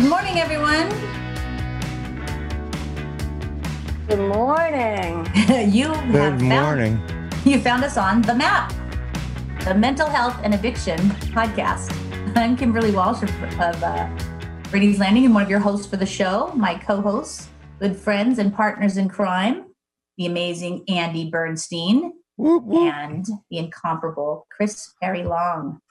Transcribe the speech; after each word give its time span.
Good 0.00 0.08
morning, 0.08 0.38
everyone. 0.38 0.88
Good 4.08 4.34
morning. 4.34 5.26
you 5.70 5.92
have 5.92 6.10
Good 6.10 6.40
found, 6.40 6.42
morning. 6.48 7.30
you 7.44 7.60
found 7.60 7.84
us 7.84 7.98
on 7.98 8.22
the 8.22 8.34
map, 8.34 8.72
the 9.66 9.74
Mental 9.74 10.08
Health 10.08 10.40
and 10.42 10.54
Addiction 10.54 10.96
podcast. 11.36 11.94
I'm 12.34 12.56
Kimberly 12.56 12.92
Walsh 12.92 13.22
of, 13.22 13.30
of 13.60 13.84
uh, 13.84 14.08
Brady's 14.70 14.98
Landing 14.98 15.26
and 15.26 15.34
one 15.34 15.42
of 15.42 15.50
your 15.50 15.60
hosts 15.60 15.86
for 15.86 15.98
the 15.98 16.06
show. 16.06 16.50
My 16.56 16.76
co-hosts, 16.76 17.50
good 17.78 17.94
friends 17.94 18.38
and 18.38 18.54
partners 18.54 18.96
in 18.96 19.06
crime, 19.10 19.66
the 20.16 20.24
amazing 20.24 20.82
Andy 20.88 21.28
Bernstein 21.28 22.14
Whoop, 22.38 22.64
whoop. 22.64 22.90
and 22.94 23.26
the 23.50 23.58
incomparable 23.58 24.46
Chris 24.50 24.94
Perry 25.02 25.24
Long. 25.24 25.82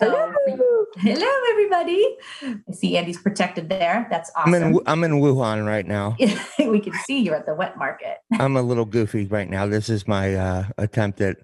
So, 0.00 0.08
Hello. 0.10 0.84
hello 0.98 1.26
everybody. 1.50 2.16
I 2.42 2.72
see 2.72 2.96
Andy's 2.96 3.20
protected 3.20 3.68
there. 3.68 4.06
That's 4.08 4.30
I'm 4.36 4.54
in 4.54 4.62
awesome. 4.62 4.82
I'm 4.86 5.02
in 5.02 5.12
Wuhan 5.20 5.66
right 5.66 5.84
now. 5.84 6.16
we 6.60 6.78
can 6.78 6.92
see 7.04 7.18
you're 7.18 7.34
at 7.34 7.46
the 7.46 7.54
wet 7.54 7.76
market. 7.76 8.18
I'm 8.38 8.56
a 8.56 8.62
little 8.62 8.84
goofy 8.84 9.26
right 9.26 9.50
now. 9.50 9.66
This 9.66 9.88
is 9.88 10.06
my 10.06 10.36
uh, 10.36 10.64
attempt 10.78 11.20
at 11.20 11.38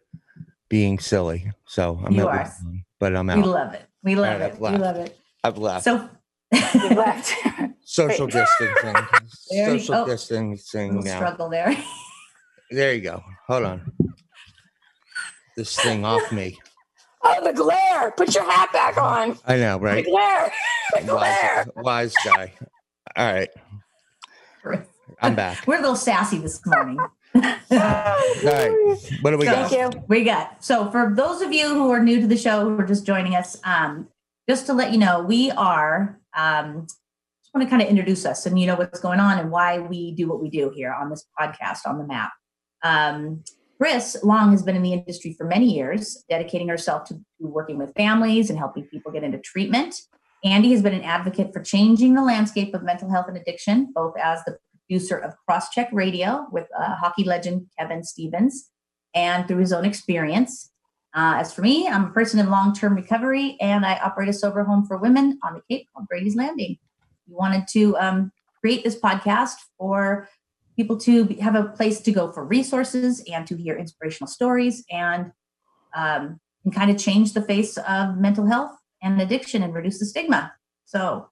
being 0.68 1.00
silly. 1.00 1.50
So 1.66 2.00
I'm 2.04 2.12
You 2.12 2.28
at 2.28 2.34
are. 2.36 2.44
Wuhan, 2.44 2.84
but 3.00 3.16
I'm 3.16 3.28
out. 3.28 3.38
We 3.38 3.42
love 3.42 3.74
it. 3.74 3.82
We 4.04 4.14
love 4.14 4.34
Alright, 4.34 4.52
it. 4.52 4.62
I've 4.62 4.72
We 4.72 4.78
love 4.78 4.96
it. 4.96 5.18
I've 5.42 5.58
left. 5.58 5.84
So 5.84 6.08
left. 6.94 7.34
Social 7.84 8.28
distancing. 8.28 8.94
There 9.50 9.72
you- 9.72 9.78
Social 9.80 9.94
oh, 9.96 10.06
distancing 10.06 11.00
now. 11.00 11.16
struggle 11.16 11.48
there. 11.48 11.76
There 12.70 12.94
you 12.94 13.00
go. 13.00 13.20
Hold 13.48 13.64
on. 13.64 13.92
This 15.56 15.74
thing 15.76 16.04
off 16.04 16.30
me. 16.30 16.56
Oh, 17.24 17.40
the 17.44 17.52
glare. 17.52 18.10
Put 18.12 18.34
your 18.34 18.44
hat 18.50 18.72
back 18.72 18.96
on. 18.98 19.38
I 19.46 19.56
know, 19.56 19.78
The 19.78 19.84
right? 19.84 20.04
glare. 20.04 20.52
The 20.94 21.00
glare. 21.06 21.66
Wise, 21.76 21.84
wise 21.84 22.14
guy. 22.24 22.52
All 23.16 23.32
right, 23.32 23.48
I'm 25.20 25.34
back. 25.34 25.66
We're 25.66 25.76
a 25.78 25.80
little 25.80 25.96
sassy 25.96 26.38
this 26.38 26.60
morning. 26.66 26.98
All 27.00 27.10
right, 27.70 28.96
what 29.22 29.30
do 29.32 29.38
we 29.38 29.46
So- 29.46 29.52
got? 29.52 29.70
Thank 29.70 29.94
you. 29.94 30.04
we 30.08 30.24
got 30.24 30.62
so 30.64 30.90
for 30.90 31.12
those 31.14 31.42
of 31.42 31.52
you 31.52 31.68
who 31.68 31.90
are 31.90 32.02
new 32.02 32.20
to 32.20 32.26
the 32.26 32.36
show 32.36 32.64
who 32.68 32.78
are 32.78 32.86
just 32.86 33.04
joining 33.06 33.34
us, 33.34 33.56
um, 33.64 34.08
just 34.48 34.66
to 34.66 34.72
let 34.72 34.92
you 34.92 34.98
know, 34.98 35.22
we 35.22 35.50
are 35.52 36.18
um, 36.36 36.86
just 36.86 37.54
want 37.54 37.64
to 37.66 37.70
kind 37.70 37.82
of 37.82 37.88
introduce 37.88 38.24
us 38.26 38.46
and 38.46 38.58
you 38.58 38.66
know 38.66 38.74
what's 38.76 39.00
going 39.00 39.20
on 39.20 39.38
and 39.38 39.50
why 39.50 39.78
we 39.78 40.12
do 40.12 40.28
what 40.28 40.40
we 40.42 40.48
do 40.50 40.70
here 40.74 40.92
on 40.92 41.10
this 41.10 41.24
podcast 41.40 41.80
on 41.86 41.98
the 41.98 42.04
map. 42.06 42.32
Um, 42.82 43.42
Chris 43.78 44.16
Long 44.22 44.52
has 44.52 44.62
been 44.62 44.76
in 44.76 44.82
the 44.82 44.92
industry 44.92 45.34
for 45.36 45.44
many 45.44 45.72
years, 45.72 46.24
dedicating 46.28 46.68
herself 46.68 47.04
to, 47.08 47.20
working 47.40 47.78
with 47.78 47.94
families 47.94 48.50
and 48.50 48.58
helping 48.58 48.84
people 48.84 49.12
get 49.12 49.24
into 49.24 49.38
treatment. 49.38 49.96
Andy 50.44 50.70
has 50.72 50.82
been 50.82 50.94
an 50.94 51.02
advocate 51.02 51.52
for 51.52 51.62
changing 51.62 52.14
the 52.14 52.22
landscape 52.22 52.74
of 52.74 52.82
mental 52.82 53.10
health 53.10 53.26
and 53.28 53.36
addiction, 53.36 53.90
both 53.94 54.14
as 54.22 54.44
the 54.44 54.58
producer 54.86 55.16
of 55.16 55.34
Crosscheck 55.48 55.88
Radio 55.92 56.46
with 56.52 56.66
uh, 56.78 56.94
hockey 56.96 57.24
legend 57.24 57.66
Kevin 57.78 58.04
Stevens 58.04 58.70
and 59.14 59.48
through 59.48 59.58
his 59.58 59.72
own 59.72 59.84
experience. 59.84 60.70
Uh, 61.14 61.36
as 61.36 61.54
for 61.54 61.62
me, 61.62 61.88
I'm 61.88 62.06
a 62.06 62.10
person 62.10 62.40
in 62.40 62.50
long 62.50 62.74
term 62.74 62.94
recovery 62.94 63.56
and 63.60 63.86
I 63.86 63.94
operate 63.98 64.28
a 64.28 64.32
sober 64.32 64.64
home 64.64 64.84
for 64.84 64.98
women 64.98 65.38
on 65.42 65.54
the 65.54 65.62
Cape 65.70 65.88
called 65.94 66.08
Brady's 66.08 66.36
Landing. 66.36 66.76
We 67.28 67.34
wanted 67.34 67.66
to 67.68 67.96
um, 67.98 68.32
create 68.60 68.84
this 68.84 68.98
podcast 68.98 69.54
for 69.78 70.28
people 70.76 70.98
to 70.98 71.24
have 71.40 71.54
a 71.54 71.64
place 71.64 72.00
to 72.00 72.12
go 72.12 72.30
for 72.32 72.44
resources 72.44 73.22
and 73.32 73.46
to 73.46 73.56
hear 73.56 73.76
inspirational 73.76 74.28
stories 74.28 74.84
and, 74.90 75.32
um, 75.94 76.40
and 76.64 76.74
kind 76.74 76.90
of 76.90 76.98
change 76.98 77.32
the 77.32 77.42
face 77.42 77.76
of 77.78 78.16
mental 78.16 78.46
health 78.46 78.72
and 79.02 79.20
addiction 79.20 79.62
and 79.62 79.74
reduce 79.74 79.98
the 79.98 80.06
stigma. 80.06 80.52
So, 80.84 81.28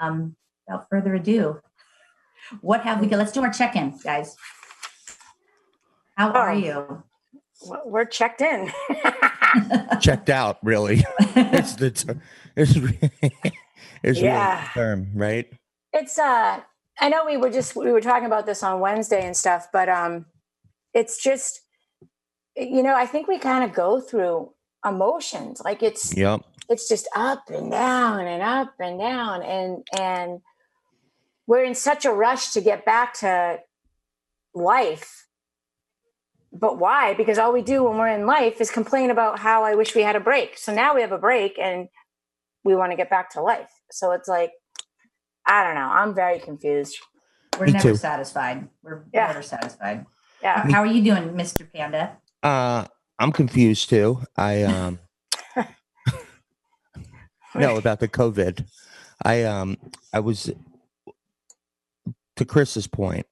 um, 0.00 0.36
without 0.66 0.86
further 0.88 1.14
ado, 1.14 1.60
what 2.60 2.82
have 2.82 3.00
we 3.00 3.06
got? 3.08 3.18
Let's 3.18 3.32
do 3.32 3.42
our 3.42 3.52
check 3.52 3.76
in, 3.76 3.98
guys. 4.02 4.36
How 6.16 6.30
are 6.32 6.50
Oh. 6.50 6.54
you? 6.54 7.02
We're 7.84 8.04
checked 8.04 8.40
in. 8.40 8.70
Checked 10.00 10.30
out, 10.30 10.58
really. 10.62 11.04
it's 11.18 11.74
the 11.74 11.90
ter- 11.90 12.20
it's, 12.54 12.76
re- 12.76 12.98
it's 14.02 14.18
really 14.20 14.22
Yeah. 14.22 14.62
the 14.74 14.80
term, 14.80 15.10
right? 15.14 15.50
it's 15.92 16.18
uh 16.18 16.60
I 17.00 17.08
know 17.08 17.24
we 17.24 17.36
were 17.36 17.50
just 17.50 17.76
we 17.76 17.92
were 17.92 18.00
talking 18.00 18.26
about 18.26 18.46
this 18.46 18.62
on 18.62 18.80
Wednesday 18.80 19.24
and 19.24 19.36
stuff, 19.36 19.68
but 19.72 19.88
um 19.88 20.26
it's 20.94 21.22
just 21.22 21.60
you 22.56 22.82
know, 22.82 22.94
I 22.94 23.06
think 23.06 23.28
we 23.28 23.38
kind 23.38 23.62
of 23.62 23.72
go 23.72 24.00
through 24.00 24.52
emotions. 24.84 25.62
Like 25.64 25.82
it's 25.82 26.16
Yep. 26.16 26.40
it's 26.68 26.88
just 26.88 27.08
up 27.14 27.44
and 27.50 27.70
down 27.70 28.26
and 28.26 28.42
up 28.42 28.74
and 28.80 28.98
down 28.98 29.42
and 29.42 29.84
and 29.98 30.40
we're 31.46 31.64
in 31.64 31.74
such 31.74 32.04
a 32.04 32.10
rush 32.10 32.52
to 32.52 32.60
get 32.60 32.84
back 32.84 33.14
to 33.14 33.58
life 34.54 35.26
but 36.52 36.78
why 36.78 37.14
because 37.14 37.38
all 37.38 37.52
we 37.52 37.62
do 37.62 37.84
when 37.84 37.98
we're 37.98 38.08
in 38.08 38.26
life 38.26 38.60
is 38.60 38.70
complain 38.70 39.10
about 39.10 39.38
how 39.38 39.62
i 39.62 39.74
wish 39.74 39.94
we 39.94 40.02
had 40.02 40.16
a 40.16 40.20
break 40.20 40.56
so 40.56 40.74
now 40.74 40.94
we 40.94 41.02
have 41.02 41.12
a 41.12 41.18
break 41.18 41.58
and 41.58 41.88
we 42.64 42.74
want 42.74 42.90
to 42.90 42.96
get 42.96 43.10
back 43.10 43.30
to 43.30 43.40
life 43.42 43.70
so 43.90 44.12
it's 44.12 44.28
like 44.28 44.50
i 45.48 45.64
don't 45.64 45.74
know 45.74 45.88
i'm 45.88 46.14
very 46.14 46.38
confused 46.38 46.96
We're 47.58 47.66
Me 47.66 47.72
never 47.72 47.88
too. 47.90 47.96
satisfied. 47.96 48.68
We're 48.84 49.02
Yeah. 49.12 49.26
never 49.28 49.42
satisfied. 49.42 50.06
yeah 50.42 50.70
How 50.70 50.80
are 50.82 50.86
you 50.86 51.02
doing, 51.02 51.30
Mr. 51.34 51.66
Panda? 51.72 52.16
Uh, 52.42 52.84
I'm 53.18 53.32
confused 53.32 53.88
too. 53.90 54.22
I 54.36 54.62
um 54.70 55.00
no 57.54 57.76
about 57.76 57.98
the 58.00 58.06
COVID. 58.08 58.64
I 59.24 59.42
um 59.44 59.76
I 60.12 60.20
was 60.20 60.50
to 62.36 62.44
Chris's 62.44 62.86
point. 62.86 63.26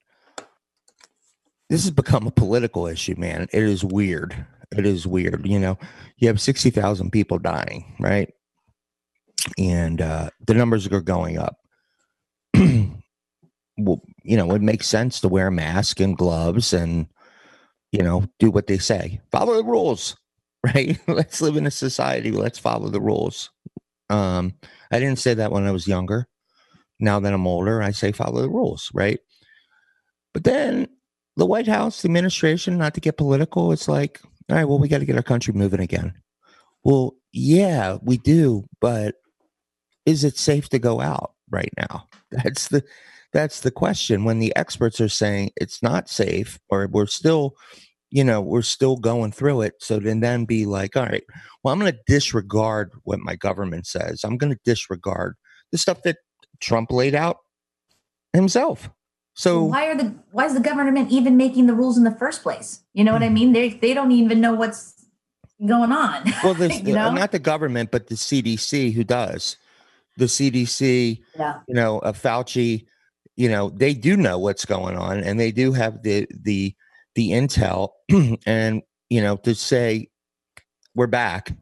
This 1.71 1.83
has 1.84 1.91
become 1.93 2.27
a 2.27 2.31
political 2.33 2.87
issue, 2.87 3.15
man. 3.16 3.47
It 3.53 3.62
is 3.62 3.84
weird. 3.84 4.47
It 4.77 4.87
is 4.87 5.06
weird. 5.06 5.47
You 5.47 5.60
know, 5.60 5.78
you 6.16 6.27
have 6.28 6.41
sixty 6.41 6.71
thousand 6.71 7.10
people 7.12 7.38
dying, 7.38 7.94
right? 8.00 8.33
And 9.59 10.00
uh, 10.00 10.31
the 10.47 10.54
numbers 10.54 10.87
are 10.88 11.00
going 11.00 11.38
up. 11.38 11.56
well, 13.78 14.02
you 14.22 14.36
know, 14.36 14.52
it 14.52 14.62
makes 14.62 14.86
sense 14.86 15.20
to 15.20 15.28
wear 15.28 15.48
a 15.48 15.52
mask 15.52 16.00
and 16.00 16.16
gloves 16.16 16.72
and 16.72 17.06
you 17.92 18.02
know, 18.02 18.24
do 18.38 18.50
what 18.50 18.66
they 18.66 18.78
say. 18.78 19.20
Follow 19.30 19.56
the 19.56 19.64
rules, 19.64 20.16
right? 20.64 20.98
Let's 21.06 21.40
live 21.40 21.56
in 21.56 21.66
a 21.66 21.70
society. 21.70 22.30
Let's 22.30 22.58
follow 22.58 22.88
the 22.88 23.00
rules. 23.00 23.50
Um, 24.10 24.54
I 24.90 25.00
didn't 25.00 25.18
say 25.18 25.34
that 25.34 25.50
when 25.50 25.66
I 25.66 25.70
was 25.70 25.88
younger. 25.88 26.28
Now 27.00 27.20
that 27.20 27.32
I'm 27.32 27.46
older, 27.46 27.82
I 27.82 27.90
say 27.90 28.12
follow 28.12 28.42
the 28.42 28.48
rules, 28.48 28.90
right? 28.94 29.18
But 30.32 30.44
then 30.44 30.88
the 31.36 31.46
White 31.46 31.66
House, 31.66 32.02
the 32.02 32.06
administration, 32.06 32.78
not 32.78 32.94
to 32.94 33.00
get 33.00 33.16
political, 33.18 33.72
it's 33.72 33.88
like, 33.88 34.20
all 34.48 34.56
right, 34.56 34.64
well, 34.64 34.78
we 34.78 34.88
got 34.88 34.98
to 34.98 35.04
get 35.04 35.16
our 35.16 35.22
country 35.22 35.52
moving 35.52 35.80
again. 35.80 36.14
Well, 36.84 37.16
yeah, 37.32 37.98
we 38.02 38.16
do, 38.16 38.64
but 38.80 39.16
is 40.06 40.24
it 40.24 40.38
safe 40.38 40.68
to 40.70 40.78
go 40.78 41.00
out 41.00 41.32
right 41.50 41.72
now? 41.76 42.06
That's 42.42 42.69
the 42.69 42.84
that's 43.32 43.60
the 43.60 43.70
question. 43.70 44.24
When 44.24 44.38
the 44.38 44.54
experts 44.56 45.00
are 45.00 45.08
saying 45.08 45.50
it's 45.56 45.82
not 45.82 46.08
safe, 46.08 46.58
or 46.69 46.86
we're 46.86 47.06
still, 47.06 47.54
you 48.10 48.24
know, 48.24 48.41
we're 48.41 48.62
still 48.62 48.97
going 48.97 49.32
through 49.32 49.62
it. 49.62 49.74
So 49.80 49.98
then 49.98 50.20
then 50.20 50.44
be 50.44 50.64
like, 50.64 50.97
all 50.97 51.04
right, 51.04 51.24
well, 51.62 51.72
I'm 51.72 51.80
going 51.80 51.92
to 51.92 51.98
disregard 52.06 52.92
what 53.04 53.19
my 53.19 53.36
government 53.36 53.86
says. 53.86 54.22
I'm 54.24 54.38
going 54.38 54.52
to 54.52 54.60
disregard 54.64 55.34
the 55.72 55.78
stuff 55.78 56.02
that 56.04 56.19
Trump 56.60 56.91
laid 56.91 57.14
out 57.14 57.38
himself. 58.32 58.88
So 59.34 59.64
why 59.64 59.86
are 59.88 59.97
the 59.97 60.14
why 60.30 60.47
is 60.47 60.54
the 60.54 60.60
government 60.60 61.10
even 61.10 61.36
making 61.36 61.66
the 61.66 61.74
rules 61.74 61.98
in 61.98 62.04
the 62.04 62.10
first 62.14 62.42
place? 62.42 62.80
You 62.94 63.04
know 63.04 63.12
what. 63.12 63.22
I 63.22 63.28
mm. 63.28 63.34
mean? 63.34 63.53
They 63.53 63.70
they 63.70 63.92
don't 63.92 64.12
even 64.12 64.41
know 64.41 64.54
what's 64.54 64.94
going 65.60 65.92
on. 65.92 66.32
well, 66.42 66.56
you 66.70 66.94
know? 66.94 67.12
not 67.12 67.33
the 67.33 67.38
government, 67.38 67.91
but 67.91 68.06
the 68.06 68.15
CDC 68.15 68.94
who 68.94 69.04
does 69.04 69.59
the 70.16 70.27
CDC. 70.27 71.22
yeah. 71.39 71.60
you 71.68 71.74
know, 71.74 71.98
a 71.98 72.13
Fauci, 72.13 72.86
you 73.36 73.48
know, 73.48 73.71
they 73.71 73.95
do 73.95 74.16
know 74.16 74.39
what's 74.39 74.65
going 74.65 74.97
on, 74.97 75.21
and 75.21 75.39
they 75.39 75.53
do 75.53 75.72
have 75.72 76.03
the 76.03 76.27
the 76.30 76.74
the 77.15 77.30
intel, 77.30 77.91
and 78.47 78.83
you 79.09 79.22
know, 79.22 79.36
to 79.36 79.54
say 79.54 80.09
we're 80.95 81.07
back 81.07 81.53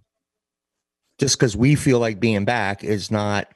just 1.18 1.38
because 1.38 1.56
we 1.56 1.74
feel 1.74 1.98
like 1.98 2.20
being 2.20 2.44
back 2.44 2.84
is 2.84 3.10
not 3.10 3.48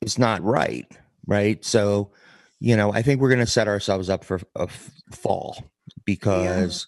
is 0.00 0.18
not 0.18 0.42
right, 0.42 0.86
right? 1.26 1.64
So, 1.64 2.12
you 2.58 2.76
know, 2.76 2.92
I 2.92 3.02
think 3.02 3.20
we're 3.20 3.28
going 3.28 3.40
to 3.40 3.46
set 3.46 3.68
ourselves 3.68 4.08
up 4.08 4.24
for 4.24 4.40
a 4.56 4.62
f- 4.62 4.90
fall 5.12 5.64
because 6.04 6.86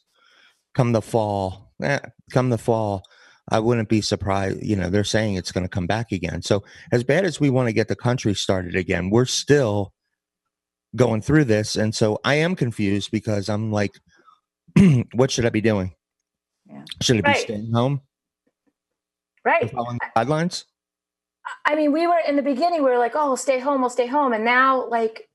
come 0.75 0.93
the 0.93 1.03
fall, 1.03 1.73
eh, 1.83 2.01
come 2.33 2.51
the 2.51 2.59
fall, 2.59 3.05
I 3.53 3.59
wouldn't 3.61 3.89
be 3.89 4.01
surprised. 4.01 4.63
You 4.63 4.77
know, 4.77 4.91
they're 4.91 5.05
saying 5.05 5.35
it's 5.37 5.53
going 5.53 5.65
to 5.65 5.69
come 5.69 5.87
back 5.87 6.11
again. 6.11 6.43
So, 6.43 6.65
as 6.91 7.05
bad 7.05 7.25
as 7.25 7.39
we 7.39 7.51
want 7.51 7.69
to 7.69 7.73
get 7.73 7.89
the 7.89 7.97
country 7.97 8.35
started 8.35 8.75
again, 8.75 9.11
we're 9.11 9.27
still 9.27 9.93
going 10.97 11.23
through 11.23 11.45
this. 11.45 11.77
And 11.77 11.95
so 11.95 12.19
I 12.25 12.35
am 12.35 12.57
confused 12.57 13.11
because 13.11 13.49
I'm 13.49 13.71
like, 13.71 13.93
what 15.15 15.31
should 15.31 15.47
I 15.47 15.51
be 15.51 15.61
doing? 15.61 15.95
Yeah. 16.67 16.85
Should 17.01 17.25
I 17.27 17.33
be 17.33 17.39
staying 17.39 17.73
home 17.73 18.01
Right. 19.45 19.71
following 19.71 19.99
guidelines? 20.17 20.65
I 21.67 21.75
mean, 21.75 21.93
we 21.93 22.07
were 22.07 22.21
in 22.27 22.37
the 22.37 22.43
beginning, 22.43 22.85
we 22.85 22.91
were 22.91 22.99
like, 22.99 23.17
oh, 23.17 23.29
we'll 23.29 23.37
stay 23.37 23.59
home, 23.59 23.81
we'll 23.81 23.91
stay 23.91 24.07
home. 24.07 24.33
And 24.33 24.45
now, 24.45 24.89
like 24.89 25.29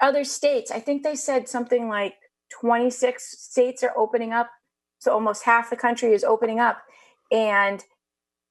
other 0.00 0.24
states, 0.24 0.70
I 0.70 0.80
think 0.80 1.02
they 1.02 1.14
said 1.14 1.48
something 1.48 1.88
like 1.88 2.14
26 2.50 3.38
states 3.38 3.82
are 3.84 3.92
opening 3.96 4.32
up. 4.32 4.50
So 4.98 5.12
almost 5.12 5.44
half 5.44 5.70
the 5.70 5.76
country 5.76 6.12
is 6.12 6.24
opening 6.24 6.58
up. 6.58 6.82
And 7.30 7.84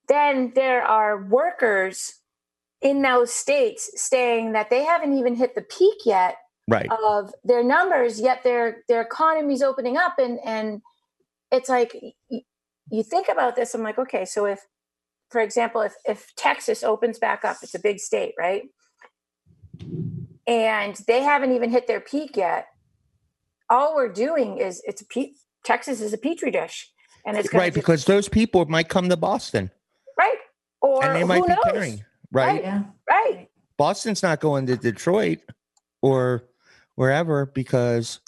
then 0.08 0.54
there 0.56 0.84
are 0.84 1.24
workers 1.24 2.14
in 2.81 3.02
those 3.02 3.31
states 3.34 3.92
saying 3.96 4.54
that 4.54 4.70
they 4.70 4.84
haven't 4.84 5.18
even 5.18 5.36
hit 5.36 5.56
the 5.56 5.62
peak 5.62 6.00
yet 6.06 6.38
Right. 6.68 6.90
of 6.92 7.34
their 7.44 7.64
numbers 7.64 8.22
yet 8.22 8.44
their 8.44 8.84
their 8.88 9.02
economy's 9.02 9.64
opening 9.64 9.98
up. 9.98 10.20
And 10.20 10.40
and 10.46 10.81
it's 11.52 11.70
like 11.70 11.96
you 12.92 13.04
think 13.04 13.28
about 13.30 13.56
this 13.56 13.74
i'm 13.76 13.84
like 13.84 13.98
okay 14.00 14.26
so 14.26 14.46
if 14.46 14.60
for 15.31 15.42
example 15.42 15.81
if 15.81 15.94
if 16.06 16.34
texas 16.36 16.84
opens 16.84 17.20
back 17.20 17.44
up 17.46 17.58
it's 17.64 17.76
a 17.76 17.80
big 17.80 18.00
state 18.00 18.34
right? 18.40 18.64
And 20.48 20.96
they 21.08 21.22
haven't 21.22 21.52
even 21.54 21.70
hit 21.70 21.86
their 21.88 22.00
peak 22.02 22.36
yet. 22.36 22.68
All 23.70 23.96
we're 23.96 24.12
doing 24.12 24.58
is 24.58 24.81
it's 24.86 25.02
a 25.02 25.06
pe- 25.06 25.34
texas 25.64 26.02
is 26.02 26.14
a 26.14 26.18
petri 26.18 26.50
dish 26.52 26.90
and 27.25 27.38
it's 27.38 27.54
right, 27.54 27.68
just- 27.68 27.75
because 27.75 28.06
those 28.06 28.30
people 28.30 28.66
might 28.66 28.89
come 28.89 29.10
to 29.10 29.18
Boston 29.18 29.71
right 30.18 30.38
or 30.81 31.04
and 31.04 31.16
they 31.16 31.21
who 31.21 31.25
might 31.27 31.42
be 31.44 31.48
knows 31.50 31.57
carrying. 31.66 32.06
Right? 32.31 32.62
Yeah. 32.63 32.83
right 33.10 33.48
Boston's 33.77 34.21
not 34.21 34.39
going 34.39 34.66
to 34.68 34.75
Detroit 34.75 35.39
or 36.01 36.44
wherever 36.95 37.45
because 37.45 38.19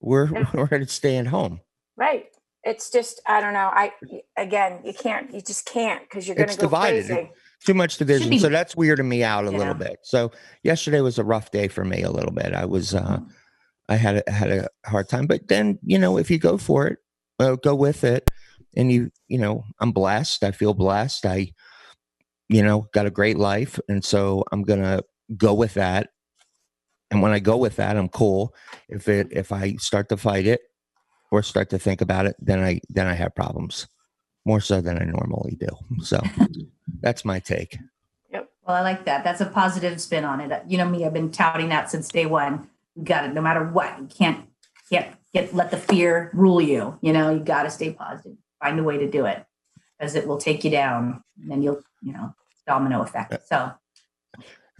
we're 0.00 0.28
Yeah. 0.32 0.50
we're 0.54 0.86
staying 0.86 1.26
home. 1.26 1.60
right 1.96 2.26
it's 2.64 2.90
just 2.90 3.20
i 3.26 3.40
don't 3.40 3.52
know 3.54 3.70
i 3.72 3.92
again 4.36 4.80
you 4.84 4.92
can't 4.92 5.32
you 5.32 5.40
just 5.40 5.64
can't 5.64 6.02
because 6.02 6.26
you're 6.26 6.34
gonna 6.36 6.46
It's 6.48 6.56
go 6.56 6.62
divided. 6.62 7.06
crazy 7.06 7.30
Too 7.64 7.74
much 7.74 7.96
division. 7.98 8.30
be- 8.30 8.38
So 8.38 8.48
that's 8.48 8.74
weirding 8.76 9.06
me 9.08 9.24
out 9.24 9.44
a 9.46 9.50
Yeah. 9.50 9.58
little 9.58 9.74
bit. 9.74 9.98
So 10.04 10.30
yesterday 10.62 11.00
was 11.00 11.18
a 11.18 11.24
rough 11.24 11.50
day 11.50 11.66
for 11.66 11.84
me 11.84 12.02
a 12.02 12.10
little 12.10 12.30
bit. 12.30 12.54
I 12.54 12.64
was 12.66 12.94
uh 12.94 13.18
I 13.88 13.96
had 13.96 14.22
a, 14.26 14.30
had 14.30 14.50
a 14.52 14.68
hard 14.86 15.08
time, 15.08 15.26
but 15.26 15.48
then, 15.48 15.78
you 15.82 15.98
know, 15.98 16.18
if 16.18 16.30
you 16.30 16.38
go 16.38 16.56
for 16.58 16.86
it, 16.86 16.98
uh, 17.38 17.56
go 17.56 17.74
with 17.74 18.04
it 18.04 18.30
and 18.76 18.92
you, 18.92 19.10
you 19.28 19.38
know, 19.38 19.64
I'm 19.80 19.92
blessed. 19.92 20.44
I 20.44 20.50
feel 20.50 20.74
blessed. 20.74 21.26
I 21.26 21.52
you 22.48 22.62
know, 22.62 22.88
got 22.92 23.06
a 23.06 23.10
great 23.10 23.36
life 23.36 23.78
and 23.88 24.04
so 24.04 24.44
I'm 24.52 24.62
going 24.62 24.82
to 24.82 25.04
go 25.36 25.54
with 25.54 25.74
that. 25.74 26.10
And 27.10 27.22
when 27.22 27.32
I 27.32 27.38
go 27.38 27.56
with 27.56 27.76
that, 27.76 27.96
I'm 27.96 28.08
cool. 28.08 28.54
If 28.88 29.08
it 29.08 29.28
if 29.30 29.50
I 29.50 29.76
start 29.76 30.08
to 30.10 30.16
fight 30.16 30.46
it 30.46 30.60
or 31.30 31.42
start 31.42 31.70
to 31.70 31.78
think 31.78 32.00
about 32.00 32.26
it, 32.26 32.36
then 32.38 32.62
I 32.62 32.80
then 32.90 33.06
I 33.06 33.14
have 33.14 33.34
problems. 33.34 33.86
More 34.44 34.60
so 34.60 34.80
than 34.80 34.98
I 35.00 35.04
normally 35.04 35.56
do. 35.58 35.68
So 36.02 36.20
that's 37.00 37.24
my 37.24 37.38
take. 37.38 37.78
Yep. 38.30 38.50
Well, 38.66 38.76
I 38.76 38.82
like 38.82 39.04
that. 39.04 39.24
That's 39.24 39.40
a 39.40 39.46
positive 39.46 40.00
spin 40.00 40.24
on 40.24 40.40
it. 40.40 40.62
You 40.68 40.78
know 40.78 40.88
me, 40.88 41.04
I've 41.04 41.12
been 41.12 41.30
touting 41.30 41.70
that 41.70 41.90
since 41.90 42.08
day 42.08 42.26
one. 42.26 42.68
You 42.94 43.04
got 43.04 43.24
it, 43.24 43.32
no 43.34 43.40
matter 43.40 43.64
what. 43.64 43.98
You 43.98 44.06
can't 44.06 44.46
can't 44.90 45.17
get 45.32 45.54
let 45.54 45.70
the 45.70 45.76
fear 45.76 46.30
rule 46.34 46.60
you. 46.60 46.98
You 47.02 47.12
know, 47.12 47.30
you 47.30 47.40
got 47.40 47.64
to 47.64 47.70
stay 47.70 47.92
positive. 47.92 48.36
Find 48.62 48.78
a 48.78 48.82
way 48.82 48.98
to 48.98 49.10
do 49.10 49.26
it, 49.26 49.44
because 49.98 50.14
it 50.14 50.26
will 50.26 50.38
take 50.38 50.64
you 50.64 50.70
down, 50.70 51.22
and 51.40 51.50
then 51.50 51.62
you'll 51.62 51.82
you 52.02 52.12
know 52.12 52.34
domino 52.66 53.02
effect. 53.02 53.46
So 53.48 53.72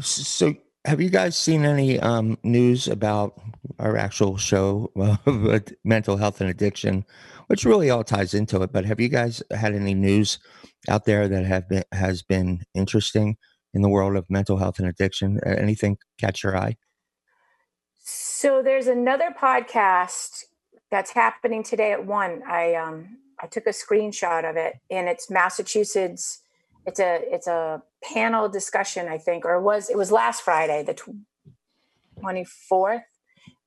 So, 0.01 0.55
have 0.85 1.01
you 1.01 1.11
guys 1.11 1.37
seen 1.37 1.65
any 1.65 1.99
um, 2.01 2.39
news 2.45 2.89
about 2.89 3.41
our 3.79 3.97
actual 3.97 4.37
show, 4.37 4.91
uh, 5.27 5.59
mental 5.85 6.17
health 6.17 6.41
and 6.41 6.49
addiction, 6.51 7.05
which 7.49 7.65
really 7.65 7.91
all 7.91 8.05
ties 8.05 8.35
into 8.35 8.63
it? 8.63 8.73
But 8.73 8.85
have 8.85 9.01
you 9.01 9.09
guys 9.09 9.43
had 9.51 9.75
any 9.75 9.95
news 9.95 10.39
out 10.89 11.05
there 11.05 11.29
that 11.29 11.45
have 11.45 11.69
been 11.69 11.85
has 11.93 12.23
been 12.23 12.63
interesting 12.75 13.37
in 13.75 13.83
the 13.83 13.89
world 13.89 14.17
of 14.17 14.27
mental 14.31 14.57
health 14.57 14.79
and 14.79 14.89
addiction? 14.89 15.41
Anything 15.45 15.99
catch 16.19 16.45
your 16.45 16.57
eye? 16.57 16.77
So 18.41 18.63
there's 18.63 18.87
another 18.87 19.35
podcast 19.37 20.45
that's 20.93 21.11
happening 21.11 21.65
today 21.65 21.91
at 21.91 22.07
one. 22.07 22.45
I 22.49 22.77
um 22.77 23.19
I 23.43 23.49
took 23.49 23.67
a 23.67 23.71
screenshot 23.71 24.49
of 24.49 24.57
it, 24.57 24.75
and 24.93 25.09
it's 25.09 25.29
Massachusetts. 25.29 26.43
It's 26.87 27.01
a 27.01 27.21
it's 27.35 27.49
a 27.49 27.83
panel 28.01 28.49
discussion, 28.49 29.09
I 29.09 29.19
think, 29.19 29.45
or 29.45 29.61
was 29.61 29.91
it 29.91 29.97
was 29.97 30.13
last 30.13 30.43
Friday, 30.43 30.85
the 30.85 30.97
twenty 32.21 32.45
fourth, 32.45 33.03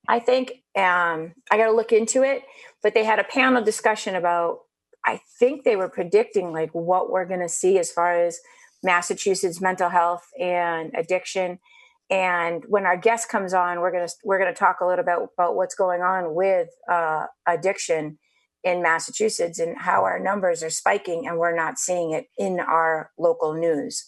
I 0.07 0.19
think. 0.19 0.63
Um, 0.73 1.33
I 1.51 1.57
got 1.57 1.65
to 1.65 1.73
look 1.73 1.91
into 1.91 2.23
it, 2.23 2.43
but 2.81 2.93
they 2.93 3.03
had 3.03 3.19
a 3.19 3.25
panel 3.25 3.61
discussion 3.61 4.15
about. 4.15 4.59
I 5.03 5.19
think 5.37 5.65
they 5.65 5.75
were 5.75 5.89
predicting 5.89 6.53
like 6.53 6.73
what 6.73 7.11
we're 7.11 7.25
going 7.25 7.41
to 7.41 7.49
see 7.49 7.77
as 7.77 7.91
far 7.91 8.13
as 8.13 8.39
Massachusetts 8.83 9.59
mental 9.59 9.89
health 9.89 10.29
and 10.39 10.91
addiction 10.95 11.59
and 12.11 12.63
when 12.67 12.85
our 12.85 12.97
guest 12.97 13.29
comes 13.29 13.53
on 13.53 13.79
we're 13.79 13.91
going 13.91 14.07
to 14.07 14.13
we're 14.23 14.37
going 14.37 14.53
to 14.53 14.59
talk 14.59 14.81
a 14.81 14.85
little 14.85 15.03
bit 15.05 15.17
about 15.33 15.55
what's 15.55 15.73
going 15.75 16.01
on 16.01 16.35
with 16.35 16.67
uh, 16.91 17.25
addiction 17.47 18.19
in 18.63 18.83
massachusetts 18.83 19.57
and 19.57 19.77
how 19.79 20.03
our 20.03 20.19
numbers 20.19 20.61
are 20.61 20.69
spiking 20.69 21.25
and 21.27 21.37
we're 21.39 21.55
not 21.55 21.79
seeing 21.79 22.11
it 22.11 22.25
in 22.37 22.59
our 22.59 23.09
local 23.17 23.53
news 23.53 24.05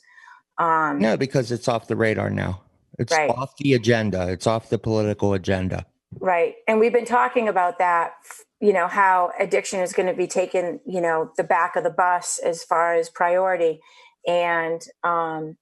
um, 0.59 0.99
No, 0.99 1.17
because 1.17 1.51
it's 1.51 1.67
off 1.67 1.87
the 1.87 1.95
radar 1.95 2.29
now. 2.29 2.61
It's 2.99 3.11
Right. 3.11 3.27
off 3.31 3.57
the 3.57 3.73
agenda. 3.73 4.29
It's 4.29 4.45
off 4.45 4.69
the 4.69 4.77
political 4.77 5.33
agenda. 5.33 5.87
right 6.19 6.53
and 6.67 6.79
we've 6.79 6.93
been 6.93 7.05
talking 7.05 7.47
about 7.47 7.79
that 7.79 8.13
you 8.61 8.71
know 8.71 8.87
how 8.87 9.31
addiction 9.39 9.79
is 9.79 9.93
going 9.93 10.07
to 10.07 10.13
be 10.13 10.27
taken 10.27 10.79
you 10.85 11.01
know 11.01 11.31
the 11.37 11.43
back 11.43 11.75
of 11.75 11.83
the 11.83 11.89
bus 11.89 12.39
as 12.45 12.63
far 12.63 12.93
as 12.93 13.09
priority 13.09 13.79
and 14.27 14.83
um, 15.03 15.57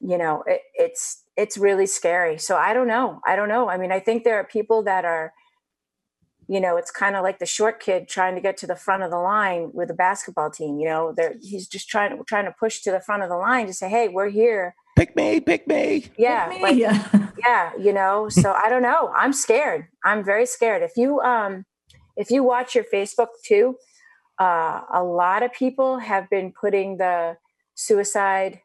you 0.00 0.18
know 0.18 0.44
it, 0.46 0.60
it's 0.74 1.24
it's 1.38 1.56
really 1.56 1.86
scary 1.86 2.36
so 2.36 2.56
i 2.56 2.74
don't 2.74 2.88
know 2.88 3.20
i 3.24 3.34
don't 3.36 3.48
know 3.48 3.70
i 3.70 3.78
mean 3.78 3.92
i 3.92 4.00
think 4.00 4.24
there 4.24 4.36
are 4.36 4.44
people 4.44 4.82
that 4.82 5.04
are 5.06 5.32
you 6.48 6.60
know 6.60 6.76
it's 6.76 6.90
kind 6.90 7.14
of 7.14 7.22
like 7.22 7.38
the 7.38 7.46
short 7.46 7.78
kid 7.80 8.08
trying 8.08 8.34
to 8.34 8.40
get 8.40 8.56
to 8.56 8.66
the 8.66 8.74
front 8.74 9.02
of 9.02 9.10
the 9.10 9.18
line 9.18 9.70
with 9.72 9.88
a 9.90 9.94
basketball 9.94 10.50
team 10.50 10.78
you 10.78 10.86
know 10.86 11.14
they're 11.16 11.34
he's 11.40 11.68
just 11.68 11.88
trying 11.88 12.16
to 12.16 12.24
trying 12.24 12.44
to 12.44 12.54
push 12.58 12.80
to 12.80 12.90
the 12.90 13.00
front 13.00 13.22
of 13.22 13.28
the 13.28 13.36
line 13.36 13.66
to 13.66 13.72
say 13.72 13.88
hey 13.88 14.08
we're 14.08 14.28
here 14.28 14.74
Pick 14.96 15.14
me, 15.14 15.38
pick 15.38 15.68
me. 15.68 16.06
yeah 16.18 16.48
Me, 16.50 16.60
like, 16.60 16.76
yeah. 16.76 17.28
yeah 17.46 17.70
you 17.78 17.92
know 17.92 18.28
so 18.28 18.52
i 18.52 18.68
don't 18.68 18.82
know 18.82 19.12
i'm 19.16 19.32
scared 19.32 19.86
i'm 20.04 20.24
very 20.24 20.44
scared 20.46 20.82
if 20.82 20.96
you 20.96 21.20
um 21.20 21.64
if 22.16 22.30
you 22.32 22.42
watch 22.42 22.74
your 22.74 22.84
facebook 22.92 23.28
too 23.44 23.76
uh 24.40 24.80
a 24.92 25.02
lot 25.04 25.44
of 25.44 25.52
people 25.52 25.98
have 25.98 26.28
been 26.30 26.52
putting 26.60 26.96
the 26.96 27.36
suicide 27.76 28.60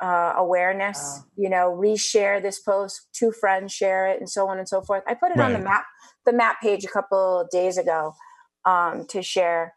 uh 0.00 0.32
awareness 0.36 0.98
Wow. 0.98 1.24
you 1.36 1.50
know 1.50 1.70
reshare 1.76 2.40
this 2.40 2.58
post 2.60 3.08
two 3.12 3.32
friends 3.32 3.72
share 3.72 4.06
it 4.08 4.20
and 4.20 4.28
so 4.30 4.48
on 4.48 4.58
and 4.58 4.68
so 4.68 4.80
forth 4.82 5.02
i 5.08 5.14
put 5.14 5.32
it 5.32 5.40
on 5.40 5.52
the 5.52 5.58
map 5.58 5.84
the 6.26 6.32
map 6.32 6.60
page 6.60 6.84
a 6.84 6.88
couple 6.88 7.40
of 7.40 7.50
days 7.50 7.76
ago 7.78 8.14
um 8.64 9.06
to 9.08 9.22
share 9.22 9.74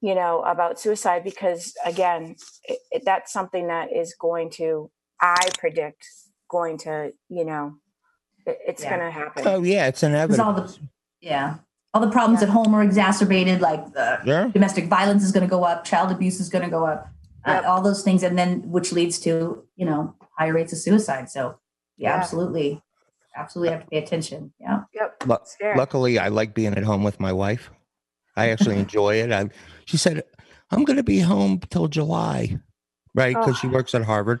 you 0.00 0.14
know 0.14 0.42
about 0.42 0.78
suicide 0.78 1.24
because 1.24 1.74
again 1.84 2.36
it, 2.64 2.78
it, 2.92 3.02
that's 3.04 3.32
something 3.32 3.66
that 3.66 3.92
is 3.92 4.14
going 4.20 4.48
to 4.50 4.90
i 5.20 5.36
predict 5.58 6.06
going 6.48 6.78
to 6.78 7.12
you 7.28 7.44
know 7.44 7.74
it, 8.46 8.58
it's 8.66 8.82
Yeah. 8.84 8.90
going 8.90 9.00
to 9.00 9.10
happen 9.10 9.42
Oh 9.46 9.62
yeah, 9.64 9.86
it's 9.88 10.00
Because 10.00 10.10
inevitable. 10.38 10.44
all 10.44 10.52
the 10.54 10.78
yeah, 11.20 11.56
all 11.92 12.00
the 12.00 12.10
problems 12.10 12.40
Yeah. 12.42 12.46
at 12.48 12.52
home 12.54 12.72
are 12.74 12.82
exacerbated. 12.84 13.60
Like 13.60 13.92
the 13.92 14.20
yeah. 14.24 14.48
domestic 14.52 14.86
violence 14.86 15.24
is 15.24 15.32
going 15.32 15.42
to 15.46 15.50
go 15.50 15.64
up, 15.64 15.84
child 15.84 16.12
abuse 16.12 16.38
is 16.40 16.48
going 16.48 16.64
to 16.64 16.70
go 16.70 16.84
up, 16.86 17.08
Yep. 17.46 17.64
uh, 17.64 17.68
all 17.68 17.82
those 17.82 18.02
things, 18.02 18.22
and 18.22 18.38
then 18.38 18.70
which 18.70 18.92
leads 18.92 19.18
to 19.20 19.64
you 19.76 19.86
know 19.86 20.14
higher 20.36 20.52
rates 20.52 20.72
of 20.72 20.78
suicide. 20.78 21.30
So 21.30 21.58
yeah, 21.96 22.10
Yeah. 22.10 22.16
absolutely, 22.16 22.82
absolutely 23.36 23.72
have 23.72 23.82
to 23.84 23.90
pay 23.90 23.98
attention. 23.98 24.52
Yeah. 24.60 24.80
yep 24.94 25.16
Lu- 25.26 25.36
scary. 25.44 25.76
Luckily, 25.78 26.18
I 26.18 26.28
like 26.28 26.54
being 26.54 26.74
at 26.74 26.84
home 26.84 27.02
with 27.04 27.20
my 27.20 27.32
wife. 27.32 27.70
I 28.36 28.48
actually 28.50 28.78
enjoy 28.78 29.16
it. 29.16 29.32
I, 29.32 29.48
she 29.84 29.96
said, 29.96 30.22
"I'm 30.70 30.84
going 30.84 30.96
to 30.96 31.02
be 31.02 31.20
home 31.20 31.60
till 31.70 31.88
July," 31.88 32.58
right? 33.14 33.36
Because 33.36 33.58
she 33.58 33.66
Oh. 33.68 33.70
works 33.70 33.94
at 33.94 34.02
Harvard. 34.04 34.40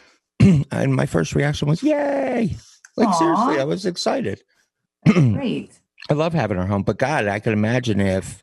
and 0.40 0.94
my 0.94 1.06
first 1.06 1.34
reaction 1.34 1.68
was, 1.68 1.82
"Yay!" 1.82 2.56
Like 2.96 3.14
seriously, 3.14 3.60
I 3.60 3.64
was 3.64 3.86
excited. 3.86 4.42
Great. 5.06 5.72
I 6.10 6.14
love 6.14 6.32
having 6.34 6.56
her 6.56 6.66
home, 6.66 6.82
but 6.82 6.98
God, 6.98 7.26
I 7.26 7.38
could 7.38 7.52
imagine 7.52 8.00
if 8.00 8.42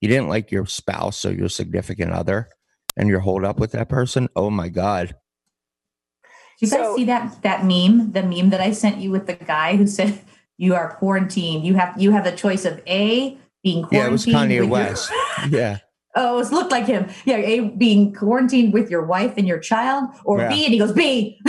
you 0.00 0.08
didn't 0.08 0.28
like 0.28 0.50
your 0.50 0.64
spouse 0.66 1.24
or 1.24 1.32
your 1.32 1.48
significant 1.48 2.12
other, 2.12 2.48
and 2.96 3.08
you're 3.08 3.20
holed 3.20 3.44
up 3.44 3.58
with 3.58 3.72
that 3.72 3.88
person. 3.88 4.28
Oh 4.36 4.50
my 4.50 4.68
God! 4.68 5.14
Do 6.60 6.66
you 6.66 6.70
guys 6.70 6.80
So- 6.80 6.96
see 6.96 7.04
that 7.04 7.42
that 7.42 7.64
meme? 7.64 8.12
The 8.12 8.22
meme 8.22 8.50
that 8.50 8.60
I 8.60 8.72
sent 8.72 8.98
you 8.98 9.10
with 9.10 9.26
the 9.26 9.34
guy 9.34 9.76
who 9.76 9.86
said 9.86 10.20
you 10.56 10.74
are 10.74 10.94
quarantined. 10.96 11.64
You 11.64 11.74
have 11.74 12.00
you 12.00 12.10
have 12.12 12.24
the 12.24 12.32
choice 12.32 12.64
of 12.64 12.80
a 12.86 13.36
being 13.62 13.84
quarantined. 13.84 13.92
Yeah, 13.92 14.06
it 14.08 14.12
was 14.12 14.26
Kanye 14.26 14.48
with 14.48 14.52
your- 14.52 14.66
West. 14.66 15.10
Yeah, 15.50 15.78
oh, 16.16 16.40
it 16.40 16.50
looked 16.50 16.70
like 16.72 16.86
him. 16.86 17.08
Yeah, 17.24 17.36
a 17.36 17.60
being 17.68 18.12
quarantined 18.14 18.72
with 18.72 18.90
your 18.90 19.04
wife 19.04 19.34
and 19.36 19.46
your 19.46 19.58
child, 19.60 20.10
or 20.24 20.38
Yeah. 20.38 20.48
B, 20.48 20.64
and 20.64 20.72
he 20.72 20.78
goes 20.78 20.92
B. 20.92 21.40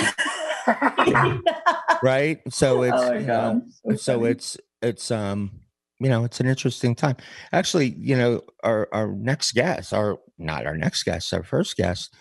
right. 2.03 2.39
So 2.49 2.83
it's 2.83 2.93
oh 2.95 3.13
you 3.13 3.25
know, 3.25 3.61
god. 3.87 3.99
so 3.99 4.25
it's 4.25 4.57
it's 4.81 5.09
um 5.11 5.58
you 5.99 6.09
know 6.09 6.23
it's 6.23 6.39
an 6.39 6.47
interesting 6.47 6.95
time 6.95 7.15
actually 7.51 7.95
you 7.97 8.15
know 8.15 8.41
our 8.63 8.87
our 8.91 9.11
next 9.13 9.53
guest 9.53 9.93
our 9.93 10.17
not 10.37 10.65
our 10.65 10.77
next 10.77 11.03
guest 11.03 11.33
our 11.33 11.43
first 11.43 11.75
guest 11.75 12.13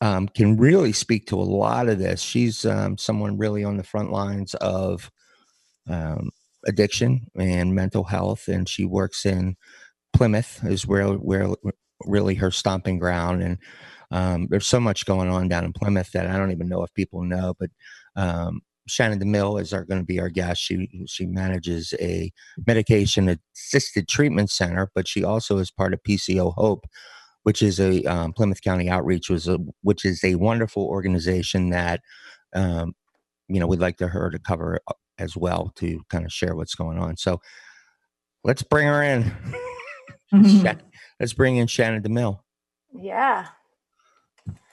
um, 0.00 0.28
can 0.28 0.56
really 0.56 0.92
speak 0.92 1.26
to 1.26 1.36
a 1.36 1.42
lot 1.42 1.88
of 1.88 1.98
this. 1.98 2.20
She's 2.22 2.64
um, 2.64 2.96
someone 2.96 3.36
really 3.36 3.64
on 3.64 3.76
the 3.76 3.84
front 3.84 4.10
lines 4.10 4.54
of 4.54 5.10
um, 5.88 6.30
addiction 6.66 7.26
and 7.36 7.74
mental 7.74 8.04
health, 8.04 8.48
and 8.48 8.68
she 8.68 8.84
works 8.84 9.26
in 9.26 9.56
Plymouth, 10.12 10.60
is 10.64 10.86
where 10.86 11.08
where 11.08 11.48
really 12.06 12.34
her 12.36 12.50
stomping 12.50 12.98
ground. 12.98 13.42
And 13.42 13.58
um, 14.10 14.46
there's 14.50 14.66
so 14.66 14.80
much 14.80 15.04
going 15.04 15.28
on 15.28 15.48
down 15.48 15.64
in 15.64 15.72
Plymouth 15.72 16.12
that 16.12 16.26
I 16.26 16.36
don't 16.38 16.52
even 16.52 16.68
know 16.68 16.82
if 16.82 16.94
people 16.94 17.22
know. 17.22 17.54
But 17.58 17.70
um, 18.16 18.60
Shannon 18.90 19.20
DeMille 19.20 19.60
is 19.60 19.72
our, 19.72 19.84
going 19.84 20.00
to 20.00 20.06
be 20.06 20.20
our 20.20 20.28
guest. 20.28 20.60
She 20.60 20.88
she 21.06 21.26
manages 21.26 21.94
a 22.00 22.32
medication 22.66 23.38
assisted 23.54 24.08
treatment 24.08 24.50
center, 24.50 24.90
but 24.94 25.08
she 25.08 25.24
also 25.24 25.58
is 25.58 25.70
part 25.70 25.94
of 25.94 26.02
PCO 26.02 26.54
Hope, 26.54 26.86
which 27.42 27.62
is 27.62 27.80
a 27.80 28.02
um, 28.04 28.32
Plymouth 28.32 28.62
County 28.62 28.88
Outreach, 28.88 29.30
was 29.30 29.48
a, 29.48 29.58
which 29.82 30.04
is 30.04 30.22
a 30.24 30.34
wonderful 30.36 30.84
organization 30.84 31.70
that 31.70 32.00
um, 32.54 32.94
you 33.48 33.60
know 33.60 33.66
we'd 33.66 33.80
like 33.80 33.96
to 33.98 34.08
her 34.08 34.30
to 34.30 34.38
cover 34.38 34.80
uh, 34.88 34.92
as 35.18 35.36
well 35.36 35.72
to 35.76 36.00
kind 36.08 36.24
of 36.24 36.32
share 36.32 36.56
what's 36.56 36.74
going 36.74 36.98
on. 36.98 37.16
So 37.16 37.40
let's 38.44 38.62
bring 38.62 38.86
her 38.86 39.02
in. 39.02 39.32
let's 41.20 41.32
bring 41.34 41.56
in 41.56 41.66
Shannon 41.66 42.02
DeMille. 42.02 42.40
Yeah. 42.92 43.46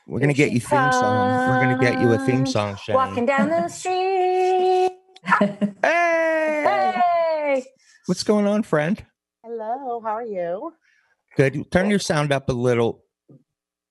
We're 0.07 0.21
gonna 0.21 0.33
get 0.33 0.51
you 0.51 0.61
theme 0.61 0.91
song. 0.93 1.49
We're 1.49 1.61
gonna 1.61 1.77
get 1.79 1.99
you 1.99 2.13
a 2.13 2.17
theme 2.19 2.45
song, 2.45 2.77
Shannon. 2.77 2.95
Walking 2.95 3.25
down 3.25 3.49
the 3.49 3.67
street. 3.67 4.91
hey! 5.83 6.63
hey! 6.63 7.65
What's 8.05 8.23
going 8.23 8.47
on, 8.47 8.63
friend? 8.63 9.03
Hello, 9.43 9.99
how 9.99 10.11
are 10.11 10.23
you? 10.23 10.71
Good. 11.35 11.69
Turn 11.71 11.89
your 11.89 11.99
sound 11.99 12.31
up 12.31 12.47
a 12.47 12.53
little. 12.53 13.03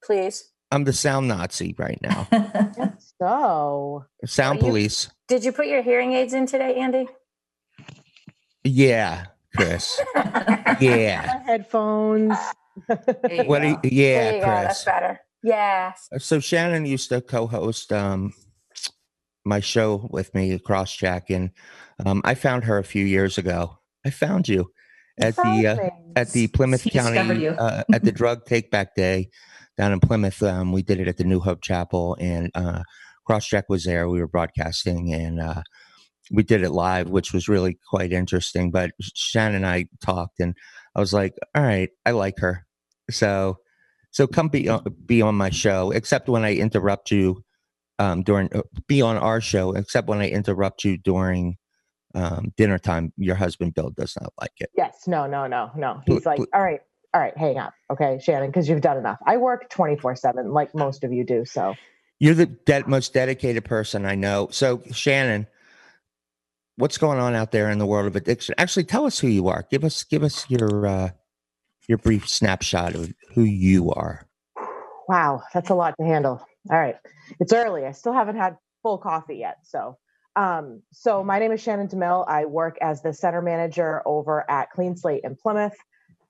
Please. 0.02 0.52
I'm 0.72 0.84
the 0.84 0.94
sound 0.94 1.28
Nazi 1.28 1.74
right 1.76 1.98
now. 2.02 2.26
so, 3.20 4.06
sound 4.24 4.60
you, 4.60 4.68
police. 4.68 5.10
Did 5.28 5.44
you 5.44 5.52
put 5.52 5.66
your 5.66 5.82
hearing 5.82 6.14
aids 6.14 6.32
in 6.32 6.46
today, 6.46 6.76
Andy? 6.76 7.08
Yeah, 8.64 9.26
Chris. 9.54 10.00
yeah. 10.80 11.42
Headphones. 11.44 12.38
what? 12.86 13.62
You, 13.62 13.78
yeah, 13.84 14.30
Chris. 14.30 14.40
Go. 14.40 14.46
That's 14.46 14.84
better. 14.86 15.20
Yes. 15.46 16.08
So 16.18 16.40
Shannon 16.40 16.86
used 16.86 17.08
to 17.10 17.20
co-host 17.20 17.92
um, 17.92 18.32
my 19.44 19.60
show 19.60 20.08
with 20.10 20.34
me, 20.34 20.58
Crosscheck, 20.58 21.30
and 21.30 21.52
um, 22.04 22.20
I 22.24 22.34
found 22.34 22.64
her 22.64 22.78
a 22.78 22.84
few 22.84 23.04
years 23.04 23.38
ago. 23.38 23.78
I 24.04 24.10
found 24.10 24.48
you 24.48 24.72
at 25.20 25.36
the 25.36 25.66
uh, 25.68 25.90
at 26.16 26.30
the 26.32 26.48
Plymouth 26.48 26.82
he 26.82 26.90
County 26.90 27.46
uh, 27.46 27.84
at 27.92 28.02
the 28.02 28.10
Drug 28.10 28.44
Take 28.46 28.72
Back 28.72 28.96
Day 28.96 29.30
down 29.78 29.92
in 29.92 30.00
Plymouth. 30.00 30.42
Um, 30.42 30.72
we 30.72 30.82
did 30.82 30.98
it 30.98 31.06
at 31.06 31.16
the 31.16 31.22
New 31.22 31.38
Hope 31.38 31.62
Chapel, 31.62 32.16
and 32.18 32.50
uh, 32.56 32.82
Crosscheck 33.28 33.64
was 33.68 33.84
there. 33.84 34.08
We 34.08 34.18
were 34.18 34.26
broadcasting, 34.26 35.14
and 35.14 35.40
uh, 35.40 35.62
we 36.32 36.42
did 36.42 36.64
it 36.64 36.70
live, 36.70 37.08
which 37.08 37.32
was 37.32 37.48
really 37.48 37.78
quite 37.88 38.12
interesting. 38.12 38.72
But 38.72 38.90
Shannon 39.00 39.56
and 39.56 39.66
I 39.66 39.86
talked, 40.04 40.40
and 40.40 40.56
I 40.96 40.98
was 40.98 41.12
like, 41.12 41.34
"All 41.54 41.62
right, 41.62 41.90
I 42.04 42.10
like 42.10 42.40
her." 42.40 42.66
So, 43.12 43.58
so 44.16 44.26
come 44.26 44.48
be 44.48 44.66
on, 44.66 44.82
be 45.04 45.20
on 45.20 45.34
my 45.34 45.50
show. 45.50 45.90
Except 45.90 46.26
when 46.26 46.42
I 46.42 46.54
interrupt 46.54 47.10
you 47.10 47.44
um, 47.98 48.22
during 48.22 48.48
uh, 48.56 48.62
be 48.86 49.02
on 49.02 49.18
our 49.18 49.42
show. 49.42 49.72
Except 49.72 50.08
when 50.08 50.20
I 50.20 50.30
interrupt 50.30 50.84
you 50.84 50.96
during 50.96 51.58
um, 52.14 52.50
dinner 52.56 52.78
time. 52.78 53.12
Your 53.18 53.34
husband 53.34 53.74
Bill 53.74 53.90
does 53.90 54.16
not 54.18 54.32
like 54.40 54.54
it. 54.56 54.70
Yes. 54.74 55.06
No. 55.06 55.26
No. 55.26 55.46
No. 55.46 55.70
No. 55.76 56.00
He's 56.06 56.24
like, 56.24 56.40
"All 56.54 56.62
right, 56.62 56.80
all 57.12 57.20
right, 57.20 57.36
hang 57.36 57.58
up, 57.58 57.74
okay, 57.90 58.18
Shannon, 58.22 58.48
because 58.48 58.70
you've 58.70 58.80
done 58.80 58.96
enough. 58.96 59.18
I 59.26 59.36
work 59.36 59.68
twenty 59.68 59.98
four 59.98 60.16
seven, 60.16 60.50
like 60.50 60.74
most 60.74 61.04
of 61.04 61.12
you 61.12 61.22
do. 61.22 61.44
So." 61.44 61.74
You're 62.18 62.32
the 62.32 62.46
de- 62.46 62.88
most 62.88 63.12
dedicated 63.12 63.66
person 63.66 64.06
I 64.06 64.14
know. 64.14 64.48
So, 64.50 64.80
Shannon, 64.92 65.46
what's 66.76 66.96
going 66.96 67.18
on 67.18 67.34
out 67.34 67.52
there 67.52 67.68
in 67.68 67.76
the 67.76 67.84
world 67.84 68.06
of 68.06 68.16
addiction? 68.16 68.54
Actually, 68.56 68.84
tell 68.84 69.04
us 69.04 69.18
who 69.18 69.28
you 69.28 69.48
are. 69.48 69.66
Give 69.70 69.84
us 69.84 70.04
give 70.04 70.22
us 70.22 70.48
your 70.48 70.86
uh, 70.86 71.10
your 71.88 71.98
brief 71.98 72.28
snapshot 72.28 72.94
of 72.94 73.12
who 73.34 73.42
you 73.42 73.90
are. 73.92 74.26
Wow, 75.08 75.42
that's 75.54 75.70
a 75.70 75.74
lot 75.74 75.94
to 76.00 76.06
handle. 76.06 76.44
All 76.70 76.78
right, 76.78 76.96
it's 77.38 77.52
early. 77.52 77.84
I 77.86 77.92
still 77.92 78.12
haven't 78.12 78.36
had 78.36 78.56
full 78.82 78.98
coffee 78.98 79.36
yet. 79.36 79.58
So, 79.62 79.98
um, 80.34 80.82
so 80.92 81.22
my 81.22 81.38
name 81.38 81.52
is 81.52 81.62
Shannon 81.62 81.88
DeMille. 81.88 82.28
I 82.28 82.44
work 82.44 82.76
as 82.80 83.02
the 83.02 83.12
center 83.12 83.40
manager 83.40 84.02
over 84.04 84.48
at 84.50 84.70
Clean 84.70 84.96
Slate 84.96 85.22
in 85.24 85.36
Plymouth. 85.36 85.76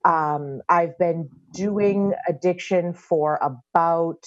Um, 0.05 0.61
I've 0.69 0.97
been 0.99 1.29
doing 1.53 2.13
addiction 2.29 2.93
for 2.93 3.39
about 3.43 4.23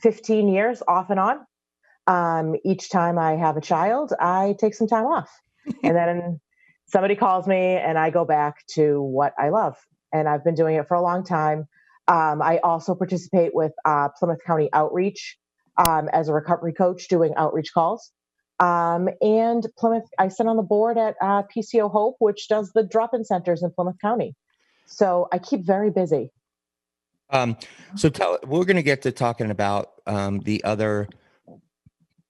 15 0.00 0.48
years, 0.48 0.82
off 0.88 1.10
and 1.10 1.20
on. 1.20 1.46
Um, 2.06 2.56
each 2.64 2.90
time 2.90 3.18
I 3.18 3.32
have 3.32 3.56
a 3.56 3.60
child, 3.60 4.12
I 4.18 4.56
take 4.58 4.74
some 4.74 4.88
time 4.88 5.06
off. 5.06 5.30
and 5.82 5.96
then 5.96 6.40
somebody 6.86 7.14
calls 7.14 7.46
me 7.46 7.76
and 7.76 7.98
I 7.98 8.10
go 8.10 8.24
back 8.24 8.66
to 8.74 9.02
what 9.02 9.34
I 9.38 9.50
love. 9.50 9.76
And 10.12 10.28
I've 10.28 10.44
been 10.44 10.54
doing 10.54 10.76
it 10.76 10.86
for 10.88 10.94
a 10.94 11.02
long 11.02 11.24
time. 11.24 11.66
Um, 12.08 12.42
I 12.42 12.58
also 12.62 12.94
participate 12.94 13.54
with 13.54 13.72
uh, 13.84 14.08
Plymouth 14.18 14.40
County 14.46 14.68
Outreach 14.72 15.38
um, 15.76 16.08
as 16.12 16.28
a 16.28 16.32
recovery 16.32 16.72
coach 16.72 17.08
doing 17.08 17.32
outreach 17.36 17.72
calls. 17.72 18.10
Um, 18.60 19.08
and 19.20 19.66
Plymouth, 19.78 20.08
I 20.18 20.28
sit 20.28 20.46
on 20.46 20.56
the 20.56 20.62
board 20.62 20.98
at 20.98 21.16
uh, 21.20 21.42
PCO 21.44 21.90
Hope, 21.90 22.16
which 22.18 22.48
does 22.48 22.72
the 22.74 22.82
drop 22.82 23.14
in 23.14 23.24
centers 23.24 23.62
in 23.62 23.70
Plymouth 23.70 23.96
County. 24.00 24.34
So 24.86 25.28
I 25.32 25.38
keep 25.38 25.64
very 25.64 25.90
busy. 25.90 26.30
Um, 27.30 27.56
so 27.96 28.08
tell 28.10 28.38
we're 28.46 28.64
going 28.64 28.76
to 28.76 28.82
get 28.82 29.02
to 29.02 29.12
talking 29.12 29.50
about 29.50 29.92
um, 30.06 30.40
the 30.40 30.62
other 30.64 31.08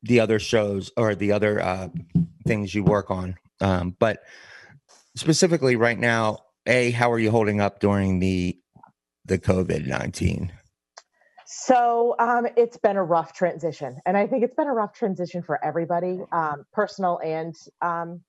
the 0.04 0.20
other 0.20 0.38
shows 0.38 0.90
or 0.96 1.14
the 1.14 1.32
other 1.32 1.60
uh, 1.60 1.88
things 2.46 2.74
you 2.74 2.82
work 2.82 3.10
on. 3.10 3.36
Um, 3.60 3.96
but 3.98 4.22
specifically 5.16 5.76
right 5.76 5.98
now, 5.98 6.38
a 6.66 6.90
how 6.90 7.10
are 7.10 7.18
you 7.18 7.30
holding 7.30 7.60
up 7.60 7.80
during 7.80 8.18
the 8.18 8.58
the 9.24 9.38
COVID 9.38 9.86
nineteen? 9.86 10.52
So 11.46 12.14
um, 12.18 12.46
it's 12.56 12.78
been 12.78 12.96
a 12.96 13.04
rough 13.04 13.34
transition, 13.34 13.98
and 14.06 14.16
I 14.16 14.26
think 14.26 14.42
it's 14.44 14.54
been 14.54 14.68
a 14.68 14.72
rough 14.72 14.94
transition 14.94 15.42
for 15.42 15.62
everybody, 15.64 16.20
um, 16.32 16.64
personal 16.72 17.20
and 17.22 17.54
um, 17.82 18.22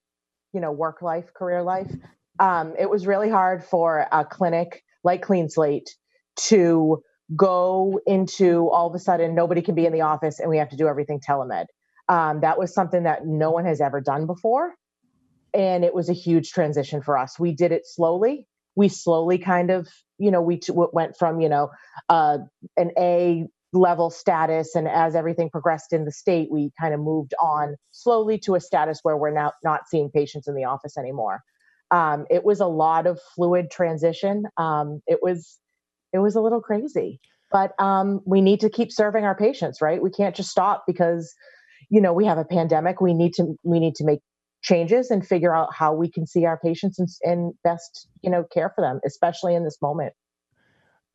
you 0.54 0.60
know 0.60 0.72
work 0.72 1.02
life, 1.02 1.34
career 1.34 1.64
life. 1.64 1.92
Um, 2.40 2.74
it 2.80 2.90
was 2.90 3.08
really 3.08 3.30
hard 3.30 3.64
for 3.64 4.08
a 4.12 4.26
clinic 4.26 4.84
like 5.04 5.22
Clean 5.22 5.50
Slate 5.50 5.96
to 6.36 7.04
go 7.36 8.00
into 8.06 8.70
all 8.70 8.88
of 8.88 8.96
a 8.96 9.00
sudden 9.00 9.36
nobody 9.36 9.62
can 9.62 9.76
be 9.76 9.86
in 9.86 9.94
the 9.94 10.02
office 10.02 10.40
and 10.40 10.50
we 10.50 10.58
have 10.58 10.70
to 10.70 10.78
do 10.78 10.88
everything 10.88 11.20
telemed. 11.20 11.66
Um, 12.10 12.42
that 12.42 12.60
was 12.60 12.74
something 12.74 13.04
that 13.04 13.26
no 13.26 13.52
one 13.52 13.66
has 13.66 13.80
ever 13.80 14.02
done 14.02 14.26
before. 14.26 14.76
And 15.54 15.84
it 15.84 15.94
was 15.94 16.10
a 16.10 16.14
huge 16.14 16.52
transition 16.52 17.02
for 17.02 17.18
us. 17.18 17.40
We 17.40 17.54
did 17.54 17.72
it 17.72 17.84
slowly. 17.86 18.48
We 18.76 18.90
slowly 18.90 19.38
kind 19.38 19.70
of, 19.70 19.88
you 20.18 20.32
know, 20.32 20.42
we 20.42 20.58
t- 20.58 20.74
went 20.76 21.16
from, 21.18 21.42
you 21.42 21.50
know, 21.50 21.70
uh, 22.10 22.40
an 22.76 22.92
A 22.98 23.46
level 23.72 24.10
status. 24.10 24.76
And 24.76 24.88
as 24.88 25.16
everything 25.16 25.50
progressed 25.50 25.94
in 25.94 26.06
the 26.06 26.12
state, 26.12 26.50
we 26.52 26.72
kind 26.80 26.94
of 26.94 27.00
moved 27.00 27.34
on 27.42 27.76
slowly 27.92 28.38
to 28.40 28.56
a 28.56 28.60
status 28.60 29.00
where 29.04 29.18
we're 29.18 29.32
now 29.32 29.52
not 29.64 29.88
seeing 29.88 30.10
patients 30.10 30.48
in 30.48 30.56
the 30.56 30.64
office 30.64 30.98
anymore. 30.98 31.42
Um, 31.92 32.26
it 32.30 32.44
was 32.44 32.60
a 32.60 32.68
lot 32.68 33.06
of 33.06 33.20
fluid 33.36 33.70
transition. 33.70 34.46
Um, 34.58 35.02
it 35.06 35.20
was 35.22 35.60
it 36.14 36.20
was 36.20 36.36
a 36.36 36.42
little 36.42 36.62
crazy. 36.62 37.20
But 37.52 37.80
um, 37.80 38.22
we 38.26 38.42
need 38.42 38.62
to 38.62 38.70
keep 38.70 38.92
serving 38.92 39.26
our 39.26 39.36
patients, 39.36 39.80
right? 39.80 40.02
We 40.02 40.10
can't 40.10 40.36
just 40.36 40.50
stop 40.50 40.86
because, 40.88 41.32
you 41.90 42.02
know, 42.02 42.12
we 42.12 42.26
have 42.26 42.40
a 42.40 42.46
pandemic. 42.46 43.00
We 43.00 43.14
need 43.14 43.34
to 43.36 43.56
we 43.64 43.80
need 43.80 43.96
to 43.96 44.04
make 44.04 44.22
changes 44.64 45.12
and 45.12 45.26
figure 45.26 45.54
out 45.54 45.74
how 45.74 45.94
we 45.94 46.10
can 46.10 46.26
see 46.26 46.46
our 46.46 46.58
patients 46.58 47.00
and, 47.00 47.10
and 47.24 47.54
best, 47.64 48.08
you 48.22 48.30
know, 48.30 48.44
care 48.44 48.72
for 48.76 48.82
them, 48.82 49.00
especially 49.06 49.56
in 49.56 49.64
this 49.64 49.78
moment. 49.82 50.14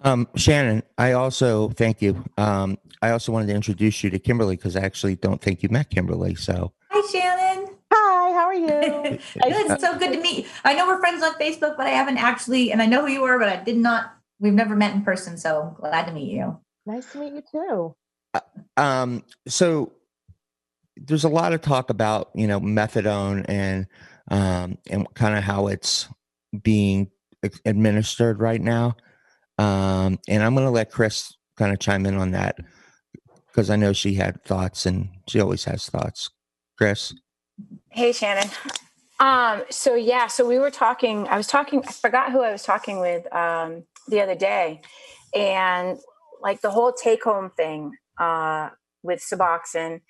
Um, 0.01 0.29
Shannon, 0.37 0.85
I 0.97 1.13
also 1.13 1.71
thank 1.71 2.01
you. 2.01 2.25
Um, 2.37 2.79
I 3.03 3.11
also 3.11 3.33
wanted 3.33 3.49
to 3.49 3.55
introduce 3.55 4.05
you 4.05 4.11
to 4.11 4.19
Kimberly 4.19 4.57
because 4.57 4.77
I 4.77 4.81
actually 4.81 5.17
don't 5.17 5.41
think 5.41 5.63
you 5.63 5.69
met 5.71 5.91
Kimberly. 5.91 6.37
So 6.37 6.73
hi, 6.89 7.11
Shannon. 7.11 7.75
Hi, 7.93 8.33
how 8.33 8.45
are 8.45 8.55
you? 8.55 8.69
it's 9.35 9.83
so 9.83 9.99
good 9.99 10.13
to 10.13 10.21
meet. 10.21 10.45
You. 10.45 10.51
I 10.65 10.75
know 10.75 10.87
we're 10.87 11.01
friends 11.01 11.23
on 11.25 11.35
Facebook, 11.35 11.77
but 11.77 11.87
I 11.87 11.91
haven't 11.91 12.19
actually, 12.19 12.71
and 12.71 12.81
I 12.81 12.87
know 12.87 13.07
who 13.07 13.13
you 13.13 13.25
are, 13.25 13.39
but 13.39 13.49
I 13.49 13.57
did 13.57 13.77
not 13.77 14.13
we've 14.41 14.53
never 14.53 14.77
met 14.77 14.95
in 14.95 15.03
person, 15.03 15.37
so 15.37 15.77
glad 15.81 16.07
to 16.07 16.13
meet 16.13 16.31
you. 16.33 16.59
Nice 16.87 17.11
to 17.13 17.19
meet 17.19 17.35
you 17.35 17.43
too. 17.51 17.97
Uh, 18.35 18.41
um, 18.81 19.25
so 19.47 19.93
there's 21.01 21.25
a 21.25 21.29
lot 21.29 21.53
of 21.53 21.61
talk 21.61 21.91
about 21.91 22.31
you 22.35 22.47
know 22.47 22.61
methadone 22.61 23.45
and 23.49 23.87
um, 24.31 24.79
and 24.89 25.07
kind 25.15 25.37
of 25.37 25.45
how 25.45 25.69
it's 25.69 26.09
being 26.63 27.11
administered 27.65 28.41
right 28.41 28.61
now. 28.61 28.97
Um, 29.59 30.19
and 30.29 30.43
I'm 30.43 30.55
going 30.55 30.67
to 30.67 30.71
let 30.71 30.93
Chris 30.93 31.35
kind 31.57 31.73
of 31.73 31.79
chime 31.79 32.07
in 32.07 32.17
on 32.17 32.33
that 32.33 32.57
because 33.47 33.71
I 33.71 33.77
know 33.77 33.93
she 33.93 34.15
had 34.15 34.45
thoughts 34.45 34.87
and 34.87 35.09
she 35.27 35.41
always 35.41 35.65
has 35.65 35.89
thoughts. 35.89 36.31
Chris. 36.77 37.15
Hey, 37.91 38.13
Shannon. 38.13 38.51
Um, 39.19 39.63
so 39.71 39.95
yeah, 39.95 40.29
so 40.29 40.47
we 40.47 40.59
were 40.59 40.71
talking, 40.71 41.27
I 41.27 41.37
was 41.37 41.49
talking, 41.49 41.83
I 41.85 41.91
forgot 41.91 42.31
who 42.31 42.43
I 42.43 42.53
was 42.53 42.63
talking 42.63 43.01
with. 43.01 43.33
Um, 43.35 43.85
the 44.09 44.21
other 44.21 44.35
day 44.35 44.81
and 45.35 45.99
like 46.41 46.61
the 46.61 46.71
whole 46.71 46.93
take 46.93 47.23
home 47.23 47.51
thing 47.57 47.93
uh, 48.19 48.71
with 49.03 49.21
Suboxone. 49.21 50.01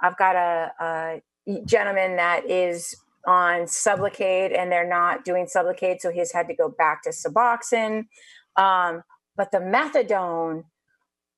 I've 0.00 0.16
got 0.16 0.36
a, 0.36 0.72
a 0.80 1.22
gentleman 1.64 2.16
that 2.16 2.48
is 2.48 2.94
on 3.26 3.62
Sublocade 3.62 4.58
and 4.58 4.70
they're 4.70 4.88
not 4.88 5.24
doing 5.24 5.46
Sublocade, 5.46 6.00
so 6.00 6.10
he's 6.10 6.32
had 6.32 6.48
to 6.48 6.54
go 6.54 6.68
back 6.68 7.02
to 7.02 7.10
Suboxone. 7.10 8.06
Um, 8.56 9.02
but 9.36 9.52
the 9.52 9.58
methadone, 9.58 10.64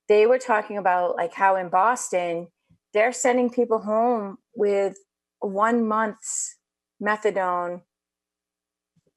they 0.09 0.27
were 0.27 0.39
talking 0.39 0.79
about 0.79 1.17
like 1.17 1.35
how 1.35 1.57
in 1.57 1.69
Boston 1.69 2.49
they're 2.93 3.13
sending 3.13 3.51
people 3.51 3.81
home 3.81 4.39
with 4.55 4.97
one 5.41 5.87
month's 5.87 6.57
methadone 7.03 7.83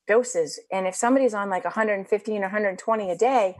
doses. 0.08 0.60
And 0.72 0.88
if 0.88 0.96
somebody's 0.96 1.34
on 1.34 1.50
like 1.50 1.64
115 1.64 2.38
or 2.38 2.42
120 2.42 3.12
a 3.12 3.18
day, 3.18 3.58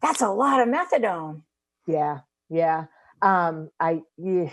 that's 0.00 0.20
a 0.20 0.30
lot 0.30 0.60
of 0.60 0.68
methadone. 0.68 1.42
Yeah, 1.86 2.20
yeah. 2.48 2.86
Um, 3.20 3.70
I 3.78 4.02
yeah. 4.16 4.50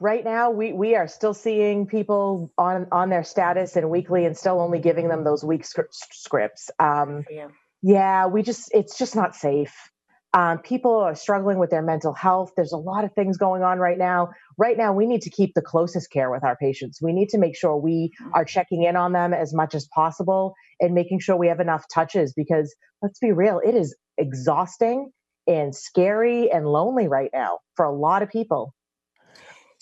Right 0.00 0.24
now 0.24 0.50
we 0.50 0.72
we 0.72 0.96
are 0.96 1.06
still 1.06 1.34
seeing 1.34 1.86
people 1.86 2.52
on 2.58 2.86
on 2.90 3.10
their 3.10 3.22
status 3.22 3.76
and 3.76 3.90
weekly, 3.90 4.24
and 4.24 4.36
still 4.36 4.60
only 4.60 4.80
giving 4.80 5.08
them 5.08 5.24
those 5.24 5.44
week 5.44 5.64
scripts. 5.64 6.70
Um, 6.78 7.24
yeah. 7.30 7.48
yeah, 7.82 8.26
we 8.26 8.42
just 8.42 8.70
it's 8.74 8.98
just 8.98 9.14
not 9.14 9.36
safe. 9.36 9.74
Um, 10.32 10.58
people 10.58 10.94
are 10.94 11.16
struggling 11.16 11.58
with 11.58 11.70
their 11.70 11.82
mental 11.82 12.14
health. 12.14 12.52
There's 12.56 12.72
a 12.72 12.76
lot 12.76 13.04
of 13.04 13.12
things 13.14 13.36
going 13.36 13.64
on 13.64 13.80
right 13.80 13.98
now. 13.98 14.30
Right 14.56 14.78
now, 14.78 14.92
we 14.92 15.06
need 15.06 15.22
to 15.22 15.30
keep 15.30 15.54
the 15.54 15.62
closest 15.62 16.12
care 16.12 16.30
with 16.30 16.44
our 16.44 16.56
patients. 16.56 17.00
We 17.02 17.12
need 17.12 17.30
to 17.30 17.38
make 17.38 17.56
sure 17.56 17.76
we 17.76 18.12
mm. 18.22 18.30
are 18.32 18.44
checking 18.44 18.84
in 18.84 18.94
on 18.94 19.12
them 19.12 19.34
as 19.34 19.52
much 19.52 19.74
as 19.74 19.88
possible 19.88 20.54
and 20.78 20.94
making 20.94 21.18
sure 21.18 21.36
we 21.36 21.48
have 21.48 21.58
enough 21.58 21.84
touches 21.92 22.32
because 22.32 22.74
let's 23.02 23.18
be 23.18 23.32
real, 23.32 23.60
it 23.64 23.74
is 23.74 23.96
exhausting 24.18 25.10
and 25.48 25.74
scary 25.74 26.48
and 26.50 26.64
lonely 26.64 27.08
right 27.08 27.30
now 27.32 27.58
for 27.74 27.84
a 27.84 27.92
lot 27.92 28.22
of 28.22 28.30
people. 28.30 28.72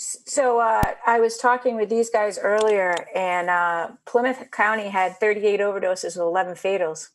So 0.00 0.61
uh, 0.61 0.95
I 1.09 1.19
was 1.19 1.38
talking 1.38 1.75
with 1.75 1.88
these 1.88 2.09
guys 2.09 2.38
earlier, 2.38 2.95
and 3.17 3.50
uh, 3.50 3.88
Plymouth 4.07 4.49
County 4.52 4.88
had 4.88 5.17
38 5.19 5.59
overdoses 5.59 6.17
with 6.17 6.19
11 6.19 6.55
fatals. 6.55 7.09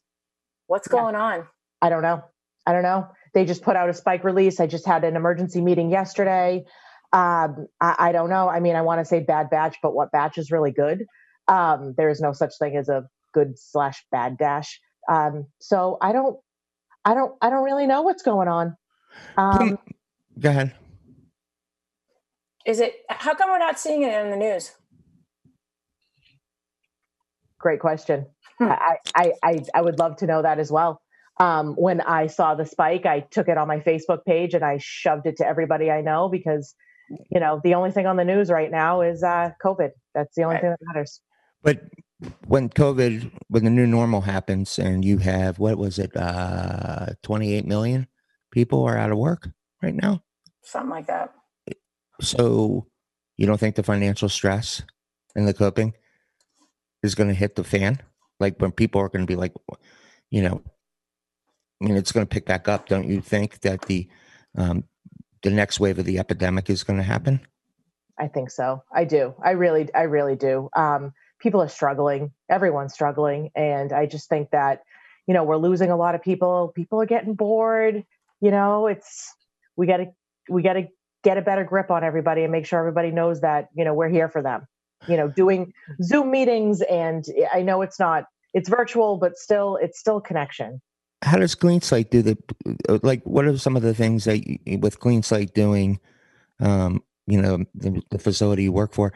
What's 0.68 0.90
yeah. 0.92 1.00
going 1.00 1.16
on? 1.16 1.48
I 1.82 1.90
don't 1.90 2.02
know. 2.02 2.22
I 2.68 2.74
don't 2.74 2.84
know. 2.84 3.08
They 3.34 3.46
just 3.46 3.62
put 3.62 3.78
out 3.78 3.90
a 3.90 3.94
spike 3.94 4.26
release. 4.26 4.60
I 4.60 4.68
just 4.68 4.86
had 4.86 5.06
an 5.06 5.16
emergency 5.16 5.62
meeting 5.62 5.92
yesterday. 5.92 6.66
Um, 7.14 7.68
I, 7.80 7.96
I, 8.00 8.12
don't 8.12 8.30
know. 8.30 8.50
I 8.50 8.60
mean, 8.60 8.76
I 8.76 8.82
want 8.82 9.00
to 9.00 9.06
say 9.06 9.22
bad 9.22 9.50
batch, 9.50 9.78
but 9.82 9.94
what 9.94 10.12
batch 10.12 10.38
is 10.38 10.52
really 10.52 10.72
good? 10.72 11.06
Um, 11.48 11.94
there 11.96 12.10
is 12.10 12.20
no 12.20 12.34
such 12.34 12.52
thing 12.60 12.76
as 12.76 12.90
a 12.90 13.08
good 13.34 13.58
slash 13.58 14.04
bad 14.12 14.38
dash. 14.38 14.82
Um, 15.10 15.46
so 15.62 15.98
I 16.02 16.12
don't, 16.12 16.38
I 17.06 17.14
don't, 17.14 17.34
I 17.42 17.50
don't 17.50 17.64
really 17.64 17.88
know 17.88 18.02
what's 18.02 18.24
going 18.24 18.50
on. 18.50 18.76
Um, 19.38 19.80
Go 20.38 20.50
ahead. 20.50 20.74
Is 22.66 22.80
it? 22.80 22.94
How 23.10 23.34
come 23.34 23.50
we're 23.50 23.60
not 23.60 23.80
seeing 23.80 24.04
it 24.04 24.14
in 24.14 24.32
the 24.32 24.38
news? 24.38 24.72
Great 27.60 27.80
question. 27.80 28.26
Hmm. 28.60 28.66
I, 28.66 28.98
I, 29.16 29.32
I, 29.44 29.60
I 29.74 29.82
would 29.82 30.00
love 30.00 30.18
to 30.18 30.28
know 30.28 30.42
that 30.42 30.60
as 30.60 30.72
well 30.72 31.02
um, 31.40 31.74
when 31.76 32.02
I 32.02 32.28
saw 32.28 32.56
the 32.56 32.66
spike, 32.66 33.06
I 33.06 33.22
took 33.22 33.48
it 33.48 33.58
on 33.58 33.68
my 33.68 33.80
Facebook 33.80 34.24
page 34.26 34.54
and 34.54 34.64
I 34.64 34.78
shoved 34.80 35.26
it 35.26 35.38
to 35.38 35.48
everybody 35.48 35.90
I 35.90 36.02
know 36.02 36.30
because, 36.30 36.76
you 37.10 37.40
know, 37.40 37.60
the 37.64 37.74
only 37.74 37.92
thing 37.92 38.06
on 38.06 38.18
the 38.18 38.24
news 38.24 38.50
right 38.50 38.70
now 38.70 39.02
is 39.02 39.24
uh, 39.24 39.52
COVID. 39.64 39.90
That's 40.14 40.36
the 40.36 40.44
only 40.44 40.56
right. 40.56 40.62
thing 40.62 40.70
that 40.72 40.80
matters. 40.82 41.22
But 41.64 41.82
when 42.46 42.70
COVID, 42.70 43.32
when 43.48 43.64
the 43.64 43.70
new 43.70 43.88
normal 43.88 44.22
happens, 44.22 44.78
and 44.78 45.04
you 45.04 45.18
have 45.20 45.60
what 45.60 45.78
was 45.78 45.98
it, 45.98 46.16
uh, 46.16 47.08
28 47.24 47.66
million 47.66 48.08
people 48.52 48.84
are 48.84 48.98
out 48.98 49.12
of 49.12 49.18
work 49.18 49.50
right 49.82 49.96
now, 49.96 50.22
something 50.62 50.90
like 50.90 51.08
that. 51.08 51.34
So, 52.24 52.88
you 53.38 53.46
don't 53.46 53.60
think 53.60 53.76
the 53.76 53.84
financial 53.84 54.30
stress 54.30 54.82
and 55.36 55.48
the 55.48 55.54
coping 55.54 55.94
is 57.04 57.16
going 57.16 57.30
to 57.30 57.36
hit 57.36 57.56
the 57.56 57.64
fan? 57.64 58.00
Like 58.40 58.60
when 58.60 58.72
people 58.72 59.02
are 59.02 59.10
going 59.10 59.26
to 59.26 59.32
be 59.32 59.36
like, 59.36 59.54
you 60.32 60.42
know, 60.42 60.62
I 61.82 61.86
mean, 61.86 61.98
it's 61.98 62.12
going 62.12 62.26
to 62.26 62.30
pick 62.30 62.46
back 62.46 62.68
up. 62.68 62.88
Don't 62.88 63.08
you 63.08 63.22
think 63.22 63.60
that 63.62 63.84
the 63.84 64.08
um, 64.58 64.86
the 65.42 65.52
next 65.52 65.80
wave 65.80 66.00
of 66.00 66.06
the 66.06 66.20
epidemic 66.20 66.70
is 66.70 66.84
going 66.84 66.98
to 66.98 67.04
happen? 67.04 67.42
I 68.18 68.28
think 68.28 68.52
so. 68.52 68.84
I 68.94 69.04
do. 69.04 69.34
I 69.44 69.52
really, 69.52 69.94
I 69.94 70.04
really 70.04 70.36
do. 70.36 70.70
Um, 70.76 71.14
people 71.40 71.62
are 71.62 71.68
struggling. 71.68 72.32
Everyone's 72.50 72.94
struggling, 72.94 73.50
and 73.56 73.92
I 73.92 74.06
just 74.06 74.30
think 74.30 74.52
that 74.52 74.82
you 75.28 75.34
know 75.34 75.44
we're 75.44 75.58
losing 75.58 75.92
a 75.92 75.98
lot 75.98 76.16
of 76.16 76.22
people. 76.22 76.72
People 76.76 77.02
are 77.02 77.06
getting 77.06 77.34
bored. 77.34 78.04
You 78.40 78.52
know, 78.52 78.88
it's 78.88 79.34
we 79.76 79.88
got 79.88 79.98
to 79.98 80.06
we 80.50 80.62
got 80.62 80.74
to 80.74 80.88
get 81.24 81.38
a 81.38 81.42
better 81.42 81.64
grip 81.64 81.90
on 81.90 82.04
everybody 82.04 82.44
and 82.44 82.52
make 82.52 82.66
sure 82.66 82.80
everybody 82.80 83.12
knows 83.12 83.42
that 83.42 83.70
you 83.76 83.86
know 83.86 83.94
we're 83.94 84.10
here 84.10 84.30
for 84.30 84.42
them. 84.42 84.68
You 85.08 85.18
know, 85.18 85.28
doing 85.28 85.74
Zoom 86.02 86.32
meetings, 86.32 86.82
and 86.82 87.26
I 87.54 87.62
know 87.62 87.82
it's 87.82 88.00
not 88.00 88.26
it's 88.54 88.70
virtual, 88.70 89.18
but 89.18 89.36
still, 89.38 89.78
it's 89.82 90.00
still 90.00 90.22
connection 90.22 90.80
how 91.24 91.38
does 91.38 91.56
Slate 91.82 92.12
do 92.12 92.22
the 92.22 92.38
like? 93.02 93.24
What 93.24 93.46
are 93.46 93.58
some 93.58 93.76
of 93.76 93.82
the 93.82 93.94
things 93.94 94.26
that 94.26 94.46
you, 94.46 94.80
with 94.80 94.98
Slate 95.26 95.54
doing? 95.54 96.00
Um, 96.60 97.02
you 97.26 97.42
know, 97.42 97.64
the, 97.74 98.02
the, 98.12 98.20
facility 98.20 98.64
you 98.64 98.72
work 98.72 98.94
for. 98.94 99.14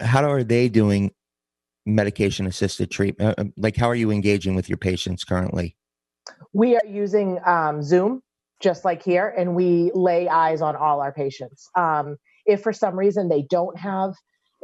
How 0.00 0.28
are 0.30 0.42
they 0.42 0.68
doing 0.68 1.12
medication 1.84 2.46
assisted 2.46 2.90
treatment? 2.90 3.38
Uh, 3.38 3.44
like, 3.56 3.76
how 3.76 3.86
are 3.88 3.94
you 3.94 4.10
engaging 4.10 4.54
with 4.54 4.68
your 4.68 4.78
patients 4.78 5.24
currently? 5.24 5.76
We 6.52 6.74
are 6.76 6.86
using 6.86 7.38
um, 7.44 7.82
Zoom, 7.82 8.22
just 8.60 8.84
like 8.84 9.02
here, 9.02 9.32
and 9.36 9.54
we 9.54 9.90
lay 9.94 10.28
eyes 10.28 10.62
on 10.62 10.76
all 10.76 11.00
our 11.00 11.12
patients. 11.12 11.68
Um, 11.76 12.16
if 12.46 12.62
for 12.62 12.72
some 12.72 12.98
reason 12.98 13.28
they 13.28 13.42
don't 13.50 13.78
have 13.78 14.14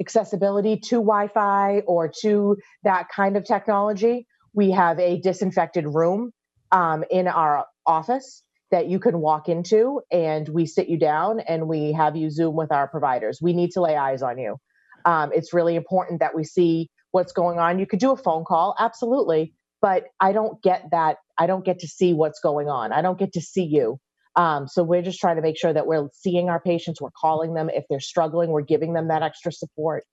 accessibility 0.00 0.78
to 0.78 0.96
Wi-Fi 0.96 1.80
or 1.86 2.12
to 2.22 2.56
that 2.84 3.08
kind 3.14 3.36
of 3.36 3.44
technology, 3.44 4.26
we 4.54 4.70
have 4.72 4.98
a 5.00 5.20
disinfected 5.20 5.86
room 5.86 6.32
um, 6.72 7.04
in 7.10 7.28
our 7.28 7.66
office 7.86 8.42
that 8.70 8.88
you 8.88 8.98
can 8.98 9.20
walk 9.20 9.48
into 9.48 10.00
and 10.12 10.48
we 10.48 10.66
sit 10.66 10.88
you 10.88 10.98
down 10.98 11.40
and 11.40 11.68
we 11.68 11.92
have 11.92 12.16
you 12.16 12.30
zoom 12.30 12.56
with 12.56 12.72
our 12.72 12.88
providers. 12.88 13.38
We 13.42 13.52
need 13.52 13.70
to 13.72 13.82
lay 13.82 13.96
eyes 13.96 14.22
on 14.22 14.38
you. 14.38 14.56
Um, 15.04 15.30
it's 15.34 15.54
really 15.54 15.76
important 15.76 16.20
that 16.20 16.34
we 16.34 16.44
see 16.44 16.90
what's 17.12 17.32
going 17.32 17.58
on. 17.58 17.78
You 17.78 17.86
could 17.86 18.00
do 18.00 18.12
a 18.12 18.16
phone 18.16 18.44
call 18.44 18.74
absolutely 18.78 19.54
but 19.80 20.06
i 20.20 20.32
don't 20.32 20.62
get 20.62 20.84
that 20.90 21.18
i 21.38 21.46
don't 21.46 21.64
get 21.64 21.80
to 21.80 21.88
see 21.88 22.12
what's 22.12 22.40
going 22.40 22.68
on. 22.68 22.92
I 22.92 23.02
don't 23.02 23.18
get 23.18 23.32
to 23.34 23.40
see 23.40 23.64
you. 23.64 23.98
Um, 24.36 24.68
so 24.68 24.82
we're 24.82 25.02
just 25.02 25.18
trying 25.18 25.36
to 25.36 25.42
make 25.42 25.58
sure 25.58 25.72
that 25.72 25.86
we're 25.86 26.08
seeing 26.12 26.50
our 26.50 26.60
patients 26.60 27.00
we're 27.00 27.10
calling 27.10 27.54
them. 27.54 27.70
If 27.70 27.84
they're 27.88 28.00
struggling 28.00 28.50
we're 28.50 28.62
giving 28.62 28.92
them 28.92 29.08
that 29.08 29.22
extra 29.22 29.52
support. 29.52 30.04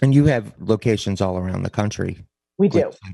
And 0.00 0.14
you 0.14 0.26
have 0.26 0.54
locations 0.60 1.20
all 1.20 1.36
around 1.36 1.62
the 1.62 1.70
country. 1.70 2.24
We 2.56 2.68
do. 2.68 2.78
Yep. 2.78 3.08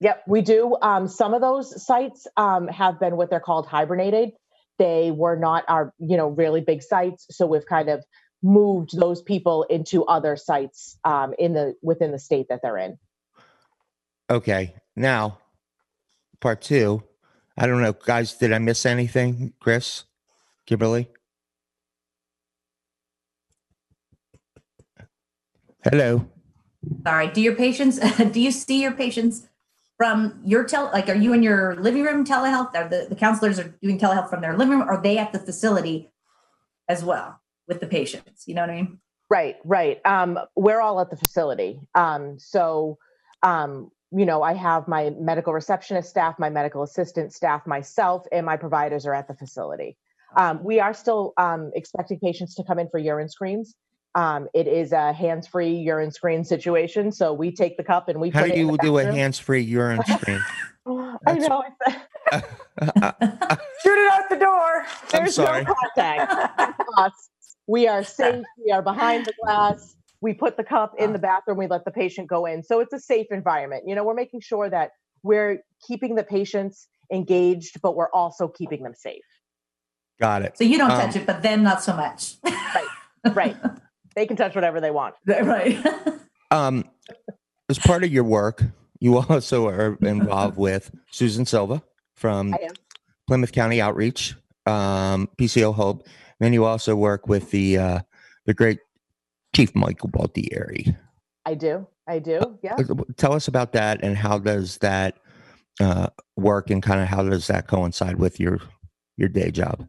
Yep, 0.00 0.22
we 0.28 0.42
do. 0.42 0.76
Um, 0.80 1.08
some 1.08 1.34
of 1.34 1.40
those 1.40 1.84
sites 1.84 2.26
um, 2.36 2.68
have 2.68 3.00
been 3.00 3.16
what 3.16 3.30
they're 3.30 3.40
called 3.40 3.66
hibernated. 3.66 4.30
They 4.78 5.10
were 5.10 5.36
not 5.36 5.64
our, 5.66 5.92
you 5.98 6.16
know, 6.16 6.28
really 6.28 6.60
big 6.60 6.82
sites, 6.82 7.26
so 7.30 7.46
we've 7.46 7.66
kind 7.66 7.88
of 7.88 8.04
moved 8.40 8.96
those 8.96 9.20
people 9.22 9.64
into 9.64 10.04
other 10.04 10.36
sites 10.36 10.96
um, 11.02 11.34
in 11.36 11.52
the 11.52 11.74
within 11.82 12.12
the 12.12 12.18
state 12.20 12.46
that 12.50 12.60
they're 12.62 12.78
in. 12.78 12.96
Okay, 14.30 14.74
now 14.94 15.38
part 16.40 16.62
two. 16.62 17.02
I 17.56 17.66
don't 17.66 17.82
know, 17.82 17.92
guys. 17.92 18.34
Did 18.34 18.52
I 18.52 18.58
miss 18.58 18.86
anything, 18.86 19.52
Chris, 19.60 20.04
Kimberly? 20.66 21.08
Hello. 25.84 26.28
Sorry. 27.04 27.28
Do 27.28 27.40
your 27.40 27.54
patients? 27.54 27.98
Do 28.32 28.40
you 28.40 28.50
see 28.50 28.82
your 28.82 28.92
patients 28.92 29.48
from 29.98 30.40
your 30.44 30.64
tel 30.64 30.90
like 30.92 31.08
are 31.08 31.14
you 31.14 31.34
in 31.34 31.42
your 31.42 31.74
living 31.76 32.04
room 32.04 32.24
telehealth 32.24 32.74
are 32.74 32.88
the, 32.88 33.06
the 33.10 33.16
counselors 33.16 33.58
are 33.58 33.76
doing 33.82 33.98
telehealth 33.98 34.30
from 34.30 34.40
their 34.40 34.56
living 34.56 34.78
room 34.78 34.88
are 34.88 35.02
they 35.02 35.18
at 35.18 35.32
the 35.32 35.38
facility 35.38 36.08
as 36.88 37.04
well 37.04 37.40
with 37.66 37.80
the 37.80 37.86
patients 37.86 38.44
you 38.46 38.54
know 38.54 38.62
what 38.62 38.70
i 38.70 38.76
mean 38.76 38.98
right 39.28 39.56
right 39.64 40.00
um, 40.06 40.38
we're 40.56 40.80
all 40.80 41.00
at 41.00 41.10
the 41.10 41.16
facility 41.16 41.80
um, 41.94 42.38
so 42.38 42.96
um, 43.42 43.90
you 44.10 44.24
know 44.24 44.42
i 44.42 44.54
have 44.54 44.88
my 44.88 45.10
medical 45.18 45.52
receptionist 45.52 46.08
staff 46.08 46.38
my 46.38 46.50
medical 46.50 46.82
assistant 46.82 47.32
staff 47.32 47.66
myself 47.66 48.24
and 48.32 48.44
my 48.46 48.56
providers 48.56 49.06
are 49.06 49.14
at 49.14 49.28
the 49.28 49.34
facility 49.34 49.96
um, 50.36 50.62
we 50.62 50.78
are 50.78 50.92
still 50.92 51.32
um, 51.38 51.70
expecting 51.74 52.18
patients 52.18 52.54
to 52.54 52.62
come 52.62 52.78
in 52.78 52.88
for 52.90 52.98
urine 52.98 53.30
screens 53.30 53.74
um, 54.14 54.48
it 54.54 54.66
is 54.66 54.92
a 54.92 55.12
hands-free 55.12 55.76
urine 55.76 56.10
screen 56.10 56.42
situation. 56.42 57.12
So 57.12 57.32
we 57.32 57.52
take 57.52 57.76
the 57.76 57.84
cup 57.84 58.08
and 58.08 58.20
we. 58.20 58.30
How 58.30 58.46
do 58.46 58.58
you 58.58 58.76
do 58.78 58.98
a 58.98 59.04
hands-free 59.04 59.60
urine 59.60 60.02
screen? 60.04 60.40
I 61.26 61.34
know. 61.34 61.62
Shoot 62.32 63.98
it 63.98 64.12
out 64.12 64.28
the 64.28 64.36
door. 64.40 64.86
There's 65.10 65.38
no 65.38 65.64
contact. 65.64 67.14
we 67.66 67.86
are 67.86 68.02
safe. 68.02 68.44
We 68.64 68.72
are 68.72 68.82
behind 68.82 69.26
the 69.26 69.34
glass. 69.42 69.94
We 70.20 70.34
put 70.34 70.56
the 70.56 70.64
cup 70.64 70.94
in 70.98 71.12
the 71.12 71.18
bathroom. 71.18 71.58
We 71.58 71.66
let 71.68 71.84
the 71.84 71.90
patient 71.90 72.28
go 72.28 72.44
in. 72.46 72.62
So 72.62 72.80
it's 72.80 72.92
a 72.92 72.98
safe 73.00 73.26
environment. 73.30 73.84
You 73.86 73.94
know, 73.94 74.04
we're 74.04 74.14
making 74.14 74.40
sure 74.40 74.68
that 74.68 74.90
we're 75.22 75.62
keeping 75.86 76.16
the 76.16 76.24
patients 76.24 76.88
engaged, 77.12 77.80
but 77.82 77.94
we're 77.96 78.10
also 78.12 78.48
keeping 78.48 78.82
them 78.82 78.94
safe. 78.96 79.22
Got 80.20 80.42
it. 80.42 80.58
So 80.58 80.64
you 80.64 80.78
don't 80.78 80.90
Um, 80.90 81.00
touch 81.00 81.16
it, 81.16 81.26
but 81.26 81.42
them 81.42 81.62
not 81.62 81.82
so 81.82 81.94
much. 81.94 82.34
right. 82.44 82.86
Right. 83.34 83.56
They 84.16 84.26
can 84.26 84.36
touch 84.36 84.56
whatever 84.56 84.80
they 84.80 84.90
want. 84.90 85.14
right. 85.26 85.78
Um, 86.50 86.84
as 87.68 87.78
part 87.78 88.02
of 88.02 88.10
your 88.10 88.24
work, 88.24 88.64
you 88.98 89.18
also 89.18 89.68
are 89.68 89.96
involved 90.00 90.56
with 90.56 90.90
Susan 91.12 91.44
Silva 91.46 91.82
from 92.16 92.54
Plymouth 93.28 93.52
County 93.52 93.80
Outreach, 93.80 94.34
um, 94.66 95.28
PCO 95.38 95.72
Hope. 95.74 96.08
Then 96.40 96.52
you 96.54 96.64
also 96.64 96.96
work 96.96 97.28
with 97.28 97.50
the 97.52 97.76
uh, 97.78 97.98
the 98.46 98.54
great 98.54 98.78
Chief 99.54 99.74
Michael 99.74 100.10
Botieri. 100.10 100.96
I 101.44 101.54
do. 101.54 101.86
I 102.06 102.18
do. 102.18 102.58
Yeah. 102.62 102.76
Uh, 102.76 103.04
Tell 103.16 103.32
us 103.32 103.48
about 103.48 103.72
that 103.72 104.02
and 104.02 104.16
how 104.16 104.38
does 104.38 104.78
that 104.78 105.18
uh, 105.80 106.08
work 106.36 106.70
and 106.70 106.82
kind 106.82 107.00
of 107.00 107.08
how 107.08 107.22
does 107.22 107.46
that 107.46 107.66
coincide 107.68 108.16
with 108.16 108.40
your 108.40 108.58
your 109.16 109.28
day 109.28 109.50
job, 109.50 109.86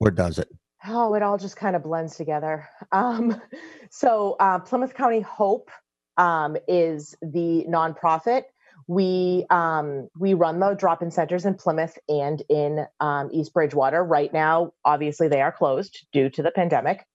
or 0.00 0.10
does 0.10 0.38
it? 0.38 0.48
Oh, 0.86 1.14
it 1.14 1.22
all 1.22 1.38
just 1.38 1.56
kind 1.56 1.76
of 1.76 1.82
blends 1.82 2.16
together. 2.16 2.68
Um, 2.90 3.40
so, 3.90 4.36
uh, 4.40 4.58
Plymouth 4.58 4.94
County 4.94 5.20
Hope 5.20 5.70
um, 6.16 6.56
is 6.66 7.14
the 7.22 7.64
nonprofit. 7.68 8.44
We 8.88 9.46
um, 9.50 10.08
we 10.18 10.34
run 10.34 10.58
the 10.58 10.74
drop-in 10.74 11.10
centers 11.10 11.44
in 11.44 11.54
Plymouth 11.54 11.98
and 12.08 12.42
in 12.48 12.86
um, 13.00 13.30
East 13.32 13.54
Bridgewater. 13.54 14.02
Right 14.02 14.32
now, 14.32 14.72
obviously, 14.84 15.28
they 15.28 15.40
are 15.40 15.52
closed 15.52 16.06
due 16.12 16.30
to 16.30 16.42
the 16.42 16.50
pandemic. 16.50 17.06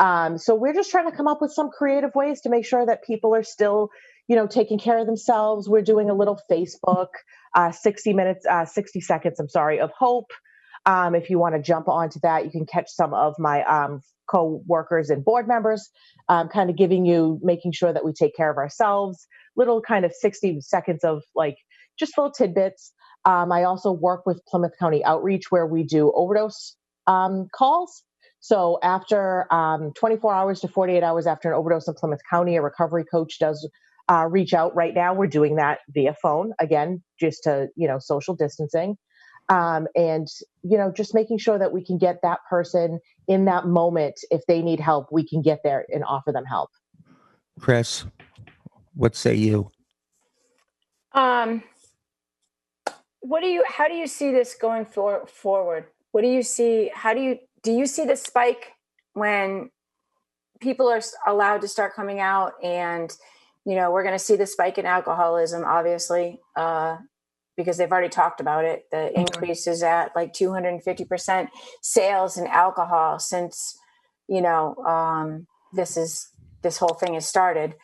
Um, 0.00 0.38
so 0.38 0.54
we're 0.54 0.74
just 0.74 0.90
trying 0.90 1.10
to 1.10 1.16
come 1.16 1.28
up 1.28 1.40
with 1.40 1.52
some 1.52 1.70
creative 1.70 2.14
ways 2.14 2.40
to 2.42 2.50
make 2.50 2.66
sure 2.66 2.84
that 2.84 3.04
people 3.04 3.34
are 3.34 3.42
still, 3.44 3.90
you 4.28 4.36
know, 4.36 4.46
taking 4.46 4.78
care 4.78 4.98
of 4.98 5.06
themselves. 5.06 5.68
We're 5.68 5.82
doing 5.82 6.10
a 6.10 6.14
little 6.14 6.40
Facebook, 6.50 7.08
uh, 7.54 7.70
60 7.70 8.12
minutes, 8.12 8.46
uh, 8.46 8.64
60 8.64 9.00
seconds, 9.00 9.38
I'm 9.38 9.48
sorry, 9.48 9.80
of 9.80 9.90
hope. 9.96 10.30
Um, 10.86 11.14
if 11.14 11.30
you 11.30 11.38
want 11.38 11.54
to 11.54 11.62
jump 11.62 11.88
onto 11.88 12.18
that, 12.22 12.44
you 12.44 12.50
can 12.50 12.66
catch 12.66 12.90
some 12.90 13.14
of 13.14 13.34
my 13.38 13.62
um, 13.64 14.02
co-workers 14.28 15.10
and 15.10 15.24
board 15.24 15.48
members, 15.48 15.88
um, 16.28 16.48
kind 16.48 16.70
of 16.70 16.76
giving 16.76 17.06
you, 17.06 17.38
making 17.42 17.72
sure 17.72 17.92
that 17.92 18.04
we 18.04 18.12
take 18.12 18.36
care 18.36 18.50
of 18.50 18.56
ourselves. 18.56 19.26
Little 19.56 19.80
kind 19.80 20.04
of 20.04 20.12
60 20.12 20.60
seconds 20.60 21.04
of 21.04 21.22
like 21.34 21.56
just 21.98 22.18
little 22.18 22.32
tidbits. 22.32 22.92
Um, 23.24 23.52
I 23.52 23.64
also 23.64 23.92
work 23.92 24.26
with 24.26 24.44
Plymouth 24.46 24.72
County 24.78 25.04
Outreach 25.04 25.50
where 25.50 25.66
we 25.66 25.84
do 25.84 26.12
overdose 26.14 26.76
um, 27.06 27.48
calls. 27.54 28.02
So 28.44 28.78
after 28.82 29.50
um, 29.50 29.94
24 29.94 30.34
hours 30.34 30.60
to 30.60 30.68
48 30.68 31.02
hours 31.02 31.26
after 31.26 31.50
an 31.50 31.54
overdose 31.54 31.88
in 31.88 31.94
Plymouth 31.94 32.20
County, 32.28 32.56
a 32.56 32.60
recovery 32.60 33.02
coach 33.02 33.38
does 33.38 33.66
uh, 34.10 34.26
reach 34.30 34.52
out. 34.52 34.76
Right 34.76 34.92
now, 34.92 35.14
we're 35.14 35.28
doing 35.28 35.56
that 35.56 35.78
via 35.88 36.14
phone 36.20 36.52
again, 36.60 37.02
just 37.18 37.44
to 37.44 37.68
you 37.74 37.88
know 37.88 37.98
social 37.98 38.34
distancing 38.36 38.98
um, 39.48 39.86
and 39.96 40.28
you 40.62 40.76
know 40.76 40.92
just 40.94 41.14
making 41.14 41.38
sure 41.38 41.58
that 41.58 41.72
we 41.72 41.82
can 41.82 41.96
get 41.96 42.18
that 42.22 42.40
person 42.50 43.00
in 43.28 43.46
that 43.46 43.66
moment 43.66 44.20
if 44.30 44.42
they 44.46 44.60
need 44.60 44.78
help 44.78 45.08
we 45.10 45.26
can 45.26 45.40
get 45.40 45.60
there 45.64 45.86
and 45.88 46.04
offer 46.04 46.30
them 46.30 46.44
help 46.44 46.68
Chris, 47.58 48.04
what 48.94 49.16
say 49.16 49.34
you? 49.34 49.70
Um, 51.12 51.62
what 53.20 53.40
do 53.40 53.46
you? 53.46 53.64
How 53.66 53.88
do 53.88 53.94
you 53.94 54.06
see 54.06 54.32
this 54.32 54.54
going 54.54 54.84
for, 54.84 55.26
forward? 55.26 55.86
What 56.10 56.22
do 56.22 56.28
you 56.28 56.42
see? 56.42 56.90
How 56.92 57.14
do 57.14 57.20
you 57.20 57.38
do? 57.64 57.72
You 57.72 57.86
see 57.86 58.04
the 58.04 58.16
spike 58.16 58.72
when 59.14 59.70
people 60.60 60.88
are 60.88 61.00
allowed 61.26 61.62
to 61.62 61.68
start 61.68 61.94
coming 61.94 62.20
out, 62.20 62.52
and 62.62 63.10
you 63.64 63.74
know 63.74 63.90
we're 63.90 64.04
going 64.04 64.14
to 64.14 64.24
see 64.24 64.36
the 64.36 64.46
spike 64.46 64.78
in 64.78 64.86
alcoholism, 64.86 65.64
obviously, 65.64 66.38
uh, 66.54 66.98
because 67.56 67.76
they've 67.76 67.90
already 67.90 68.08
talked 68.08 68.40
about 68.40 68.64
it. 68.64 68.84
The 68.92 69.18
increase 69.18 69.66
is 69.66 69.82
at 69.82 70.14
like 70.14 70.32
two 70.32 70.52
hundred 70.52 70.74
and 70.74 70.82
fifty 70.82 71.04
percent 71.04 71.50
sales 71.82 72.36
in 72.36 72.46
alcohol 72.46 73.18
since 73.18 73.76
you 74.28 74.40
know 74.40 74.76
um, 74.84 75.46
this 75.72 75.96
is 75.96 76.28
this 76.62 76.78
whole 76.78 76.94
thing 76.94 77.14
has 77.14 77.26
started. 77.26 77.74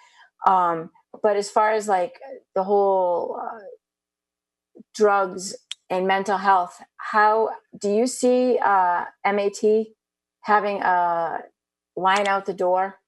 Um, 0.46 0.90
but 1.22 1.36
as 1.36 1.50
far 1.50 1.72
as 1.72 1.88
like 1.88 2.20
the 2.54 2.64
whole 2.64 3.40
uh, 3.42 3.58
drugs 4.94 5.56
and 5.90 6.06
mental 6.06 6.38
health 6.38 6.80
how 7.10 7.50
do 7.78 7.90
you 7.90 8.06
see 8.06 8.58
uh, 8.58 9.04
mat 9.24 9.52
having 10.42 10.80
a 10.82 11.40
line 11.96 12.26
out 12.26 12.46
the 12.46 12.54
door? 12.54 12.98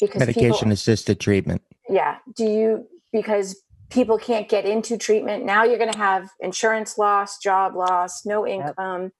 Because 0.00 0.20
Medication 0.20 0.52
people, 0.52 0.72
assisted 0.72 1.18
treatment. 1.18 1.62
yeah 1.88 2.18
do 2.36 2.44
you 2.44 2.86
because 3.12 3.60
people 3.90 4.18
can't 4.18 4.50
get 4.50 4.66
into 4.66 4.98
treatment. 4.98 5.46
Now 5.46 5.64
you're 5.64 5.78
going 5.78 5.90
to 5.90 5.98
have 5.98 6.28
insurance 6.40 6.98
loss 6.98 7.38
job 7.38 7.74
loss 7.74 8.24
no 8.24 8.46
income 8.46 9.12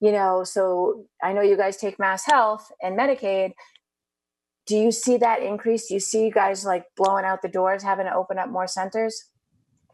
you 0.00 0.12
know 0.12 0.44
so 0.44 1.06
i 1.22 1.32
know 1.32 1.40
you 1.40 1.56
guys 1.56 1.76
take 1.76 1.96
MassHealth 1.98 2.64
and 2.82 2.98
medicaid. 2.98 3.52
Do 4.66 4.76
you 4.76 4.92
see 4.92 5.16
that 5.16 5.42
increase? 5.42 5.88
Do 5.88 5.94
you 5.94 6.00
see 6.00 6.26
you 6.26 6.30
guys 6.30 6.62
like 6.62 6.84
blowing 6.94 7.24
out 7.24 7.40
the 7.40 7.48
doors 7.48 7.82
having 7.82 8.04
to 8.04 8.14
open 8.14 8.38
up 8.38 8.50
more 8.50 8.66
centers? 8.66 9.24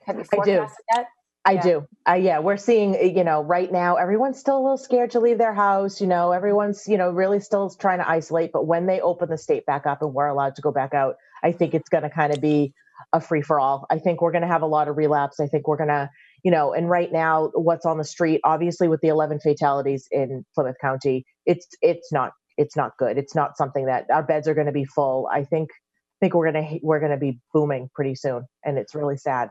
Have 0.04 0.16
you 0.16 0.22
I 0.22 0.24
do. 0.24 0.56
forecasted 0.56 0.84
that 0.92 1.06
i 1.44 1.52
Yeah. 1.54 1.62
do. 1.62 1.88
Uh, 2.08 2.14
yeah 2.14 2.40
we're 2.40 2.56
seeing 2.56 2.96
uh, 2.96 3.00
you 3.00 3.24
know 3.24 3.42
right 3.42 3.72
now 3.72 3.96
everyone's 3.96 4.38
still 4.38 4.58
a 4.58 4.62
little 4.62 4.78
scared 4.78 5.12
to 5.12 5.20
leave 5.20 5.38
their 5.38 5.54
house 5.54 6.00
you 6.00 6.06
know 6.06 6.32
everyone's 6.32 6.88
you 6.88 6.98
know 6.98 7.10
really 7.10 7.40
still 7.40 7.70
trying 7.70 7.98
to 7.98 8.08
isolate 8.08 8.52
but 8.52 8.66
when 8.66 8.86
they 8.86 9.00
open 9.00 9.28
the 9.30 9.38
state 9.38 9.66
back 9.66 9.86
up 9.86 10.02
and 10.02 10.14
we're 10.14 10.28
allowed 10.28 10.56
to 10.56 10.62
go 10.62 10.72
back 10.72 10.94
out 10.94 11.16
i 11.42 11.52
think 11.52 11.74
it's 11.74 11.88
going 11.88 12.04
to 12.04 12.10
kind 12.10 12.32
of 12.32 12.40
be 12.40 12.74
a 13.12 13.20
free 13.20 13.42
for 13.42 13.60
all 13.60 13.86
i 13.90 13.98
think 13.98 14.22
we're 14.22 14.32
going 14.32 14.42
to 14.42 14.48
have 14.48 14.62
a 14.62 14.66
lot 14.66 14.88
of 14.88 14.96
relapse. 14.96 15.40
I 15.40 15.46
think 15.48 15.68
we're 15.68 15.76
going 15.78 15.88
to 15.90 16.10
you 16.44 16.50
know 16.52 16.74
and 16.74 16.90
right 16.90 17.12
now 17.12 17.50
what's 17.54 17.86
on 17.86 17.98
the 17.98 18.04
street 18.04 18.40
obviously 18.44 18.88
with 18.88 19.00
the 19.02 19.08
11 19.08 19.40
fatalities 19.40 20.08
in 20.12 20.44
plymouth 20.54 20.76
county 20.80 21.26
it's 21.46 21.66
it's 21.82 22.12
not 22.12 22.32
it's 22.56 22.76
not 22.76 22.96
good. 22.98 23.18
It's 23.18 23.34
not 23.34 23.56
something 23.56 23.86
that 23.86 24.06
our 24.10 24.22
beds 24.22 24.48
are 24.48 24.54
going 24.54 24.66
to 24.66 24.72
be 24.72 24.84
full. 24.84 25.28
I 25.32 25.44
think 25.44 25.70
I 25.72 26.26
think 26.26 26.34
we're 26.34 26.52
going 26.52 26.64
to 26.68 26.80
we're 26.82 27.00
going 27.00 27.12
to 27.12 27.18
be 27.18 27.40
booming 27.52 27.90
pretty 27.94 28.14
soon 28.14 28.46
and 28.64 28.78
it's 28.78 28.94
really 28.94 29.16
sad. 29.16 29.50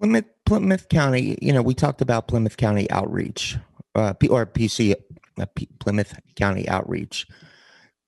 Plymouth, 0.00 0.26
Plymouth 0.52 0.90
County, 0.90 1.38
you 1.40 1.50
know, 1.50 1.62
we 1.62 1.72
talked 1.72 2.02
about 2.02 2.28
Plymouth 2.28 2.58
County 2.58 2.90
outreach, 2.90 3.56
uh, 3.94 4.12
P- 4.12 4.28
or 4.28 4.44
PC, 4.44 4.94
uh, 5.40 5.46
P- 5.54 5.70
Plymouth 5.80 6.14
County 6.36 6.68
outreach. 6.68 7.26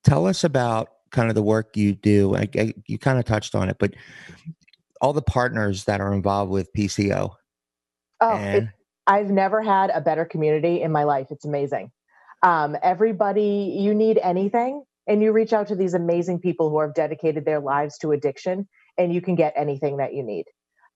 Tell 0.02 0.26
us 0.26 0.44
about 0.44 0.90
kind 1.10 1.30
of 1.30 1.36
the 1.36 1.42
work 1.42 1.74
you 1.74 1.94
do. 1.94 2.36
I, 2.36 2.46
I, 2.54 2.74
you 2.86 2.98
kind 2.98 3.18
of 3.18 3.24
touched 3.24 3.54
on 3.54 3.70
it, 3.70 3.78
but 3.78 3.94
all 5.00 5.14
the 5.14 5.22
partners 5.22 5.84
that 5.84 6.02
are 6.02 6.12
involved 6.12 6.50
with 6.50 6.70
PCO. 6.74 7.34
oh 8.20 8.36
it, 8.36 8.40
and 8.40 8.70
I've 9.06 9.30
never 9.30 9.62
had 9.62 9.88
a 9.88 10.02
better 10.02 10.26
community 10.26 10.82
in 10.82 10.92
my 10.92 11.04
life. 11.04 11.28
It's 11.30 11.46
amazing. 11.46 11.92
Um, 12.42 12.76
everybody, 12.82 13.74
you 13.80 13.94
need 13.94 14.18
anything, 14.22 14.84
and 15.06 15.22
you 15.22 15.32
reach 15.32 15.54
out 15.54 15.68
to 15.68 15.76
these 15.76 15.94
amazing 15.94 16.40
people 16.40 16.68
who 16.68 16.78
have 16.80 16.92
dedicated 16.92 17.46
their 17.46 17.60
lives 17.60 17.96
to 18.00 18.12
addiction, 18.12 18.68
and 18.98 19.14
you 19.14 19.22
can 19.22 19.34
get 19.34 19.54
anything 19.56 19.96
that 19.96 20.12
you 20.12 20.22
need. 20.22 20.44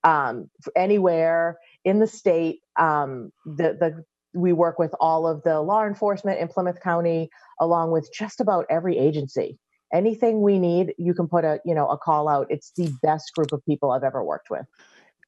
Um, 0.05 0.51
anywhere 0.77 1.59
in 1.85 1.99
the 2.01 2.07
state, 2.07 2.61
um, 2.79 3.33
the 3.47 3.77
the 3.81 4.05
we 4.35 4.53
work 4.53 4.79
with 4.79 4.95
all 5.01 5.27
of 5.27 5.43
the 5.43 5.61
law 5.61 5.85
enforcement 5.87 6.41
in 6.41 6.49
Plymouth 6.49 6.81
County, 6.81 7.31
along 7.61 7.91
with 7.93 8.11
just 8.13 8.41
about 8.41 8.67
every 8.71 8.99
agency. 8.99 9.59
Anything 9.93 10.43
we 10.43 10.59
need, 10.59 10.95
you 10.99 11.15
can 11.15 11.29
put 11.29 11.45
a 11.45 11.61
you 11.65 11.75
know 11.75 11.89
a 11.89 11.99
call 11.99 12.29
out. 12.29 12.47
It's 12.51 12.73
the 12.77 12.93
best 13.03 13.35
group 13.35 13.53
of 13.53 13.65
people 13.67 13.91
I've 13.93 14.05
ever 14.05 14.25
worked 14.25 14.51
with. 14.51 14.67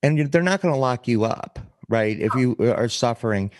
and 0.02 0.30
they're 0.32 0.42
not 0.42 0.60
going 0.62 0.74
to 0.74 0.80
lock 0.80 1.08
you 1.08 1.24
up, 1.24 1.58
right? 1.88 2.18
If 2.18 2.34
you 2.34 2.56
are 2.60 2.88
suffering, 2.88 3.50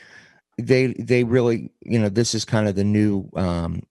they 0.58 0.88
they 0.98 1.24
really, 1.24 1.70
you 1.82 1.98
know, 1.98 2.08
this 2.08 2.34
is 2.34 2.44
kind 2.44 2.68
of 2.68 2.76
the 2.76 2.84
new 2.84 3.28
um, 3.36 3.82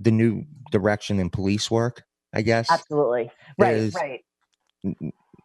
the 0.00 0.10
new 0.10 0.44
direction 0.70 1.20
in 1.20 1.30
police 1.30 1.70
work, 1.70 2.04
I 2.34 2.42
guess. 2.42 2.70
Absolutely, 2.70 3.30
right, 3.58 3.94
right. 3.94 4.20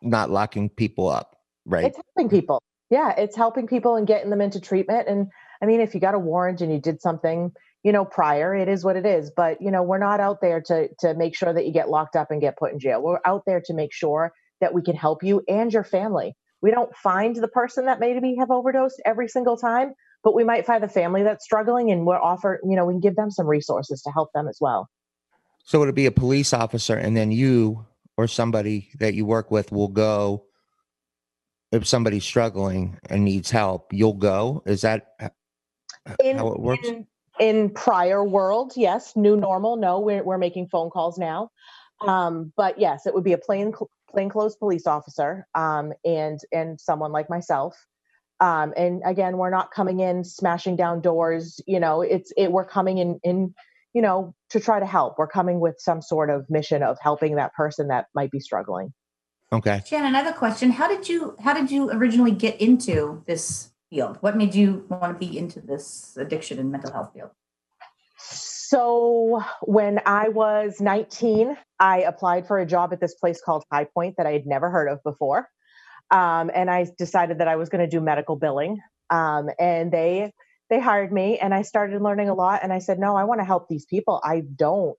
Not 0.02 0.30
locking 0.30 0.70
people 0.70 1.08
up, 1.10 1.38
right? 1.66 1.86
it's 1.86 1.98
helping 1.98 2.30
people. 2.30 2.62
Yeah 2.90 3.14
it's 3.18 3.36
helping 3.36 3.68
people 3.68 3.96
and 3.96 4.08
getting 4.08 4.30
them 4.30 4.42
into 4.42 4.62
treatment 4.62 5.08
and 5.08 5.28
i 5.62 5.66
mean 5.66 5.82
if 5.82 5.94
you 5.94 6.00
got 6.00 6.14
a 6.14 6.20
warrant 6.20 6.62
and 6.62 6.72
you 6.72 6.80
did 6.80 7.02
something 7.02 7.52
you 7.84 7.92
know 7.92 8.06
prior 8.06 8.56
it 8.56 8.70
is 8.70 8.84
what 8.84 8.96
it 8.96 9.06
is 9.06 9.30
but 9.36 9.62
you 9.62 9.72
know 9.72 9.84
we're 9.84 9.98
not 9.98 10.20
out 10.20 10.40
there 10.42 10.62
to 10.62 10.88
to 11.00 11.14
make 11.16 11.36
sure 11.36 11.52
that 11.52 11.66
you 11.66 11.74
get 11.74 11.90
locked 11.90 12.16
up 12.16 12.32
and 12.32 12.40
get 12.42 12.58
put 12.58 12.72
in 12.72 12.80
jail. 12.80 13.02
We're 13.02 13.20
out 13.26 13.44
there 13.46 13.62
to 13.66 13.74
make 13.74 13.94
sure 13.94 14.32
that 14.62 14.74
we 14.74 14.82
can 14.82 14.96
help 14.96 15.24
you 15.24 15.44
and 15.48 15.72
your 15.72 15.84
family. 15.84 16.34
We 16.62 16.72
don't 16.72 16.96
find 16.96 17.36
the 17.36 17.48
person 17.48 17.86
that 17.86 18.00
maybe 18.00 18.36
have 18.40 18.52
overdosed 18.52 19.02
every 19.06 19.28
single 19.28 19.58
time 19.58 19.94
but 20.24 20.34
we 20.34 20.44
might 20.44 20.66
find 20.66 20.84
the 20.84 20.90
family 20.90 21.24
that's 21.24 21.46
struggling 21.46 21.92
and 21.92 22.06
we're 22.06 22.20
offer 22.20 22.60
you 22.64 22.76
know 22.76 22.86
we 22.86 22.94
can 22.94 23.02
give 23.02 23.16
them 23.16 23.32
some 23.32 23.48
resources 23.48 24.02
to 24.04 24.12
help 24.12 24.32
them 24.34 24.48
as 24.48 24.58
well. 24.62 24.90
So 25.64 25.82
it'll 25.82 25.94
be 25.94 26.06
a 26.06 26.12
police 26.12 26.54
officer, 26.54 26.96
and 26.96 27.18
then 27.18 27.32
you 27.32 27.86
or 28.18 28.28
somebody 28.28 28.90
that 29.00 29.14
you 29.14 29.26
work 29.26 29.52
with 29.52 29.72
will 29.72 29.88
go. 29.88 30.46
If 31.72 31.88
somebody's 31.88 32.24
struggling 32.26 32.98
and 33.10 33.24
needs 33.24 33.52
help, 33.52 33.94
you'll 33.94 34.14
go. 34.14 34.64
Is 34.66 34.82
that 34.82 35.08
in, 36.24 36.38
how 36.38 36.50
it 36.50 36.60
works? 36.60 36.88
in 36.88 37.08
in 37.40 37.70
prior 37.70 38.24
world 38.24 38.74
yes 38.76 39.16
new 39.16 39.38
normal 39.38 39.76
no 39.76 40.00
we're, 40.00 40.24
we're 40.24 40.40
making 40.40 40.68
phone 40.68 40.90
calls 40.90 41.20
now 41.20 41.52
um, 42.08 42.52
but 42.58 42.80
yes 42.80 43.06
it 43.06 43.14
would 43.14 43.24
be 43.24 43.34
a 43.34 43.38
plain 43.38 43.72
plainclothes 44.10 44.56
police 44.56 44.88
officer 44.88 45.46
um, 45.54 45.94
and 46.04 46.40
and 46.52 46.82
someone 46.82 47.12
like 47.12 47.30
myself 47.30 47.76
Um, 48.40 48.74
and 48.78 49.02
again, 49.06 49.38
we're 49.38 49.50
not 49.50 49.72
coming 49.72 50.00
in 50.00 50.24
smashing 50.24 50.76
down 50.76 51.02
doors. 51.02 51.60
You 51.66 51.80
know, 51.80 52.02
it's 52.02 52.32
it. 52.38 52.52
We're 52.52 52.66
coming 52.66 53.00
in 53.00 53.20
in 53.24 53.54
you 53.98 54.04
know 54.04 54.36
to 54.52 54.60
try 54.60 54.80
to 54.80 54.86
help. 54.86 55.18
We're 55.18 55.28
coming 55.28 55.60
with 55.60 55.78
some 55.80 56.04
sort 56.04 56.30
of 56.30 56.48
mission 56.52 56.84
of 56.84 56.98
helping 57.02 57.36
that 57.38 57.56
person 57.56 57.88
that 57.88 58.06
might 58.14 58.30
be 58.30 58.40
struggling. 58.40 58.94
Okay. 59.52 59.82
Shannon, 59.88 60.14
I 60.14 60.20
have 60.20 60.36
a 60.36 60.38
question. 60.38 60.70
How 60.70 60.88
did 60.88 61.10
you 61.10 61.36
how 61.44 61.56
did 61.56 61.72
you 61.72 61.90
originally 61.90 62.32
get 62.32 62.62
into 62.62 63.24
this 63.26 63.72
field? 63.90 64.18
What 64.22 64.38
made 64.38 64.54
you 64.54 64.86
want 64.90 65.20
to 65.20 65.28
be 65.28 65.36
into 65.36 65.62
this 65.62 66.16
addiction 66.16 66.60
and 66.60 66.72
mental 66.72 66.92
health 66.92 67.12
field? 67.12 67.32
So 68.20 69.42
when 69.62 70.00
I 70.06 70.30
was 70.30 70.80
19, 70.80 71.58
I 71.80 72.02
applied 72.02 72.46
for 72.46 72.60
a 72.60 72.66
job 72.68 72.94
at 72.94 73.02
this 73.02 73.16
place 73.16 73.42
called 73.44 73.64
High 73.72 73.88
Point 73.92 74.14
that 74.18 74.28
I 74.28 74.34
had 74.34 74.46
never 74.46 74.70
heard 74.70 74.90
of 74.90 75.02
before. 75.04 75.50
Um, 76.12 76.52
and 76.54 76.70
I 76.70 76.86
decided 77.00 77.40
that 77.40 77.48
I 77.48 77.56
was 77.56 77.70
going 77.70 77.84
to 77.84 77.90
do 77.90 78.00
medical 78.00 78.36
billing. 78.36 78.80
Um, 79.10 79.50
and 79.58 79.92
they 79.92 80.34
they 80.70 80.80
hired 80.80 81.12
me 81.12 81.38
and 81.40 81.54
I 81.54 81.62
started 81.62 82.02
learning 82.02 82.30
a 82.30 82.34
lot. 82.34 82.62
And 82.64 82.74
I 82.74 82.80
said, 82.80 83.00
no, 83.00 83.16
I 83.16 83.24
want 83.24 83.40
to 83.40 83.46
help 83.46 83.68
these 83.68 83.86
people. 83.86 84.22
I 84.24 84.42
don't 84.56 84.98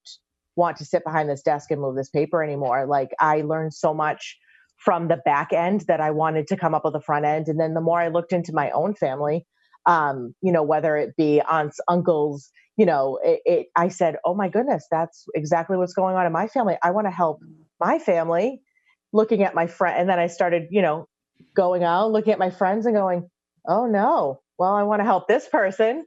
want 0.56 0.76
to 0.78 0.84
sit 0.84 1.04
behind 1.04 1.28
this 1.28 1.42
desk 1.42 1.70
and 1.70 1.80
move 1.80 1.96
this 1.96 2.10
paper 2.10 2.42
anymore. 2.42 2.86
Like 2.86 3.10
I 3.20 3.42
learned 3.42 3.74
so 3.74 3.94
much 3.94 4.38
from 4.76 5.08
the 5.08 5.18
back 5.24 5.52
end 5.52 5.82
that 5.88 6.00
I 6.00 6.10
wanted 6.10 6.46
to 6.48 6.56
come 6.56 6.74
up 6.74 6.84
with 6.84 6.94
the 6.94 7.00
front 7.00 7.24
end. 7.24 7.48
And 7.48 7.58
then 7.60 7.74
the 7.74 7.80
more 7.80 8.00
I 8.00 8.08
looked 8.08 8.32
into 8.32 8.52
my 8.52 8.70
own 8.70 8.94
family, 8.94 9.46
um, 9.86 10.34
you 10.40 10.52
know, 10.52 10.62
whether 10.62 10.96
it 10.96 11.16
be 11.16 11.40
aunts, 11.40 11.80
uncles, 11.88 12.50
you 12.76 12.86
know, 12.86 13.18
it, 13.24 13.40
it, 13.44 13.66
I 13.76 13.88
said, 13.88 14.16
oh 14.24 14.34
my 14.34 14.48
goodness, 14.48 14.86
that's 14.90 15.24
exactly 15.34 15.76
what's 15.76 15.94
going 15.94 16.14
on 16.16 16.26
in 16.26 16.32
my 16.32 16.46
family. 16.46 16.76
I 16.82 16.92
want 16.92 17.06
to 17.06 17.10
help 17.12 17.40
my 17.80 17.98
family. 17.98 18.62
Looking 19.10 19.42
at 19.42 19.54
my 19.54 19.66
friend, 19.66 19.98
and 19.98 20.10
then 20.10 20.18
I 20.18 20.26
started, 20.26 20.64
you 20.70 20.82
know, 20.82 21.08
going 21.56 21.82
out, 21.82 22.12
looking 22.12 22.34
at 22.34 22.38
my 22.38 22.50
friends, 22.50 22.84
and 22.84 22.94
going, 22.94 23.30
oh 23.66 23.86
no, 23.86 24.40
well, 24.58 24.74
I 24.74 24.82
want 24.82 25.00
to 25.00 25.04
help 25.04 25.28
this 25.28 25.48
person, 25.48 26.04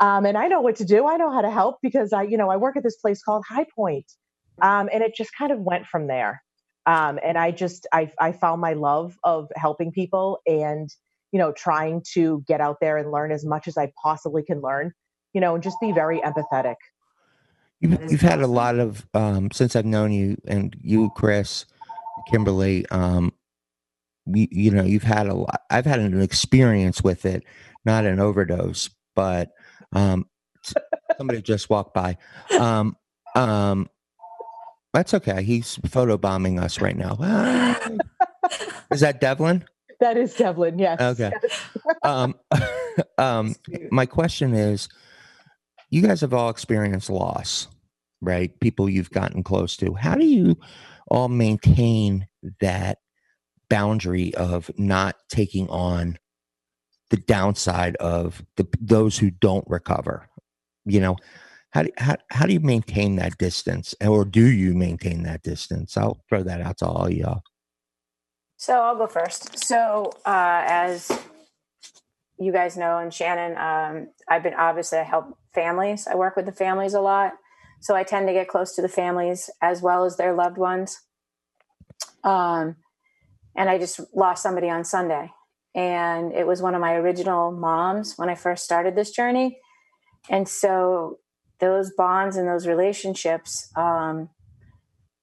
um, 0.00 0.26
and 0.26 0.36
I 0.36 0.48
know 0.48 0.60
what 0.60 0.76
to 0.76 0.84
do. 0.84 1.06
I 1.06 1.16
know 1.16 1.30
how 1.30 1.40
to 1.40 1.50
help 1.50 1.78
because 1.82 2.12
I, 2.12 2.22
you 2.22 2.36
know, 2.36 2.50
I 2.50 2.56
work 2.56 2.76
at 2.76 2.82
this 2.82 2.96
place 2.96 3.22
called 3.22 3.44
High 3.48 3.66
Point, 3.74 4.06
um, 4.62 4.88
and 4.92 5.02
it 5.02 5.14
just 5.14 5.30
kind 5.36 5.52
of 5.52 5.60
went 5.60 5.86
from 5.86 6.06
there. 6.06 6.42
Um, 6.86 7.18
and 7.24 7.38
I 7.38 7.50
just, 7.50 7.86
I, 7.92 8.12
I 8.20 8.32
found 8.32 8.60
my 8.60 8.74
love 8.74 9.16
of 9.24 9.48
helping 9.56 9.90
people 9.90 10.38
and 10.46 10.90
you 11.32 11.38
know 11.38 11.50
trying 11.52 12.02
to 12.12 12.44
get 12.46 12.60
out 12.60 12.76
there 12.80 12.98
and 12.98 13.10
learn 13.10 13.32
as 13.32 13.44
much 13.44 13.66
as 13.66 13.78
I 13.78 13.90
possibly 14.02 14.42
can 14.42 14.60
learn 14.60 14.92
you 15.34 15.40
know, 15.40 15.54
and 15.54 15.62
just 15.62 15.78
be 15.80 15.92
very 15.92 16.20
empathetic. 16.20 16.76
You've, 17.80 18.10
you've 18.10 18.20
had 18.20 18.40
a 18.40 18.46
lot 18.46 18.78
of 18.78 19.04
um, 19.12 19.50
since 19.50 19.76
I've 19.76 19.84
known 19.84 20.12
you 20.12 20.40
and 20.46 20.74
you, 20.80 21.10
Chris, 21.14 21.66
Kimberly. 22.30 22.86
Um, 22.90 23.34
you, 24.26 24.46
you 24.50 24.70
know, 24.70 24.84
you've 24.84 25.02
had 25.02 25.26
a 25.26 25.34
lot. 25.34 25.62
I've 25.68 25.84
had 25.84 25.98
an 25.98 26.22
experience 26.22 27.02
with 27.02 27.26
it, 27.26 27.44
not 27.84 28.04
an 28.04 28.20
overdose, 28.20 28.90
but 29.14 29.50
um, 29.92 30.26
somebody 31.16 31.42
just 31.42 31.70
walked 31.70 31.94
by. 31.94 32.16
Um, 32.58 32.96
um, 33.34 33.88
that's 34.92 35.14
okay. 35.14 35.42
He's 35.42 35.76
photobombing 35.78 36.62
us 36.62 36.80
right 36.80 36.96
now. 36.96 37.16
is 38.90 39.00
that 39.00 39.20
Devlin? 39.20 39.64
That 40.00 40.16
is 40.16 40.34
Devlin. 40.34 40.78
Yes. 40.78 41.00
Okay. 41.00 41.32
um, 42.02 42.34
um, 43.18 43.54
my 43.90 44.06
question 44.06 44.54
is 44.54 44.88
you 45.90 46.02
guys 46.02 46.20
have 46.20 46.34
all 46.34 46.50
experienced 46.50 47.10
loss, 47.10 47.68
right? 48.20 48.58
People 48.60 48.88
you've 48.88 49.10
gotten 49.10 49.42
close 49.42 49.76
to. 49.78 49.94
How 49.94 50.14
do 50.14 50.24
you 50.24 50.58
all 51.08 51.28
maintain 51.28 52.28
that 52.60 52.98
boundary 53.68 54.34
of 54.34 54.70
not 54.76 55.16
taking 55.28 55.68
on 55.68 56.18
the 57.10 57.16
downside 57.16 57.96
of 57.96 58.42
the 58.56 58.66
those 58.80 59.18
who 59.18 59.30
don't 59.30 59.64
recover? 59.68 60.28
You 60.84 61.00
know, 61.00 61.16
how 61.70 61.82
do, 61.82 61.90
how, 61.98 62.16
how 62.30 62.46
do 62.46 62.52
you 62.52 62.60
maintain 62.60 63.16
that 63.16 63.36
distance 63.38 63.94
or 64.00 64.24
do 64.24 64.46
you 64.46 64.74
maintain 64.74 65.24
that 65.24 65.42
distance? 65.42 65.96
I'll 65.96 66.22
throw 66.28 66.42
that 66.44 66.60
out 66.60 66.78
to 66.78 66.86
all 66.86 67.10
y'all. 67.10 67.42
So 68.56 68.80
I'll 68.80 68.96
go 68.96 69.06
first. 69.06 69.58
So 69.66 70.12
uh, 70.24 70.62
as 70.66 71.10
you 72.38 72.52
guys 72.52 72.76
know, 72.76 72.98
and 72.98 73.12
Shannon, 73.12 73.56
um, 73.58 74.08
I've 74.28 74.42
been 74.42 74.54
obviously 74.54 74.98
I 74.98 75.02
help 75.02 75.36
families. 75.52 76.06
I 76.06 76.14
work 76.14 76.36
with 76.36 76.46
the 76.46 76.52
families 76.52 76.94
a 76.94 77.00
lot, 77.00 77.32
so 77.80 77.94
I 77.94 78.04
tend 78.04 78.28
to 78.28 78.32
get 78.32 78.48
close 78.48 78.74
to 78.76 78.82
the 78.82 78.88
families 78.88 79.50
as 79.60 79.82
well 79.82 80.04
as 80.04 80.16
their 80.16 80.32
loved 80.32 80.58
ones. 80.58 81.00
Um, 82.22 82.76
and 83.56 83.68
I 83.68 83.78
just 83.78 84.00
lost 84.14 84.42
somebody 84.42 84.70
on 84.70 84.84
Sunday, 84.84 85.30
and 85.74 86.32
it 86.32 86.46
was 86.46 86.62
one 86.62 86.74
of 86.74 86.80
my 86.80 86.94
original 86.94 87.52
moms 87.52 88.14
when 88.16 88.28
I 88.28 88.34
first 88.34 88.64
started 88.64 88.94
this 88.96 89.10
journey, 89.10 89.58
and 90.30 90.48
so 90.48 91.18
those 91.60 91.92
bonds 91.96 92.36
and 92.36 92.48
those 92.48 92.66
relationships. 92.66 93.70
Um, 93.76 94.30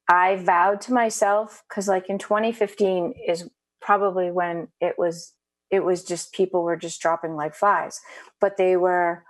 I 0.07 0.35
vowed 0.35 0.81
to 0.81 0.93
myself 0.93 1.63
because, 1.69 1.87
like 1.87 2.09
in 2.09 2.17
2015, 2.17 3.13
is 3.27 3.49
probably 3.81 4.31
when 4.31 4.67
it 4.79 4.95
was 4.97 5.33
it 5.69 5.83
was 5.83 6.03
just 6.03 6.33
people 6.33 6.63
were 6.63 6.75
just 6.75 7.01
dropping 7.01 7.35
like 7.35 7.55
flies 7.55 7.99
but 8.41 8.57
they 8.57 8.75
were 8.77 9.23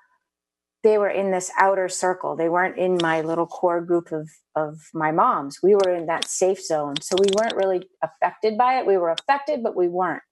they 0.83 0.97
were 0.97 1.09
in 1.09 1.31
this 1.31 1.51
outer 1.59 1.87
circle. 1.87 2.35
They 2.35 2.49
weren't 2.49 2.77
in 2.77 2.97
my 3.01 3.21
little 3.21 3.45
core 3.45 3.81
group 3.81 4.11
of 4.11 4.29
of 4.55 4.79
my 4.93 5.11
moms. 5.11 5.59
We 5.61 5.75
were 5.75 5.95
in 5.95 6.07
that 6.07 6.27
safe 6.27 6.61
zone. 6.63 6.95
So 7.01 7.15
we 7.19 7.27
weren't 7.37 7.55
really 7.55 7.87
affected 8.03 8.57
by 8.57 8.79
it. 8.79 8.85
We 8.87 8.97
were 8.97 9.11
affected 9.11 9.63
but 9.63 9.75
we 9.75 9.87
weren't 9.87 10.23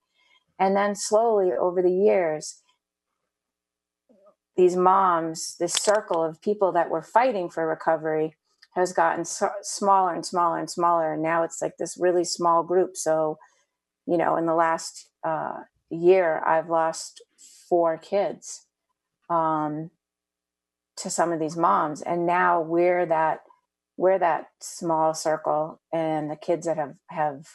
and 0.59 0.75
then 0.75 0.95
slowly 0.95 1.51
over 1.51 1.81
the 1.81 1.91
years 1.91 2.61
these 4.57 4.75
moms 4.75 5.55
this 5.59 5.73
circle 5.73 6.23
of 6.23 6.41
people 6.41 6.73
that 6.73 6.89
were 6.89 7.01
fighting 7.01 7.49
for 7.49 7.65
recovery 7.65 8.35
has 8.75 8.93
gotten 8.93 9.25
so, 9.25 9.49
smaller 9.61 10.13
and 10.13 10.25
smaller 10.25 10.59
and 10.59 10.69
smaller. 10.69 11.13
And 11.13 11.23
now 11.23 11.43
it's 11.43 11.61
like 11.61 11.77
this 11.77 11.97
really 11.97 12.23
small 12.23 12.63
group. 12.63 12.97
So 12.97 13.39
you 14.05 14.17
know 14.17 14.35
in 14.35 14.45
the 14.45 14.55
last 14.55 15.07
uh, 15.23 15.59
year 15.89 16.43
I've 16.45 16.69
lost 16.69 17.23
four 17.69 17.97
kids 17.97 18.65
um, 19.29 19.91
to 20.97 21.09
some 21.09 21.31
of 21.31 21.39
these 21.39 21.55
moms, 21.55 22.01
and 22.01 22.25
now 22.25 22.61
we're 22.61 23.05
that 23.05 23.41
we're 23.97 24.19
that 24.19 24.47
small 24.59 25.13
circle, 25.13 25.79
and 25.93 26.29
the 26.29 26.35
kids 26.35 26.65
that 26.65 26.77
have 26.77 26.95
have 27.07 27.45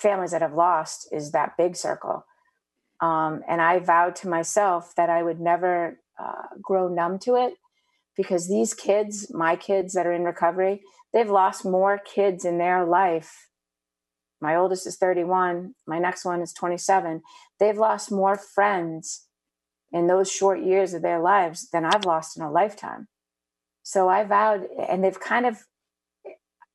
families 0.00 0.30
that 0.30 0.42
have 0.42 0.54
lost 0.54 1.08
is 1.12 1.32
that 1.32 1.56
big 1.56 1.76
circle. 1.76 2.24
Um, 3.00 3.42
and 3.48 3.60
I 3.60 3.78
vowed 3.78 4.16
to 4.16 4.28
myself 4.28 4.94
that 4.96 5.10
I 5.10 5.22
would 5.22 5.40
never 5.40 6.00
uh, 6.18 6.56
grow 6.60 6.88
numb 6.88 7.18
to 7.20 7.36
it 7.36 7.54
because 8.16 8.48
these 8.48 8.74
kids, 8.74 9.32
my 9.32 9.56
kids 9.56 9.94
that 9.94 10.06
are 10.06 10.12
in 10.12 10.24
recovery, 10.24 10.82
they've 11.12 11.30
lost 11.30 11.64
more 11.64 11.98
kids 11.98 12.44
in 12.44 12.58
their 12.58 12.84
life 12.84 13.50
my 14.40 14.56
oldest 14.56 14.86
is 14.86 14.96
31. 14.96 15.74
My 15.86 15.98
next 15.98 16.24
one 16.24 16.40
is 16.40 16.52
27. 16.52 17.22
They've 17.58 17.76
lost 17.76 18.10
more 18.10 18.36
friends 18.36 19.26
in 19.92 20.06
those 20.06 20.30
short 20.30 20.62
years 20.62 20.94
of 20.94 21.02
their 21.02 21.20
lives 21.20 21.68
than 21.70 21.84
I've 21.84 22.06
lost 22.06 22.36
in 22.36 22.42
a 22.42 22.50
lifetime. 22.50 23.08
So 23.82 24.08
I 24.08 24.24
vowed, 24.24 24.66
and 24.88 25.04
they've 25.04 25.18
kind 25.18 25.46
of, 25.46 25.58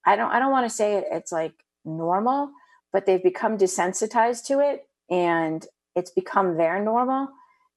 I 0.05 0.15
don't, 0.15 0.31
I 0.31 0.39
don't 0.39 0.51
want 0.51 0.69
to 0.69 0.75
say 0.75 0.95
it, 0.95 1.05
it's 1.11 1.31
like 1.31 1.53
normal, 1.83 2.51
but 2.95 3.05
they've 3.05 3.21
become 3.21 3.57
desensitized 3.57 4.45
to 4.45 4.61
it, 4.61 4.87
and 5.11 5.67
it's 5.97 6.11
become 6.11 6.55
their 6.55 6.81
normal. 6.81 7.27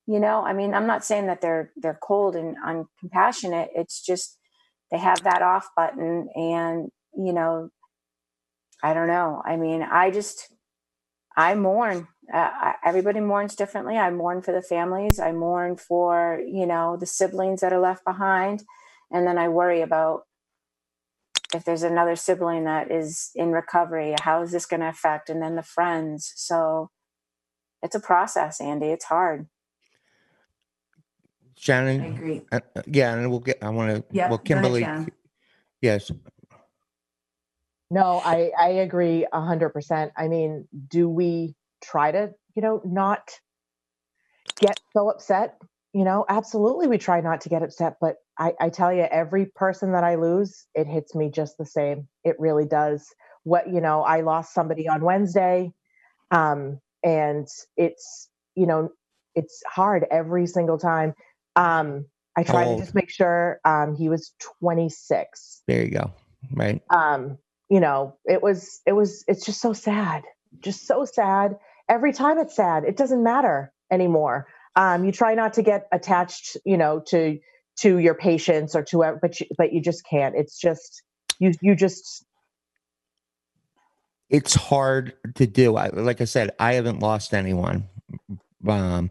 You 0.06 0.20
know, 0.20 0.44
I 0.44 0.52
mean, 0.52 0.74
I'm 0.74 0.86
not 0.86 1.04
saying 1.04 1.26
that 1.26 1.40
they're 1.40 1.72
they're 1.74 1.98
cold 2.00 2.36
and 2.36 2.56
uncompassionate. 2.64 3.70
It's 3.74 4.00
just 4.00 4.38
they 4.92 4.98
have 4.98 5.24
that 5.24 5.42
off 5.42 5.66
button, 5.76 6.28
and 6.36 6.90
you 7.16 7.32
know, 7.32 7.70
I 8.80 8.94
don't 8.94 9.08
know. 9.08 9.42
I 9.44 9.56
mean, 9.56 9.82
I 9.82 10.12
just, 10.12 10.54
I 11.36 11.56
mourn. 11.56 12.06
Uh, 12.32 12.74
everybody 12.84 13.18
mourns 13.18 13.56
differently. 13.56 13.96
I 13.96 14.10
mourn 14.10 14.40
for 14.40 14.52
the 14.52 14.62
families. 14.62 15.18
I 15.18 15.32
mourn 15.32 15.76
for, 15.76 16.40
you 16.46 16.66
know, 16.66 16.96
the 16.96 17.06
siblings 17.06 17.60
that 17.62 17.72
are 17.72 17.80
left 17.80 18.04
behind. 18.04 18.62
And 19.10 19.26
then 19.26 19.36
I 19.36 19.48
worry 19.48 19.80
about 19.80 20.27
if 21.54 21.64
there's 21.64 21.82
another 21.82 22.16
sibling 22.16 22.64
that 22.64 22.90
is 22.90 23.30
in 23.34 23.52
recovery, 23.52 24.14
how 24.20 24.42
is 24.42 24.52
this 24.52 24.66
going 24.66 24.80
to 24.80 24.88
affect? 24.88 25.30
And 25.30 25.42
then 25.42 25.56
the 25.56 25.62
friends. 25.62 26.32
So 26.36 26.90
it's 27.82 27.94
a 27.94 28.00
process, 28.00 28.60
Andy. 28.60 28.88
It's 28.88 29.06
hard. 29.06 29.46
Shannon. 31.56 32.00
I 32.00 32.06
agree. 32.06 32.42
Uh, 32.52 32.60
uh 32.76 32.82
yeah, 32.86 33.14
and 33.14 33.30
we'll 33.30 33.40
get. 33.40 33.58
I 33.62 33.70
want 33.70 33.96
to. 33.96 34.04
Yeah. 34.12 34.28
Well, 34.28 34.38
Kimberly. 34.38 34.86
yes. 35.80 36.10
No, 37.90 38.20
I, 38.24 38.50
I 38.58 38.68
agree 38.68 39.26
a 39.32 39.40
hundred 39.40 39.70
percent. 39.70 40.12
I 40.16 40.28
mean, 40.28 40.68
do 40.88 41.08
we 41.08 41.54
try 41.82 42.12
to, 42.12 42.34
you 42.54 42.62
know, 42.62 42.82
not 42.84 43.30
get 44.60 44.78
so 44.92 45.08
upset? 45.08 45.56
You 45.94 46.04
know, 46.04 46.26
absolutely 46.28 46.86
we 46.86 46.98
try 46.98 47.22
not 47.22 47.40
to 47.42 47.48
get 47.48 47.62
upset, 47.62 47.96
but 48.00 48.16
I, 48.38 48.54
I 48.60 48.68
tell 48.68 48.92
you, 48.92 49.02
every 49.02 49.46
person 49.46 49.92
that 49.92 50.04
I 50.04 50.14
lose, 50.14 50.66
it 50.74 50.86
hits 50.86 51.14
me 51.14 51.30
just 51.30 51.58
the 51.58 51.66
same. 51.66 52.08
It 52.24 52.36
really 52.38 52.66
does. 52.66 53.06
What, 53.42 53.68
you 53.68 53.80
know, 53.80 54.02
I 54.02 54.20
lost 54.20 54.54
somebody 54.54 54.88
on 54.88 55.02
Wednesday. 55.02 55.72
Um, 56.30 56.80
and 57.02 57.48
it's, 57.76 58.28
you 58.54 58.66
know, 58.66 58.90
it's 59.34 59.62
hard 59.66 60.06
every 60.10 60.46
single 60.46 60.78
time. 60.78 61.14
Um, 61.56 62.06
I 62.36 62.44
try 62.44 62.64
to 62.64 62.76
just 62.78 62.94
make 62.94 63.10
sure 63.10 63.58
um, 63.64 63.96
he 63.96 64.08
was 64.08 64.32
26. 64.60 65.62
There 65.66 65.84
you 65.84 65.90
go. 65.90 66.12
Right. 66.52 66.80
Um, 66.90 67.38
you 67.68 67.80
know, 67.80 68.16
it 68.24 68.42
was, 68.42 68.80
it 68.86 68.92
was, 68.92 69.24
it's 69.26 69.44
just 69.44 69.60
so 69.60 69.72
sad, 69.72 70.22
just 70.60 70.86
so 70.86 71.04
sad. 71.04 71.56
Every 71.88 72.12
time 72.12 72.38
it's 72.38 72.54
sad, 72.54 72.84
it 72.84 72.96
doesn't 72.96 73.22
matter 73.22 73.72
anymore. 73.90 74.46
Um, 74.76 75.04
you 75.04 75.10
try 75.10 75.34
not 75.34 75.54
to 75.54 75.62
get 75.62 75.88
attached, 75.90 76.56
you 76.64 76.76
know, 76.76 77.00
to 77.08 77.40
to 77.80 77.98
your 77.98 78.14
patients 78.14 78.74
or 78.74 78.82
to, 78.84 79.18
but 79.20 79.40
you, 79.40 79.46
but 79.56 79.72
you 79.72 79.80
just 79.80 80.04
can't. 80.04 80.34
It's 80.36 80.58
just 80.58 81.02
you, 81.38 81.52
you 81.60 81.74
just. 81.74 82.24
It's 84.30 84.54
hard 84.54 85.14
to 85.36 85.46
do. 85.46 85.76
I, 85.76 85.88
like 85.88 86.20
I 86.20 86.24
said, 86.24 86.50
I 86.58 86.74
haven't 86.74 87.00
lost 87.00 87.32
anyone. 87.32 87.88
Um, 88.66 89.10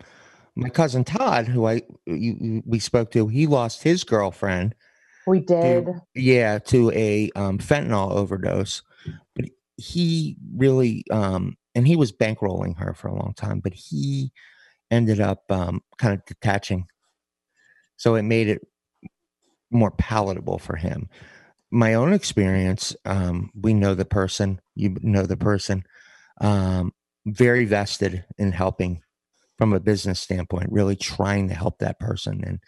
my 0.56 0.69
cousin 0.69 1.03
Todd, 1.03 1.47
who 1.47 1.67
I 1.67 1.82
you, 2.06 2.62
we 2.65 2.80
spoke 2.80 3.12
to, 3.12 3.27
he 3.27 3.47
lost 3.47 3.84
his 3.84 4.03
girlfriend. 4.03 4.75
We 5.25 5.39
did. 5.39 5.86
To, 5.86 6.01
yeah, 6.15 6.60
to 6.60 6.91
a 6.91 7.32
um, 7.36 7.58
fentanyl 7.58 8.12
overdose. 8.12 8.82
But 9.36 9.45
he 9.77 10.38
really, 10.56 11.03
um, 11.12 11.58
and 11.75 11.88
he 11.88 11.95
was 11.95 12.12
bankrolling 12.12 12.77
her 12.77 12.93
for 12.93 13.08
a 13.08 13.15
long 13.15 13.34
time, 13.36 13.60
but 13.60 13.73
he 13.73 14.32
ended 14.89 15.19
up 15.19 15.43
um, 15.51 15.82
kind 15.97 16.13
of 16.13 16.25
detaching. 16.25 16.88
So 17.97 18.15
it 18.15 18.23
made 18.23 18.47
it 18.47 18.62
more 19.71 19.91
palatable 19.91 20.60
for 20.60 20.75
him. 20.75 21.10
My 21.69 21.95
own 21.95 22.13
experience, 22.13 22.95
um, 23.05 23.51
we 23.53 23.73
know 23.73 23.93
the 23.93 24.05
person, 24.05 24.62
you 24.75 24.95
know 25.01 25.23
the 25.23 25.36
person, 25.38 25.83
um, 26.39 26.93
very 27.25 27.65
vested 27.65 28.23
in 28.38 28.53
helping 28.53 29.01
from 29.57 29.73
a 29.73 29.79
business 29.79 30.19
standpoint, 30.19 30.71
really 30.71 30.95
trying 30.95 31.49
to 31.49 31.55
help 31.55 31.79
that 31.79 31.99
person. 31.99 32.43
And 32.45 32.60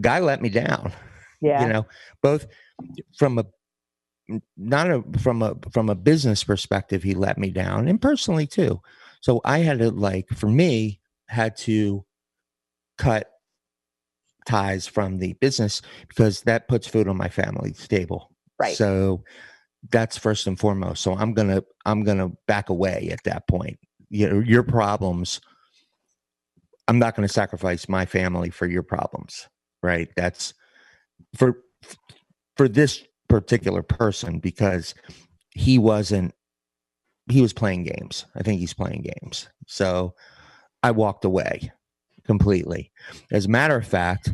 guy 0.00 0.20
let 0.20 0.42
me 0.42 0.48
down. 0.48 0.92
Yeah. 1.40 1.66
You 1.66 1.72
know, 1.74 1.86
both 2.22 2.46
from 3.18 3.38
a 3.38 3.44
not 4.56 4.90
a 4.90 5.04
from 5.18 5.42
a 5.42 5.56
from 5.70 5.90
a 5.90 5.94
business 5.94 6.42
perspective, 6.42 7.02
he 7.02 7.12
let 7.12 7.36
me 7.36 7.50
down, 7.50 7.86
and 7.86 8.00
personally 8.00 8.46
too. 8.46 8.80
So 9.20 9.42
I 9.44 9.58
had 9.58 9.80
to 9.80 9.90
like 9.90 10.28
for 10.30 10.46
me 10.46 11.00
had 11.28 11.58
to 11.58 12.06
cut 12.96 13.28
ties 14.46 14.86
from 14.86 15.18
the 15.18 15.32
business 15.34 15.82
because 16.08 16.42
that 16.42 16.68
puts 16.68 16.86
food 16.86 17.08
on 17.08 17.16
my 17.16 17.28
family's 17.28 17.86
table. 17.88 18.30
Right. 18.58 18.76
So 18.76 19.24
that's 19.90 20.16
first 20.16 20.46
and 20.46 20.58
foremost. 20.58 21.02
So 21.02 21.14
I'm 21.14 21.34
gonna 21.34 21.62
I'm 21.86 22.04
gonna 22.04 22.30
back 22.46 22.68
away 22.68 23.08
at 23.12 23.22
that 23.24 23.46
point 23.48 23.78
you 24.14 24.28
know 24.28 24.38
your 24.38 24.62
problems 24.62 25.40
i'm 26.86 26.98
not 26.98 27.16
going 27.16 27.26
to 27.26 27.32
sacrifice 27.32 27.88
my 27.88 28.06
family 28.06 28.48
for 28.48 28.66
your 28.66 28.82
problems 28.82 29.48
right 29.82 30.08
that's 30.16 30.54
for 31.36 31.58
for 32.56 32.68
this 32.68 33.02
particular 33.28 33.82
person 33.82 34.38
because 34.38 34.94
he 35.50 35.78
wasn't 35.78 36.32
he 37.28 37.40
was 37.40 37.52
playing 37.52 37.82
games 37.82 38.24
i 38.36 38.42
think 38.42 38.60
he's 38.60 38.74
playing 38.74 39.02
games 39.02 39.48
so 39.66 40.14
i 40.84 40.90
walked 40.92 41.24
away 41.24 41.72
completely. 42.26 42.90
As 43.30 43.46
a 43.46 43.50
matter 43.50 43.76
of 43.76 43.86
fact 43.86 44.30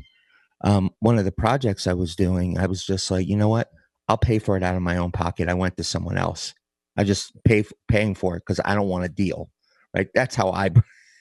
um, 0.62 0.90
one 1.00 1.18
of 1.18 1.24
the 1.24 1.33
projects 1.33 1.87
i 1.87 1.94
was 1.94 2.14
doing 2.14 2.59
i 2.59 2.66
was 2.66 2.85
just 2.85 3.11
like 3.11 3.26
you 3.26 3.37
know 3.37 3.48
what? 3.48 3.70
I'll 4.09 4.18
pay 4.18 4.40
for 4.40 4.57
it 4.57 4.64
out 4.64 4.74
of 4.74 4.83
my 4.83 4.96
own 4.96 5.12
pocket. 5.12 5.48
I 5.48 5.55
went 5.55 5.76
to 5.76 5.85
someone 5.85 6.18
else. 6.18 6.53
I 6.96 7.05
just 7.05 7.33
pay 7.44 7.64
paying 7.87 8.16
for 8.16 8.37
it 8.37 8.40
because 8.40 8.61
i 8.64 8.74
don't 8.74 8.88
want 8.88 9.05
to 9.05 9.09
deal. 9.09 9.50
Right? 9.94 10.09
That's 10.14 10.35
how 10.35 10.50
i 10.50 10.70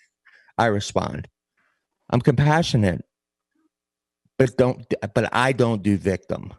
i 0.58 0.66
respond. 0.66 1.28
I'm 2.10 2.22
compassionate 2.22 3.06
but 4.38 4.56
don't 4.58 4.86
but 5.14 5.30
i 5.34 5.52
don't 5.52 5.84
do 5.84 5.98
victim. 5.98 6.54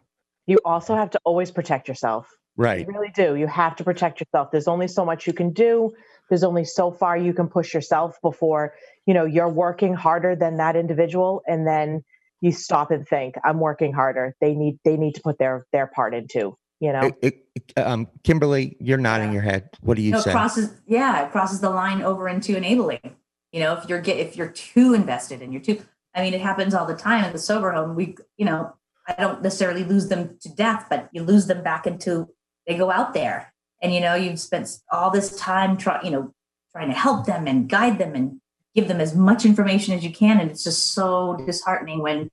You 0.47 0.59
also 0.65 0.95
have 0.95 1.09
to 1.11 1.19
always 1.25 1.51
protect 1.51 1.87
yourself. 1.87 2.27
Right. 2.57 2.85
you 2.85 2.93
really 2.93 3.11
do. 3.15 3.35
You 3.35 3.47
have 3.47 3.75
to 3.77 3.83
protect 3.83 4.19
yourself. 4.19 4.51
There's 4.51 4.67
only 4.67 4.87
so 4.87 5.05
much 5.05 5.25
you 5.25 5.33
can 5.33 5.51
do 5.51 5.91
there's 6.29 6.43
only 6.43 6.65
so 6.65 6.91
far 6.91 7.17
you 7.17 7.33
can 7.33 7.47
push 7.47 7.73
yourself 7.73 8.17
before 8.21 8.73
you 9.05 9.13
know 9.13 9.25
you're 9.25 9.49
working 9.49 9.93
harder 9.93 10.35
than 10.35 10.57
that 10.57 10.75
individual 10.75 11.41
and 11.47 11.67
then 11.67 12.03
you 12.41 12.51
stop 12.51 12.91
and 12.91 13.07
think 13.07 13.35
i'm 13.43 13.59
working 13.59 13.93
harder. 13.93 14.35
They 14.41 14.55
need 14.55 14.79
they 14.83 14.97
need 14.97 15.15
to 15.15 15.21
put 15.21 15.37
their 15.37 15.65
their 15.71 15.87
part 15.87 16.13
into 16.13 16.57
you 16.79 16.91
know? 16.91 17.11
It, 17.21 17.45
it, 17.55 17.77
um, 17.77 18.07
kimberly 18.23 18.75
you're 18.79 18.97
nodding 18.97 19.27
yeah. 19.27 19.33
your 19.33 19.41
head. 19.43 19.69
What 19.81 19.95
do 19.95 20.01
you 20.01 20.11
no, 20.11 20.19
say? 20.19 20.31
crosses 20.31 20.71
yeah 20.87 21.25
it 21.25 21.31
crosses 21.31 21.61
the 21.61 21.69
line 21.69 22.01
over 22.01 22.27
into 22.27 22.57
enabling. 22.57 23.15
You 23.51 23.59
know 23.61 23.73
if 23.73 23.87
you're 23.87 24.01
get 24.01 24.17
if 24.17 24.35
you're 24.35 24.49
too 24.49 24.93
invested 24.93 25.41
and 25.41 25.53
you're 25.53 25.61
too 25.61 25.81
i 26.15 26.21
mean 26.21 26.33
it 26.33 26.41
happens 26.41 26.73
all 26.73 26.85
the 26.85 26.95
time 26.95 27.23
in 27.23 27.31
the 27.31 27.39
sober 27.39 27.71
home. 27.71 27.95
We 27.95 28.15
you 28.37 28.45
know 28.45 28.73
i 29.07 29.13
don't 29.13 29.41
necessarily 29.41 29.83
lose 29.83 30.07
them 30.07 30.37
to 30.41 30.49
death 30.49 30.87
but 30.89 31.09
you 31.11 31.23
lose 31.23 31.47
them 31.47 31.63
back 31.63 31.85
into 31.85 32.27
they 32.67 32.77
go 32.77 32.91
out 32.91 33.13
there 33.13 33.50
and 33.81 33.93
you 33.93 33.99
know 33.99 34.15
you've 34.15 34.39
spent 34.39 34.69
all 34.91 35.11
this 35.11 35.35
time 35.37 35.77
trying 35.77 36.05
you 36.05 36.11
know 36.11 36.33
trying 36.71 36.89
to 36.89 36.95
help 36.95 37.25
them 37.25 37.47
and 37.47 37.69
guide 37.69 37.97
them 37.97 38.15
and 38.15 38.39
give 38.75 38.87
them 38.87 39.01
as 39.01 39.15
much 39.15 39.45
information 39.45 39.93
as 39.93 40.03
you 40.03 40.11
can. 40.11 40.39
And 40.39 40.49
it's 40.49 40.63
just 40.63 40.93
so 40.93 41.37
disheartening 41.45 42.01
when 42.01 42.29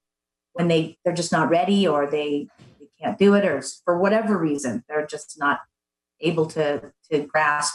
when 0.53 0.69
they 0.69 0.97
they're 1.05 1.15
just 1.15 1.33
not 1.33 1.51
ready 1.51 1.87
or 1.87 2.07
they 2.07 2.49
can't 3.01 3.19
do 3.19 3.35
it 3.35 3.45
or 3.45 3.63
for 3.85 3.99
whatever 3.99 4.37
reason 4.37 4.83
they're 4.89 5.07
just 5.07 5.39
not 5.39 5.61
able 6.21 6.47
to 6.47 6.93
to 7.11 7.21
grasp 7.21 7.75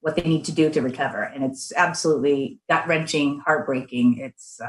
what 0.00 0.16
they 0.16 0.22
need 0.22 0.44
to 0.44 0.52
do 0.52 0.70
to 0.70 0.80
recover. 0.82 1.22
And 1.22 1.44
it's 1.44 1.72
absolutely 1.74 2.58
gut 2.68 2.86
wrenching 2.86 3.40
heartbreaking. 3.44 4.18
It's 4.18 4.60
uh, 4.62 4.68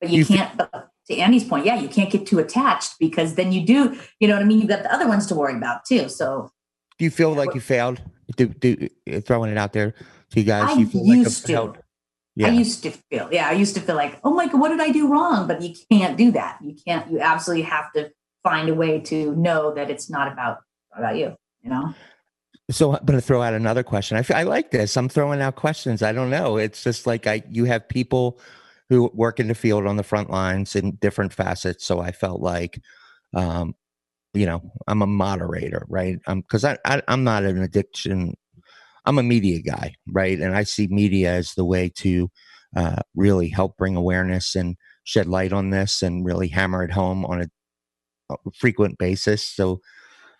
but 0.00 0.10
you, 0.10 0.20
you 0.20 0.24
can't 0.24 0.56
but 0.56 0.90
to 1.06 1.18
andy's 1.18 1.44
point 1.44 1.66
yeah 1.66 1.78
you 1.78 1.88
can't 1.88 2.10
get 2.10 2.26
too 2.26 2.38
attached 2.38 2.94
because 2.98 3.34
then 3.34 3.52
you 3.52 3.64
do 3.66 3.98
you 4.20 4.28
know 4.28 4.34
what 4.34 4.42
i 4.42 4.46
mean? 4.46 4.58
You've 4.58 4.70
got 4.70 4.82
the 4.82 4.92
other 4.92 5.06
ones 5.08 5.26
to 5.26 5.34
worry 5.34 5.54
about 5.56 5.84
too. 5.84 6.08
So 6.08 6.50
do 6.98 7.04
you 7.04 7.10
feel 7.10 7.32
like 7.32 7.54
you 7.54 7.60
failed 7.60 8.02
do, 8.36 8.46
do 8.46 8.88
throwing 9.20 9.50
it 9.50 9.58
out 9.58 9.72
there 9.72 9.92
to 10.30 10.40
you 10.40 10.44
guys 10.44 10.70
I 10.70 10.78
you 10.78 10.86
feel 10.86 11.04
used 11.04 11.48
like 11.48 11.74
to. 11.74 11.80
Yeah. 12.36 12.48
I 12.48 12.50
used 12.50 12.82
to 12.82 12.90
feel, 12.90 13.28
yeah, 13.30 13.48
I 13.48 13.52
used 13.52 13.76
to 13.76 13.80
feel 13.80 13.94
like, 13.94 14.18
oh 14.24 14.34
my 14.34 14.48
God, 14.48 14.60
what 14.60 14.70
did 14.70 14.80
I 14.80 14.90
do 14.90 15.06
wrong? 15.06 15.46
But 15.46 15.62
you 15.62 15.72
can't 15.88 16.16
do 16.16 16.32
that. 16.32 16.58
You 16.60 16.74
can't, 16.84 17.08
you 17.08 17.20
absolutely 17.20 17.62
have 17.62 17.92
to 17.92 18.10
find 18.44 18.68
a 18.68 18.74
way 18.74 19.00
to 19.00 19.34
know 19.34 19.74
that 19.74 19.90
it's 19.90 20.08
not 20.08 20.30
about 20.30 20.58
about 20.96 21.16
you 21.16 21.34
you 21.62 21.70
know 21.70 21.92
so 22.70 22.92
i'm 22.92 23.04
going 23.04 23.18
to 23.18 23.26
throw 23.26 23.42
out 23.42 23.54
another 23.54 23.82
question 23.82 24.16
I, 24.16 24.40
I 24.40 24.42
like 24.44 24.70
this 24.70 24.96
i'm 24.96 25.08
throwing 25.08 25.40
out 25.40 25.56
questions 25.56 26.02
i 26.02 26.12
don't 26.12 26.30
know 26.30 26.56
it's 26.56 26.84
just 26.84 27.06
like 27.06 27.26
i 27.26 27.42
you 27.48 27.64
have 27.64 27.88
people 27.88 28.38
who 28.90 29.10
work 29.14 29.40
in 29.40 29.48
the 29.48 29.54
field 29.54 29.86
on 29.86 29.96
the 29.96 30.02
front 30.04 30.30
lines 30.30 30.76
in 30.76 30.92
different 30.96 31.32
facets 31.32 31.84
so 31.84 32.00
i 32.00 32.12
felt 32.12 32.40
like 32.40 32.80
um 33.34 33.74
you 34.34 34.46
know 34.46 34.60
i'm 34.88 35.02
a 35.02 35.06
moderator 35.06 35.84
right 35.88 36.18
um 36.26 36.40
because 36.40 36.64
I, 36.64 36.76
I 36.84 37.02
i'm 37.08 37.24
not 37.24 37.44
an 37.44 37.62
addiction 37.62 38.34
i'm 39.06 39.18
a 39.18 39.22
media 39.22 39.62
guy 39.62 39.94
right 40.12 40.38
and 40.38 40.56
i 40.56 40.64
see 40.64 40.88
media 40.88 41.32
as 41.32 41.52
the 41.54 41.64
way 41.64 41.90
to 41.96 42.30
uh, 42.76 42.96
really 43.14 43.48
help 43.48 43.76
bring 43.76 43.94
awareness 43.96 44.56
and 44.56 44.76
shed 45.04 45.26
light 45.26 45.52
on 45.52 45.70
this 45.70 46.02
and 46.02 46.24
really 46.24 46.48
hammer 46.48 46.82
it 46.82 46.90
home 46.90 47.24
on 47.24 47.42
a 47.42 47.46
frequent 48.54 48.98
basis. 48.98 49.44
So, 49.44 49.80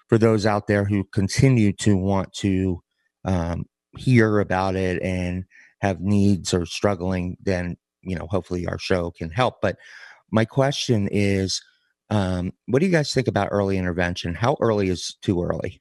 for 0.09 0.19
those 0.19 0.45
out 0.45 0.67
there 0.67 0.85
who 0.85 1.05
continue 1.13 1.73
to 1.73 1.97
want 1.97 2.33
to 2.35 2.83
um, 3.25 3.65
hear 3.97 4.39
about 4.39 4.77
it 4.77 5.03
and 5.03 5.45
have 5.81 6.01
needs 6.01 6.53
or 6.53 6.67
struggling, 6.67 7.37
then 7.43 7.77
you 8.03 8.15
know, 8.15 8.27
hopefully 8.27 8.67
our 8.67 8.79
show 8.79 9.11
can 9.11 9.31
help. 9.31 9.57
But 9.63 9.77
my 10.31 10.45
question 10.45 11.09
is, 11.11 11.63
um, 12.15 12.53
what 12.67 12.79
do 12.79 12.87
you 12.87 12.93
guys 12.93 13.13
think 13.13 13.27
about 13.27 13.49
early 13.51 13.77
intervention? 13.77 14.35
How 14.35 14.57
early 14.61 14.89
is 14.89 15.17
too 15.21 15.43
early 15.43 15.81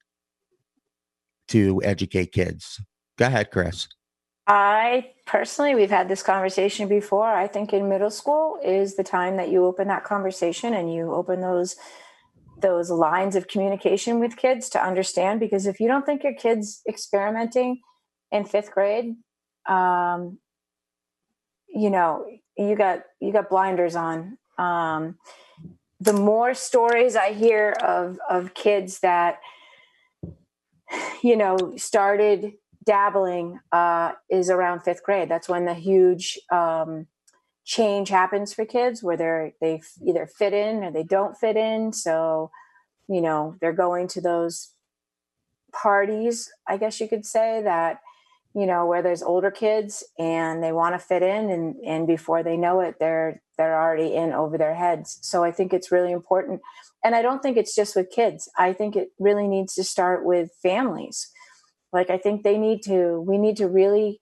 to 1.50 1.80
educate 1.84 2.32
kids? 2.32 2.82
Go 3.20 3.28
ahead, 3.28 3.52
Chris. 3.52 3.88
I 4.48 5.12
personally, 5.28 5.76
we've 5.76 5.92
had 5.92 6.10
this 6.10 6.24
conversation 6.24 6.88
before. 6.88 7.28
I 7.28 7.48
think 7.48 7.72
in 7.72 7.88
middle 7.88 8.10
school 8.10 8.58
is 8.64 8.96
the 8.96 9.04
time 9.04 9.38
that 9.38 9.50
you 9.50 9.64
open 9.64 9.88
that 9.90 10.06
conversation 10.06 10.74
and 10.74 10.92
you 10.92 11.14
open 11.14 11.40
those 11.40 11.76
those 12.58 12.90
lines 12.90 13.36
of 13.36 13.48
communication 13.48 14.20
with 14.20 14.38
kids 14.38 14.70
to 14.70 14.84
understand 14.84 15.40
because 15.40 15.66
if 15.66 15.80
you 15.80 15.88
don't 15.88 16.06
think 16.06 16.24
your 16.24 16.34
kids 16.34 16.82
experimenting 16.88 17.82
in 18.32 18.46
fifth 18.46 18.72
grade 18.72 19.16
um, 19.68 20.38
you 21.68 21.90
know 21.90 22.26
you 22.58 22.76
got 22.76 23.02
you 23.20 23.34
got 23.34 23.50
blinders 23.50 23.96
on 23.96 24.38
um, 24.58 25.18
the 26.00 26.14
more 26.14 26.54
stories 26.54 27.16
i 27.16 27.32
hear 27.34 27.72
of 27.82 28.20
of 28.30 28.54
kids 28.54 29.00
that 29.00 29.40
you 31.24 31.36
know 31.36 31.58
started 31.78 32.54
dabbling 32.86 33.60
uh, 33.72 34.12
is 34.30 34.50
around 34.50 34.82
fifth 34.82 35.04
grade. 35.04 35.30
That's 35.30 35.48
when 35.48 35.64
the 35.64 35.74
huge 35.74 36.38
um, 36.52 37.08
change 37.64 38.10
happens 38.10 38.54
for 38.54 38.66
kids 38.66 39.02
where 39.02 39.16
they're 39.16 39.54
they 39.62 39.82
either 40.06 40.28
fit 40.28 40.52
in 40.52 40.84
or 40.84 40.92
they 40.92 41.04
don't 41.04 41.38
fit 41.38 41.56
in. 41.56 41.94
So 41.94 42.52
you 43.08 43.22
know 43.22 43.56
they're 43.60 43.74
going 43.74 44.08
to 44.08 44.22
those 44.22 44.72
parties 45.72 46.52
i 46.68 46.78
guess 46.78 47.00
you 47.00 47.08
could 47.08 47.26
say 47.26 47.62
that 47.64 48.00
you 48.54 48.66
know 48.66 48.86
where 48.86 49.02
there's 49.02 49.24
older 49.24 49.52
kids 49.52 50.04
and 50.20 50.64
they 50.64 50.72
want 50.72 50.94
to 50.94 51.00
fit 51.00 51.24
in 51.24 51.50
and 51.50 51.76
and 51.86 52.08
before 52.08 52.44
they 52.44 52.56
know 52.56 52.80
it 52.80 52.96
they're 53.00 53.42
they're 53.58 53.80
already 53.80 54.16
in 54.16 54.34
over 54.34 54.58
their 54.58 54.76
heads. 54.76 55.20
So 55.22 55.44
i 55.44 55.52
think 55.52 55.74
it's 55.74 55.92
really 55.92 56.12
important. 56.12 56.62
And 57.04 57.16
i 57.16 57.22
don't 57.22 57.42
think 57.42 57.58
it's 57.58 57.76
just 57.76 57.96
with 57.96 58.12
kids. 58.12 58.50
I 58.58 58.74
think 58.74 58.96
it 58.96 59.10
really 59.20 59.48
needs 59.48 59.76
to 59.76 59.84
start 59.84 60.26
with 60.26 60.52
families. 60.62 61.30
Like 61.92 62.10
i 62.10 62.18
think 62.18 62.44
they 62.44 62.58
need 62.58 62.84
to 62.84 63.22
we 63.22 63.38
need 63.38 63.58
to 63.58 63.68
really 63.68 64.20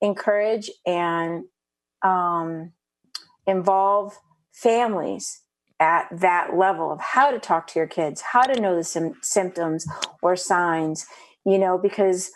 encourage 0.00 0.70
and 0.86 1.44
um, 2.02 2.72
involve 3.46 4.18
families 4.52 5.40
at 5.80 6.06
that 6.12 6.56
level 6.56 6.92
of 6.92 7.00
how 7.00 7.30
to 7.30 7.38
talk 7.38 7.66
to 7.66 7.78
your 7.78 7.88
kids 7.88 8.20
how 8.20 8.42
to 8.42 8.60
know 8.60 8.76
the 8.76 8.84
sim- 8.84 9.16
symptoms 9.22 9.86
or 10.22 10.36
signs 10.36 11.04
you 11.44 11.58
know 11.58 11.76
because 11.76 12.30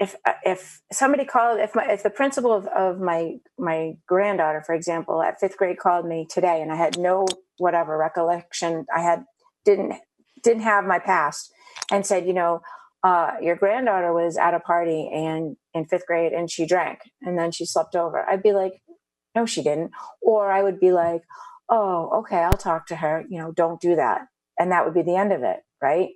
if 0.00 0.14
uh, 0.26 0.32
if 0.44 0.80
somebody 0.92 1.24
called 1.24 1.60
if 1.60 1.74
my 1.74 1.84
if 1.90 2.02
the 2.02 2.10
principal 2.10 2.52
of, 2.52 2.66
of 2.68 3.00
my 3.00 3.34
my 3.58 3.94
granddaughter 4.06 4.62
for 4.64 4.74
example 4.74 5.22
at 5.22 5.40
fifth 5.40 5.56
grade 5.56 5.78
called 5.78 6.06
me 6.06 6.26
today 6.30 6.62
and 6.62 6.72
i 6.72 6.76
had 6.76 6.98
no 6.98 7.26
whatever 7.58 7.96
recollection 7.98 8.86
i 8.94 9.00
had 9.00 9.24
didn't 9.64 9.94
didn't 10.42 10.62
have 10.62 10.84
my 10.84 10.98
past 10.98 11.52
and 11.90 12.06
said 12.06 12.26
you 12.26 12.32
know 12.32 12.60
uh, 13.04 13.34
your 13.40 13.56
granddaughter 13.56 14.12
was 14.12 14.36
at 14.36 14.54
a 14.54 14.60
party 14.60 15.08
and 15.12 15.56
in 15.72 15.84
fifth 15.84 16.06
grade 16.06 16.32
and 16.32 16.50
she 16.50 16.66
drank 16.66 16.98
and 17.22 17.38
then 17.38 17.52
she 17.52 17.64
slept 17.64 17.94
over. 17.94 18.28
I'd 18.28 18.42
be 18.42 18.52
like 18.52 18.82
no 19.34 19.46
she 19.46 19.62
didn't. 19.62 19.92
Or 20.20 20.50
i 20.50 20.62
would 20.62 20.80
be 20.80 20.92
like 20.92 21.22
oh 21.68 22.20
okay 22.20 22.38
i'll 22.38 22.52
talk 22.52 22.86
to 22.86 22.96
her 22.96 23.24
you 23.28 23.38
know 23.38 23.52
don't 23.52 23.80
do 23.80 23.96
that. 23.96 24.22
And 24.58 24.72
that 24.72 24.84
would 24.84 24.94
be 24.94 25.02
the 25.02 25.16
end 25.16 25.32
of 25.32 25.42
it 25.42 25.60
right 25.80 26.08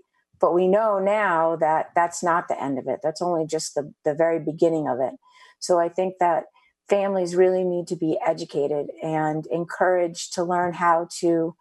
but 0.43 0.53
we 0.53 0.67
know 0.67 0.99
now 0.99 1.55
that 1.57 1.93
that's 1.95 2.21
not 2.21 2.49
the 2.49 2.61
end 2.61 2.77
of 2.77 2.89
it. 2.89 2.99
That's 3.01 3.23
only 3.23 3.47
just 3.47 3.77
the, 3.77 3.95
the 4.05 4.13
very 4.13 4.41
beginning 4.41 4.89
of 4.89 4.99
it. 5.01 5.15
So 5.61 5.79
I 5.79 5.89
think 5.89 6.17
that 6.19 6.47
families 6.89 7.37
really 7.37 7.63
need 7.63 7.87
to 7.87 7.97
be 7.97 8.19
educated 8.27 8.89
and 9.01 9.47
encouraged 9.47 10.35
to 10.35 10.43
learn 10.43 10.73
how 10.73 11.07
to 11.21 11.55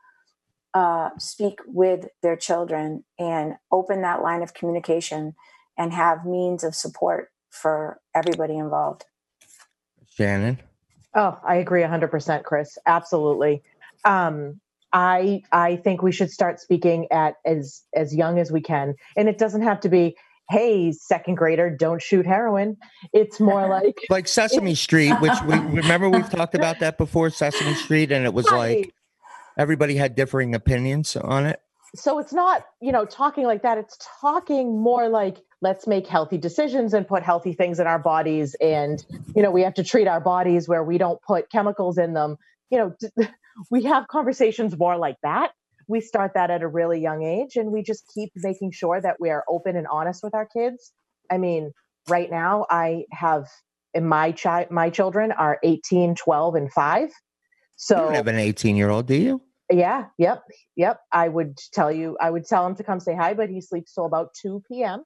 uh, 0.73 1.09
speak 1.19 1.59
with 1.67 2.07
their 2.23 2.35
children 2.35 3.03
and 3.19 3.53
open 3.71 4.01
that 4.01 4.23
line 4.23 4.41
of 4.41 4.55
communication 4.55 5.35
and 5.77 5.93
have 5.93 6.25
means 6.25 6.63
of 6.63 6.73
support 6.73 7.31
for 7.51 7.99
everybody 8.15 8.57
involved. 8.57 9.05
Shannon? 10.09 10.59
Oh, 11.13 11.39
I 11.45 11.57
agree 11.57 11.81
100%, 11.83 12.43
Chris. 12.43 12.79
Absolutely. 12.87 13.61
Um, 14.05 14.59
I 14.93 15.43
I 15.51 15.77
think 15.77 16.01
we 16.01 16.11
should 16.11 16.31
start 16.31 16.59
speaking 16.59 17.07
at 17.11 17.35
as 17.45 17.83
as 17.95 18.15
young 18.15 18.39
as 18.39 18.51
we 18.51 18.61
can, 18.61 18.95
and 19.15 19.29
it 19.29 19.37
doesn't 19.37 19.63
have 19.63 19.79
to 19.81 19.89
be. 19.89 20.15
Hey, 20.49 20.91
second 20.91 21.35
grader, 21.35 21.69
don't 21.69 22.01
shoot 22.01 22.25
heroin. 22.25 22.75
It's 23.13 23.39
more 23.39 23.69
like 23.69 23.95
like 24.09 24.27
Sesame 24.27 24.75
Street, 24.75 25.13
which 25.21 25.31
we 25.47 25.55
remember 25.79 26.09
we've 26.09 26.29
talked 26.29 26.55
about 26.55 26.79
that 26.79 26.97
before, 26.97 27.29
Sesame 27.29 27.73
Street, 27.75 28.11
and 28.11 28.25
it 28.25 28.33
was 28.33 28.51
right. 28.51 28.79
like 28.79 28.93
everybody 29.57 29.95
had 29.95 30.15
differing 30.15 30.53
opinions 30.53 31.15
on 31.15 31.45
it. 31.45 31.61
So 31.95 32.19
it's 32.19 32.33
not, 32.33 32.65
you 32.81 32.91
know, 32.91 33.05
talking 33.05 33.45
like 33.45 33.63
that. 33.63 33.77
It's 33.77 33.97
talking 34.19 34.77
more 34.81 35.07
like 35.07 35.37
let's 35.61 35.87
make 35.87 36.07
healthy 36.07 36.37
decisions 36.37 36.93
and 36.93 37.07
put 37.07 37.23
healthy 37.23 37.53
things 37.53 37.79
in 37.79 37.87
our 37.87 37.99
bodies 37.99 38.55
and 38.59 39.05
you 39.35 39.43
know 39.43 39.51
we 39.51 39.61
have 39.61 39.73
to 39.75 39.83
treat 39.83 40.07
our 40.07 40.19
bodies 40.19 40.67
where 40.67 40.83
we 40.83 40.97
don't 40.97 41.21
put 41.21 41.49
chemicals 41.51 41.97
in 41.97 42.13
them 42.13 42.35
you 42.69 42.77
know 42.77 42.95
we 43.69 43.83
have 43.83 44.07
conversations 44.07 44.77
more 44.77 44.97
like 44.97 45.17
that. 45.23 45.51
We 45.87 46.01
start 46.01 46.31
that 46.35 46.51
at 46.51 46.61
a 46.61 46.67
really 46.67 47.01
young 47.01 47.23
age 47.23 47.55
and 47.55 47.71
we 47.71 47.83
just 47.83 48.09
keep 48.13 48.31
making 48.35 48.71
sure 48.71 49.01
that 49.01 49.17
we 49.19 49.29
are 49.29 49.43
open 49.49 49.75
and 49.75 49.87
honest 49.87 50.23
with 50.23 50.33
our 50.33 50.45
kids. 50.45 50.91
I 51.29 51.37
mean, 51.37 51.71
right 52.07 52.29
now 52.29 52.65
I 52.69 53.05
have 53.11 53.47
in 53.93 54.07
my 54.07 54.31
child 54.31 54.71
my 54.71 54.89
children 54.89 55.31
are 55.31 55.59
18, 55.63 56.15
12 56.15 56.55
and 56.55 56.71
5. 56.71 57.09
So 57.75 57.95
You 57.95 58.01
don't 58.03 58.15
have 58.15 58.27
an 58.27 58.35
18 58.35 58.75
year 58.75 58.89
old, 58.89 59.07
do 59.07 59.15
you? 59.15 59.41
Yeah, 59.71 60.07
yep, 60.17 60.43
yep. 60.75 60.99
I 61.11 61.29
would 61.29 61.57
tell 61.73 61.91
you, 61.91 62.17
I 62.19 62.29
would 62.29 62.45
tell 62.45 62.65
him 62.65 62.75
to 62.75 62.83
come 62.83 62.99
say 62.99 63.15
hi, 63.15 63.33
but 63.33 63.49
he 63.49 63.61
sleeps 63.61 63.93
till 63.93 64.05
about 64.05 64.29
2 64.41 64.63
p.m. 64.67 65.03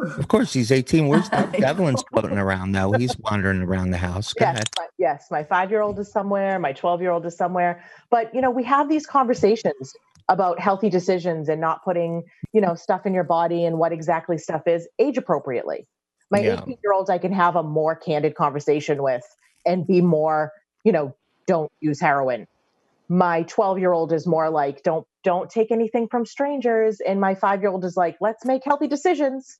Of 0.00 0.28
course, 0.28 0.52
he's 0.52 0.70
18. 0.70 1.08
Where's 1.08 1.28
Devlin's 1.58 2.04
floating 2.10 2.38
around 2.38 2.72
though? 2.72 2.92
He's 2.92 3.16
wandering 3.18 3.62
around 3.62 3.90
the 3.90 3.98
house. 3.98 4.32
Go 4.32 4.44
yes, 4.44 4.54
ahead. 4.54 4.68
My, 4.78 4.86
yes, 4.98 5.26
my 5.30 5.44
five 5.44 5.70
year 5.70 5.80
old 5.80 5.98
is 5.98 6.10
somewhere, 6.10 6.58
my 6.58 6.72
12 6.72 7.00
year 7.00 7.10
old 7.10 7.26
is 7.26 7.36
somewhere. 7.36 7.84
But, 8.10 8.34
you 8.34 8.40
know, 8.40 8.50
we 8.50 8.64
have 8.64 8.88
these 8.88 9.06
conversations 9.06 9.94
about 10.28 10.60
healthy 10.60 10.90
decisions 10.90 11.48
and 11.48 11.60
not 11.60 11.82
putting, 11.84 12.22
you 12.52 12.60
know, 12.60 12.74
stuff 12.74 13.06
in 13.06 13.14
your 13.14 13.24
body 13.24 13.64
and 13.64 13.78
what 13.78 13.92
exactly 13.92 14.38
stuff 14.38 14.66
is 14.66 14.86
age 14.98 15.16
appropriately. 15.16 15.86
My 16.30 16.40
18 16.40 16.50
yeah. 16.50 16.74
year 16.82 16.92
olds, 16.92 17.08
I 17.08 17.18
can 17.18 17.32
have 17.32 17.56
a 17.56 17.62
more 17.62 17.96
candid 17.96 18.34
conversation 18.34 19.02
with 19.02 19.24
and 19.66 19.86
be 19.86 20.00
more, 20.00 20.52
you 20.84 20.92
know, 20.92 21.16
don't 21.46 21.72
use 21.80 22.00
heroin. 22.00 22.46
My 23.08 23.42
12 23.44 23.78
year 23.78 23.92
old 23.92 24.12
is 24.12 24.26
more 24.26 24.50
like, 24.50 24.82
don't 24.82 25.06
don't 25.24 25.50
take 25.50 25.72
anything 25.72 26.08
from 26.08 26.24
strangers 26.24 27.00
and 27.00 27.20
my 27.20 27.34
5 27.34 27.60
year 27.60 27.70
old 27.70 27.84
is 27.84 27.96
like 27.96 28.16
let's 28.20 28.44
make 28.44 28.62
healthy 28.64 28.86
decisions 28.86 29.58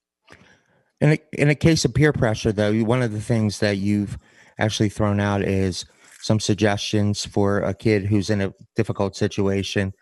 in 1.01 1.13
a, 1.13 1.19
in 1.33 1.49
a 1.49 1.55
case 1.55 1.85
of 1.85 1.93
peer 1.93 2.13
pressure, 2.13 2.51
though, 2.51 2.73
one 2.81 3.01
of 3.01 3.11
the 3.11 3.21
things 3.21 3.59
that 3.59 3.77
you've 3.77 4.17
actually 4.57 4.89
thrown 4.89 5.19
out 5.19 5.41
is 5.41 5.85
some 6.21 6.39
suggestions 6.39 7.25
for 7.25 7.59
a 7.59 7.73
kid 7.73 8.05
who's 8.05 8.29
in 8.29 8.41
a 8.41 8.53
difficult 8.75 9.15
situation. 9.15 9.93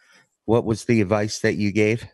What 0.45 0.65
was 0.65 0.85
the 0.85 1.01
advice 1.01 1.39
that 1.39 1.55
you 1.55 1.71
gave? 1.71 2.07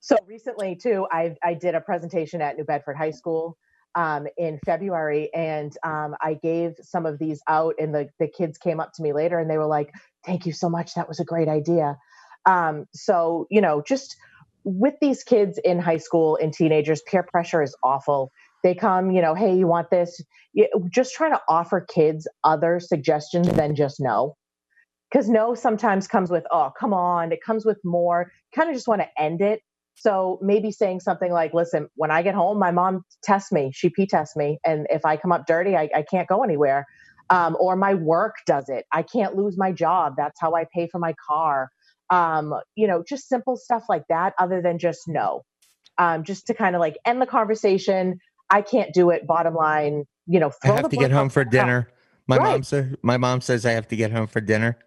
So 0.00 0.16
recently, 0.26 0.76
too, 0.76 1.06
I, 1.10 1.34
I 1.42 1.54
did 1.54 1.74
a 1.74 1.80
presentation 1.80 2.40
at 2.40 2.56
New 2.56 2.64
Bedford 2.64 2.96
High 2.96 3.10
School 3.10 3.56
um, 3.94 4.26
in 4.36 4.58
February, 4.64 5.32
and 5.34 5.76
um, 5.84 6.14
I 6.20 6.34
gave 6.34 6.74
some 6.82 7.06
of 7.06 7.18
these 7.18 7.40
out, 7.48 7.74
and 7.78 7.94
the, 7.94 8.08
the 8.18 8.28
kids 8.28 8.58
came 8.58 8.80
up 8.80 8.92
to 8.94 9.02
me 9.02 9.12
later 9.12 9.38
and 9.38 9.50
they 9.50 9.58
were 9.58 9.66
like, 9.66 9.92
Thank 10.24 10.46
you 10.46 10.52
so 10.52 10.70
much. 10.70 10.94
That 10.94 11.06
was 11.06 11.20
a 11.20 11.24
great 11.24 11.48
idea. 11.48 11.98
Um, 12.46 12.86
so, 12.94 13.46
you 13.50 13.60
know, 13.60 13.82
just 13.86 14.16
with 14.64 14.94
these 15.00 15.22
kids 15.22 15.58
in 15.62 15.78
high 15.78 15.98
school 15.98 16.38
and 16.40 16.52
teenagers, 16.52 17.02
peer 17.02 17.22
pressure 17.22 17.62
is 17.62 17.76
awful. 17.84 18.32
They 18.62 18.74
come, 18.74 19.10
you 19.10 19.20
know, 19.20 19.34
hey, 19.34 19.54
you 19.56 19.66
want 19.66 19.90
this? 19.90 20.20
Just 20.90 21.14
trying 21.14 21.32
to 21.32 21.40
offer 21.48 21.82
kids 21.82 22.26
other 22.44 22.80
suggestions 22.80 23.48
than 23.48 23.74
just 23.74 24.00
no. 24.00 24.36
Because 25.10 25.28
no 25.28 25.54
sometimes 25.54 26.08
comes 26.08 26.30
with, 26.30 26.44
oh, 26.50 26.72
come 26.78 26.94
on. 26.94 27.30
It 27.30 27.40
comes 27.44 27.64
with 27.66 27.78
more. 27.84 28.32
Kind 28.54 28.70
of 28.70 28.74
just 28.74 28.88
want 28.88 29.02
to 29.02 29.22
end 29.22 29.42
it. 29.42 29.60
So 29.96 30.38
maybe 30.42 30.72
saying 30.72 31.00
something 31.00 31.30
like, 31.30 31.54
listen, 31.54 31.88
when 31.94 32.10
I 32.10 32.22
get 32.22 32.34
home, 32.34 32.58
my 32.58 32.72
mom 32.72 33.04
tests 33.22 33.52
me. 33.52 33.70
She 33.72 33.90
P 33.90 34.06
tests 34.06 34.34
me. 34.34 34.58
And 34.64 34.86
if 34.90 35.04
I 35.04 35.16
come 35.16 35.30
up 35.30 35.46
dirty, 35.46 35.76
I, 35.76 35.88
I 35.94 36.04
can't 36.10 36.26
go 36.26 36.42
anywhere. 36.42 36.86
Um, 37.30 37.56
or 37.60 37.76
my 37.76 37.94
work 37.94 38.36
does 38.46 38.68
it. 38.68 38.86
I 38.92 39.02
can't 39.02 39.36
lose 39.36 39.56
my 39.56 39.72
job. 39.72 40.14
That's 40.16 40.40
how 40.40 40.54
I 40.54 40.66
pay 40.74 40.88
for 40.88 40.98
my 40.98 41.14
car 41.28 41.70
um, 42.10 42.54
you 42.74 42.86
know, 42.86 43.02
just 43.06 43.28
simple 43.28 43.56
stuff 43.56 43.84
like 43.88 44.04
that, 44.08 44.34
other 44.38 44.60
than 44.62 44.78
just 44.78 45.08
no. 45.08 45.42
Um, 45.96 46.24
just 46.24 46.46
to 46.48 46.54
kind 46.54 46.74
of 46.74 46.80
like 46.80 46.98
end 47.04 47.22
the 47.22 47.26
conversation. 47.26 48.18
I 48.50 48.62
can't 48.62 48.92
do 48.92 49.10
it. 49.10 49.26
Bottom 49.26 49.54
line, 49.54 50.04
you 50.26 50.40
know, 50.40 50.50
I 50.62 50.68
have 50.68 50.88
to 50.90 50.96
get 50.96 51.10
home 51.10 51.28
for 51.28 51.44
dinner. 51.44 51.88
My 52.26 52.36
right. 52.36 52.52
mom 52.52 52.62
says 52.62 52.94
my 53.02 53.16
mom 53.16 53.40
says 53.40 53.66
I 53.66 53.72
have 53.72 53.88
to 53.88 53.96
get 53.96 54.10
home 54.10 54.26
for 54.26 54.40
dinner. 54.40 54.78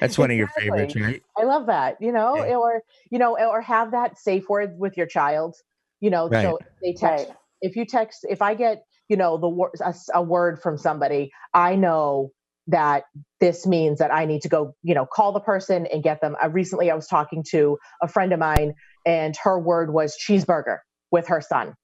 That's 0.00 0.18
one 0.18 0.30
exactly. 0.30 0.34
of 0.34 0.38
your 0.38 0.48
favorites, 0.88 0.96
right? 0.96 1.22
I 1.38 1.44
love 1.44 1.66
that. 1.66 1.96
You 2.00 2.12
know, 2.12 2.36
yeah. 2.36 2.56
or 2.56 2.82
you 3.10 3.18
know, 3.18 3.38
or 3.38 3.60
have 3.60 3.92
that 3.92 4.18
safe 4.18 4.48
word 4.48 4.78
with 4.78 4.96
your 4.96 5.06
child. 5.06 5.56
You 6.00 6.10
know, 6.10 6.28
right. 6.28 6.42
so 6.42 6.58
they 6.82 6.92
text. 6.92 7.28
Right. 7.28 7.36
If 7.62 7.76
you 7.76 7.86
text, 7.86 8.26
if 8.28 8.42
I 8.42 8.54
get 8.54 8.84
you 9.08 9.16
know 9.16 9.36
the 9.38 9.48
word 9.48 9.72
a, 9.80 9.94
a 10.14 10.22
word 10.22 10.60
from 10.60 10.78
somebody, 10.78 11.30
I 11.54 11.76
know 11.76 12.32
that 12.68 13.04
this 13.40 13.66
means 13.66 13.98
that 13.98 14.12
I 14.12 14.24
need 14.24 14.42
to 14.42 14.48
go, 14.48 14.74
you 14.82 14.94
know, 14.94 15.06
call 15.06 15.32
the 15.32 15.40
person 15.40 15.86
and 15.86 16.02
get 16.02 16.20
them. 16.20 16.36
I, 16.40 16.46
recently, 16.46 16.90
I 16.90 16.94
was 16.94 17.06
talking 17.06 17.44
to 17.50 17.78
a 18.02 18.08
friend 18.08 18.32
of 18.32 18.38
mine, 18.38 18.74
and 19.04 19.36
her 19.42 19.58
word 19.58 19.92
was 19.92 20.16
cheeseburger 20.16 20.78
with 21.10 21.28
her 21.28 21.40
son. 21.40 21.74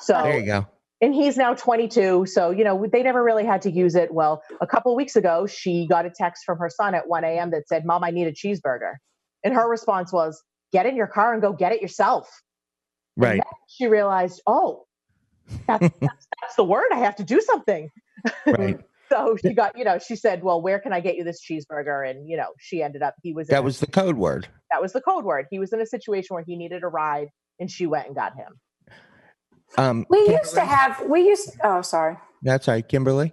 So 0.00 0.14
there 0.14 0.38
you 0.38 0.46
go. 0.46 0.66
And 1.00 1.14
he's 1.14 1.36
now 1.36 1.54
22. 1.54 2.26
So, 2.26 2.50
you 2.50 2.64
know, 2.64 2.86
they 2.90 3.02
never 3.02 3.22
really 3.22 3.44
had 3.44 3.62
to 3.62 3.70
use 3.70 3.94
it. 3.94 4.12
Well, 4.12 4.42
a 4.60 4.66
couple 4.66 4.94
weeks 4.96 5.14
ago, 5.14 5.46
she 5.46 5.86
got 5.86 6.06
a 6.06 6.10
text 6.10 6.44
from 6.44 6.58
her 6.58 6.68
son 6.68 6.94
at 6.94 7.08
1 7.08 7.24
a.m. 7.24 7.50
that 7.52 7.68
said, 7.68 7.84
Mom, 7.84 8.02
I 8.02 8.10
need 8.10 8.26
a 8.26 8.32
cheeseburger. 8.32 8.94
And 9.44 9.54
her 9.54 9.68
response 9.68 10.12
was, 10.12 10.42
Get 10.72 10.86
in 10.86 10.96
your 10.96 11.06
car 11.06 11.32
and 11.32 11.40
go 11.40 11.52
get 11.52 11.72
it 11.72 11.80
yourself. 11.80 12.28
Right. 13.16 13.40
she 13.68 13.86
realized, 13.86 14.42
Oh, 14.46 14.86
that's, 15.66 15.88
that's, 16.00 16.26
that's 16.40 16.56
the 16.56 16.64
word. 16.64 16.88
I 16.92 16.98
have 16.98 17.16
to 17.16 17.24
do 17.24 17.40
something. 17.40 17.90
Right. 18.44 18.80
So 19.08 19.36
she 19.40 19.54
got, 19.54 19.76
you 19.76 19.84
know, 19.84 19.98
she 19.98 20.16
said, 20.16 20.42
"Well, 20.42 20.60
where 20.60 20.78
can 20.78 20.92
I 20.92 21.00
get 21.00 21.16
you 21.16 21.24
this 21.24 21.40
cheeseburger?" 21.44 22.08
And 22.08 22.28
you 22.28 22.36
know, 22.36 22.48
she 22.58 22.82
ended 22.82 23.02
up. 23.02 23.14
He 23.22 23.32
was. 23.32 23.48
That 23.48 23.64
was 23.64 23.82
a, 23.82 23.86
the 23.86 23.92
code 23.92 24.16
word. 24.16 24.48
That 24.70 24.82
was 24.82 24.92
the 24.92 25.00
code 25.00 25.24
word. 25.24 25.46
He 25.50 25.58
was 25.58 25.72
in 25.72 25.80
a 25.80 25.86
situation 25.86 26.34
where 26.34 26.44
he 26.46 26.56
needed 26.56 26.82
a 26.82 26.88
ride, 26.88 27.28
and 27.58 27.70
she 27.70 27.86
went 27.86 28.06
and 28.06 28.14
got 28.14 28.34
him. 28.36 28.60
Um, 29.76 30.06
we 30.08 30.18
Kimberly? 30.18 30.38
used 30.42 30.54
to 30.54 30.64
have. 30.64 31.02
We 31.08 31.28
used. 31.28 31.56
Oh, 31.62 31.82
sorry. 31.82 32.16
That's 32.42 32.68
right, 32.68 32.86
Kimberly. 32.86 33.32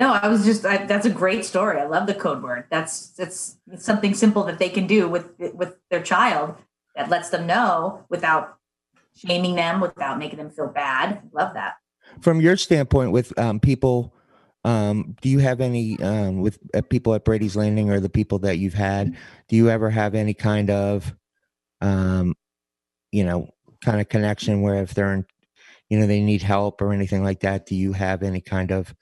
No, 0.00 0.12
I 0.12 0.28
was 0.28 0.44
just. 0.44 0.64
I, 0.64 0.86
that's 0.86 1.06
a 1.06 1.10
great 1.10 1.44
story. 1.44 1.78
I 1.78 1.86
love 1.86 2.06
the 2.06 2.14
code 2.14 2.42
word. 2.42 2.64
That's 2.70 3.10
that's 3.10 3.58
something 3.76 4.14
simple 4.14 4.44
that 4.44 4.58
they 4.58 4.68
can 4.68 4.86
do 4.86 5.08
with 5.08 5.30
with 5.38 5.76
their 5.90 6.02
child 6.02 6.56
that 6.96 7.08
lets 7.08 7.30
them 7.30 7.46
know 7.46 8.04
without 8.08 8.56
shaming 9.14 9.54
them, 9.54 9.80
without 9.80 10.18
making 10.18 10.38
them 10.38 10.50
feel 10.50 10.68
bad. 10.68 11.22
Love 11.32 11.54
that. 11.54 11.74
from 12.20 12.40
your 12.40 12.56
standpoint 12.56 13.12
with 13.12 13.38
um, 13.38 13.60
people 13.60 14.12
um, 14.64 15.16
do 15.20 15.28
you 15.28 15.38
have 15.40 15.60
any 15.60 15.98
um, 16.00 16.40
with 16.40 16.58
uh, 16.74 16.82
people 16.82 17.14
at 17.14 17.24
brady's 17.24 17.56
landing 17.56 17.90
or 17.90 18.00
the 18.00 18.08
people 18.08 18.38
that 18.40 18.58
you've 18.58 18.74
had 18.74 19.16
do 19.48 19.56
you 19.56 19.68
ever 19.70 19.90
have 19.90 20.14
any 20.14 20.34
kind 20.34 20.70
of 20.70 21.14
um, 21.80 22.34
you 23.10 23.24
know 23.24 23.48
kind 23.84 24.00
of 24.00 24.08
connection 24.08 24.62
where 24.62 24.82
if 24.82 24.94
they're 24.94 25.14
in, 25.14 25.26
you 25.88 25.98
know 25.98 26.06
they 26.06 26.20
need 26.20 26.42
help 26.42 26.80
or 26.80 26.92
anything 26.92 27.24
like 27.24 27.40
that 27.40 27.66
do 27.66 27.74
you 27.74 27.92
have 27.92 28.22
any 28.22 28.40
kind 28.40 28.70
of 28.70 28.94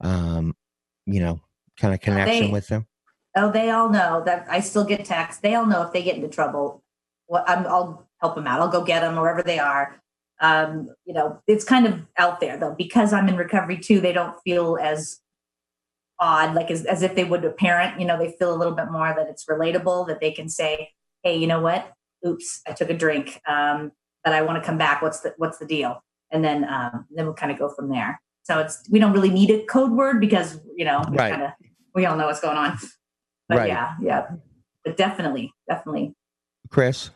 um, 0.00 0.54
you 1.06 1.20
know 1.20 1.40
kind 1.78 1.94
of 1.94 2.00
connection 2.00 2.46
They- 2.46 2.52
with 2.52 2.68
them 2.68 2.86
Oh, 3.36 3.52
they 3.52 3.70
all 3.70 3.88
know 3.88 4.22
that 4.24 4.46
I 4.50 4.58
still 4.58 4.84
get 4.84 5.04
texts. 5.04 5.40
They 5.40 5.54
all 5.54 5.66
know 5.66 5.82
if 5.82 5.92
they 5.92 6.02
get 6.02 6.16
into 6.16 6.28
trouble, 6.28 6.82
well, 7.28 7.44
I'm, 7.46 7.66
I'll 7.66 8.08
help 8.20 8.34
them 8.34 8.48
out. 8.48 8.60
I'll 8.60 8.68
go 8.68 8.82
get 8.82 9.00
them 9.00 9.14
wherever 9.14 9.44
they 9.44 9.60
are. 9.60 10.00
Um, 10.40 10.88
you 11.04 11.14
know, 11.14 11.40
it's 11.46 11.64
kind 11.64 11.86
of 11.86 12.00
out 12.16 12.40
there 12.40 12.56
though, 12.56 12.74
because 12.76 13.12
I'm 13.12 13.28
in 13.28 13.36
recovery 13.36 13.78
too. 13.78 14.00
They 14.00 14.12
don't 14.12 14.36
feel 14.44 14.78
as 14.80 15.20
odd, 16.20 16.54
like 16.54 16.70
as, 16.70 16.84
as 16.84 17.02
if 17.02 17.14
they 17.14 17.24
would 17.24 17.44
a 17.44 17.50
parent. 17.50 18.00
You 18.00 18.06
know, 18.06 18.18
they 18.18 18.32
feel 18.38 18.54
a 18.54 18.56
little 18.56 18.74
bit 18.74 18.90
more 18.90 19.12
that 19.16 19.28
it's 19.28 19.46
relatable, 19.46 20.06
that 20.08 20.20
they 20.20 20.30
can 20.30 20.48
say, 20.48 20.90
"Hey, 21.22 21.36
you 21.36 21.46
know 21.46 21.60
what? 21.60 21.92
Oops, 22.26 22.60
I 22.66 22.72
took 22.72 22.90
a 22.90 22.94
drink, 22.94 23.40
um, 23.48 23.92
but 24.24 24.32
I 24.32 24.42
want 24.42 24.62
to 24.62 24.66
come 24.66 24.78
back. 24.78 25.02
What's 25.02 25.20
the 25.20 25.34
what's 25.38 25.58
the 25.58 25.66
deal?" 25.66 26.02
And 26.30 26.44
then 26.44 26.64
um, 26.68 27.06
then 27.10 27.24
we'll 27.24 27.34
kind 27.34 27.52
of 27.52 27.58
go 27.58 27.68
from 27.68 27.88
there. 27.88 28.20
So 28.42 28.58
it's 28.60 28.82
we 28.90 28.98
don't 28.98 29.12
really 29.12 29.30
need 29.30 29.50
a 29.50 29.64
code 29.66 29.92
word 29.92 30.20
because 30.20 30.60
you 30.76 30.84
know 30.84 31.02
we 31.10 31.16
Right. 31.18 31.30
kind 31.30 31.42
of 31.42 31.50
we 31.94 32.06
all 32.06 32.16
know 32.16 32.26
what's 32.26 32.40
going 32.40 32.56
on. 32.56 32.78
But 33.48 33.58
Right. 33.58 33.68
yeah, 33.68 33.94
yeah, 34.00 34.26
but 34.84 34.96
definitely, 34.98 35.52
definitely. 35.68 36.14
chris 36.70 37.10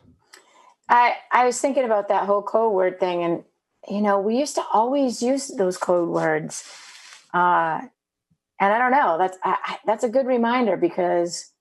I 0.93 1.15
I 1.33 1.45
was 1.47 1.61
thinking 1.61 1.85
about 1.85 2.09
that 2.09 2.27
whole 2.27 2.43
code 2.43 2.73
word 2.73 3.01
thing, 3.01 3.23
and 3.23 3.45
you 3.89 4.01
know, 4.01 4.21
we 4.21 4.39
used 4.39 4.55
to 4.57 4.65
always 4.73 5.23
use 5.23 5.49
those 5.49 5.77
code 5.77 6.09
words, 6.09 6.65
uh, 7.33 7.81
and 8.59 8.73
I 8.73 8.79
don't 8.79 8.91
know. 8.91 9.17
That's 9.19 9.37
I, 9.43 9.57
I, 9.65 9.77
that's 9.85 10.03
a 10.05 10.09
good 10.09 10.27
reminder 10.27 10.77
because 10.77 11.51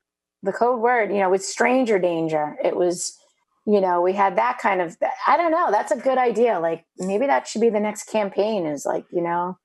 the 0.43 0.53
code 0.53 0.81
word, 0.81 1.13
you 1.13 1.19
know, 1.21 1.31
with 1.31 1.45
stranger 1.45 1.99
danger, 1.99 2.57
it 2.65 2.77
was, 2.77 3.19
you 3.67 3.81
know, 3.81 4.03
we 4.03 4.15
had 4.15 4.37
that 4.37 4.59
kind 4.59 4.83
of. 4.83 4.97
I 5.29 5.37
don't 5.39 5.53
know. 5.53 5.71
That's 5.73 5.93
a 5.93 5.99
good 5.99 6.19
idea. 6.19 6.61
Like 6.61 6.87
maybe 6.99 7.27
that 7.27 7.49
should 7.49 7.63
be 7.63 7.71
the 7.71 7.81
next 7.81 8.05
campaign. 8.05 8.67
Is 8.67 8.87
like 8.87 9.07
you 9.13 9.23
know, 9.23 9.59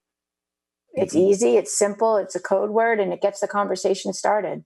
it's 0.93 1.15
easy, 1.15 1.57
it's 1.57 1.77
simple, 1.77 2.17
it's 2.17 2.35
a 2.35 2.41
code 2.41 2.71
word, 2.71 2.99
and 2.99 3.13
it 3.13 3.21
gets 3.21 3.41
the 3.41 3.47
conversation 3.49 4.13
started. 4.13 4.63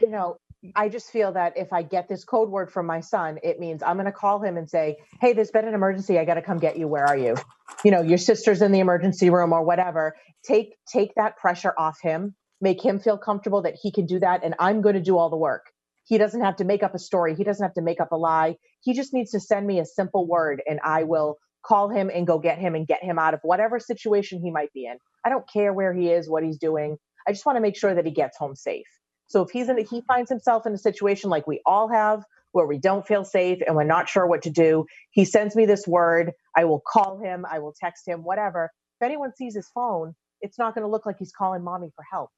you 0.00 0.10
know, 0.10 0.38
I 0.74 0.88
just 0.88 1.10
feel 1.10 1.32
that 1.32 1.56
if 1.56 1.72
I 1.72 1.82
get 1.82 2.08
this 2.08 2.24
code 2.24 2.48
word 2.48 2.72
from 2.72 2.86
my 2.86 3.00
son, 3.00 3.38
it 3.42 3.60
means 3.60 3.82
I'm 3.82 3.96
going 3.96 4.06
to 4.06 4.12
call 4.12 4.40
him 4.40 4.56
and 4.56 4.68
say, 4.68 4.96
Hey, 5.20 5.32
there's 5.32 5.50
been 5.50 5.66
an 5.66 5.74
emergency. 5.74 6.18
I 6.18 6.24
got 6.24 6.34
to 6.34 6.42
come 6.42 6.58
get 6.58 6.78
you. 6.78 6.88
Where 6.88 7.04
are 7.04 7.16
you? 7.16 7.36
You 7.84 7.90
know, 7.90 8.02
your 8.02 8.18
sister's 8.18 8.62
in 8.62 8.72
the 8.72 8.80
emergency 8.80 9.30
room 9.30 9.52
or 9.52 9.62
whatever. 9.62 10.16
Take, 10.44 10.76
take 10.90 11.14
that 11.16 11.36
pressure 11.36 11.74
off 11.76 11.98
him, 12.02 12.34
make 12.60 12.82
him 12.82 12.98
feel 12.98 13.18
comfortable 13.18 13.62
that 13.62 13.74
he 13.80 13.92
can 13.92 14.06
do 14.06 14.20
that. 14.20 14.42
And 14.42 14.54
I'm 14.58 14.80
going 14.80 14.94
to 14.94 15.02
do 15.02 15.18
all 15.18 15.30
the 15.30 15.36
work. 15.36 15.66
He 16.04 16.18
doesn't 16.18 16.42
have 16.42 16.56
to 16.56 16.64
make 16.64 16.82
up 16.82 16.94
a 16.94 16.98
story. 16.98 17.34
He 17.34 17.44
doesn't 17.44 17.64
have 17.64 17.74
to 17.74 17.82
make 17.82 18.00
up 18.00 18.12
a 18.12 18.16
lie. 18.16 18.56
He 18.80 18.94
just 18.94 19.12
needs 19.12 19.30
to 19.32 19.40
send 19.40 19.66
me 19.66 19.80
a 19.80 19.84
simple 19.84 20.26
word 20.26 20.62
and 20.66 20.80
I 20.84 21.04
will 21.04 21.36
call 21.64 21.88
him 21.88 22.10
and 22.12 22.26
go 22.26 22.38
get 22.38 22.58
him 22.58 22.74
and 22.74 22.86
get 22.86 23.02
him 23.02 23.18
out 23.18 23.32
of 23.32 23.40
whatever 23.42 23.78
situation 23.78 24.40
he 24.42 24.50
might 24.50 24.72
be 24.74 24.86
in. 24.86 24.98
I 25.24 25.30
don't 25.30 25.48
care 25.50 25.72
where 25.72 25.94
he 25.94 26.10
is, 26.10 26.28
what 26.28 26.44
he's 26.44 26.58
doing. 26.58 26.98
I 27.26 27.32
just 27.32 27.46
want 27.46 27.56
to 27.56 27.62
make 27.62 27.76
sure 27.76 27.94
that 27.94 28.04
he 28.04 28.12
gets 28.12 28.36
home 28.36 28.54
safe. 28.54 28.86
So 29.34 29.42
if 29.42 29.50
he's 29.50 29.68
in, 29.68 29.84
he 29.84 30.00
finds 30.02 30.30
himself 30.30 30.64
in 30.64 30.72
a 30.74 30.78
situation 30.78 31.28
like 31.28 31.48
we 31.48 31.60
all 31.66 31.88
have, 31.88 32.22
where 32.52 32.68
we 32.68 32.78
don't 32.78 33.04
feel 33.04 33.24
safe 33.24 33.60
and 33.66 33.74
we're 33.74 33.82
not 33.82 34.08
sure 34.08 34.28
what 34.28 34.42
to 34.42 34.50
do, 34.50 34.86
he 35.10 35.24
sends 35.24 35.56
me 35.56 35.66
this 35.66 35.88
word. 35.88 36.30
I 36.56 36.66
will 36.66 36.80
call 36.86 37.18
him. 37.18 37.44
I 37.50 37.58
will 37.58 37.74
text 37.76 38.06
him. 38.06 38.22
Whatever. 38.22 38.70
If 39.00 39.04
anyone 39.04 39.34
sees 39.34 39.56
his 39.56 39.68
phone, 39.74 40.14
it's 40.40 40.56
not 40.56 40.72
going 40.76 40.84
to 40.84 40.88
look 40.88 41.04
like 41.04 41.16
he's 41.18 41.32
calling 41.32 41.64
mommy 41.64 41.90
for 41.96 42.04
help. 42.08 42.30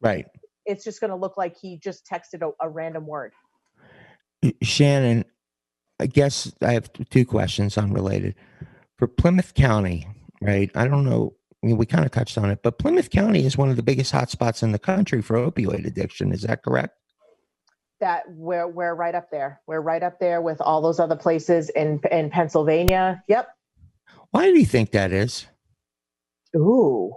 right 0.00 0.26
It's 0.66 0.82
just 0.82 1.00
going 1.00 1.12
to 1.12 1.16
look 1.16 1.36
like 1.36 1.56
he 1.56 1.78
just 1.78 2.04
texted 2.12 2.42
a, 2.42 2.50
a 2.60 2.68
random 2.68 3.06
word. 3.06 3.34
Shannon, 4.62 5.24
I 6.00 6.06
guess 6.06 6.52
I 6.60 6.72
have 6.72 6.90
two 7.10 7.24
questions 7.24 7.78
unrelated. 7.78 8.34
For 8.98 9.06
Plymouth 9.06 9.54
County, 9.54 10.08
right? 10.40 10.72
I 10.74 10.88
don't 10.88 11.04
know. 11.04 11.36
I 11.62 11.66
mean, 11.68 11.76
we 11.76 11.86
kind 11.86 12.04
of 12.04 12.10
touched 12.10 12.36
on 12.38 12.50
it, 12.50 12.60
but 12.62 12.78
Plymouth 12.78 13.10
County 13.10 13.46
is 13.46 13.56
one 13.56 13.70
of 13.70 13.76
the 13.76 13.82
biggest 13.82 14.12
hotspots 14.12 14.62
in 14.62 14.72
the 14.72 14.78
country 14.78 15.22
for 15.22 15.36
opioid 15.36 15.86
addiction. 15.86 16.32
Is 16.32 16.42
that 16.42 16.62
correct? 16.62 16.98
That 18.00 18.24
we're 18.28 18.66
we're 18.66 18.94
right 18.94 19.14
up 19.14 19.30
there. 19.30 19.60
We're 19.68 19.80
right 19.80 20.02
up 20.02 20.18
there 20.18 20.42
with 20.42 20.60
all 20.60 20.82
those 20.82 20.98
other 20.98 21.14
places 21.14 21.70
in 21.70 22.00
in 22.10 22.30
Pennsylvania. 22.30 23.22
Yep. 23.28 23.48
Why 24.30 24.50
do 24.50 24.58
you 24.58 24.66
think 24.66 24.90
that 24.90 25.12
is? 25.12 25.46
Ooh, 26.56 27.14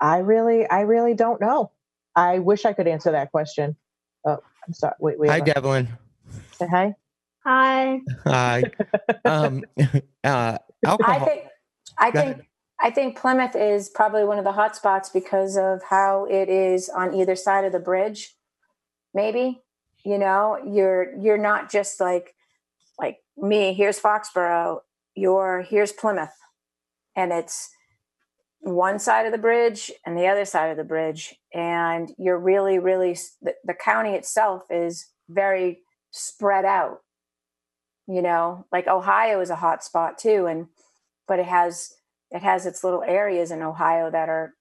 I 0.00 0.18
really 0.18 0.68
I 0.68 0.82
really 0.82 1.14
don't 1.14 1.40
know. 1.40 1.72
I 2.14 2.38
wish 2.38 2.64
I 2.64 2.72
could 2.72 2.86
answer 2.86 3.10
that 3.10 3.32
question. 3.32 3.76
Oh, 4.24 4.38
I'm 4.66 4.74
sorry. 4.74 4.94
Wait, 5.00 5.18
wait. 5.18 5.30
Hi, 5.30 5.40
Devlin. 5.40 5.88
Say 6.52 6.68
hi. 6.68 6.94
Hi. 7.44 8.00
Hi. 8.24 8.62
um, 9.24 9.64
uh, 10.24 10.58
I 10.84 11.18
think 11.18 11.42
I 11.98 12.10
think 12.10 12.36
ahead. 12.36 12.46
I 12.80 12.90
think 12.90 13.18
Plymouth 13.18 13.56
is 13.56 13.88
probably 13.88 14.24
one 14.24 14.38
of 14.38 14.44
the 14.44 14.52
hot 14.52 14.76
spots 14.76 15.10
because 15.10 15.56
of 15.56 15.82
how 15.88 16.26
it 16.30 16.48
is 16.48 16.88
on 16.88 17.14
either 17.14 17.34
side 17.34 17.64
of 17.64 17.72
the 17.72 17.80
bridge. 17.80 18.34
Maybe 19.14 19.62
you 20.04 20.18
know 20.18 20.58
you're 20.64 21.16
you're 21.18 21.38
not 21.38 21.70
just 21.70 22.00
like 22.00 22.34
like 22.98 23.18
me. 23.36 23.72
Here's 23.74 24.00
Foxborough. 24.00 24.80
You're 25.14 25.62
here's 25.62 25.92
Plymouth, 25.92 26.36
and 27.16 27.32
it's 27.32 27.68
one 28.60 28.98
side 28.98 29.26
of 29.26 29.32
the 29.32 29.38
bridge 29.38 29.90
and 30.06 30.16
the 30.16 30.26
other 30.26 30.44
side 30.44 30.70
of 30.70 30.76
the 30.76 30.84
bridge, 30.84 31.34
and 31.52 32.12
you're 32.16 32.38
really 32.38 32.78
really 32.78 33.18
the, 33.42 33.54
the 33.64 33.74
county 33.74 34.10
itself 34.10 34.62
is 34.70 35.06
very 35.28 35.80
spread 36.12 36.64
out. 36.64 36.98
You 38.06 38.22
know, 38.22 38.66
like 38.70 38.86
Ohio 38.86 39.40
is 39.40 39.50
a 39.50 39.56
hot 39.56 39.82
spot 39.82 40.16
too, 40.16 40.46
and 40.46 40.68
but 41.26 41.40
it 41.40 41.46
has 41.46 41.92
it 42.30 42.42
has 42.42 42.66
its 42.66 42.84
little 42.84 43.02
areas 43.02 43.50
in 43.50 43.62
Ohio 43.62 44.10
that 44.10 44.28
are 44.28 44.54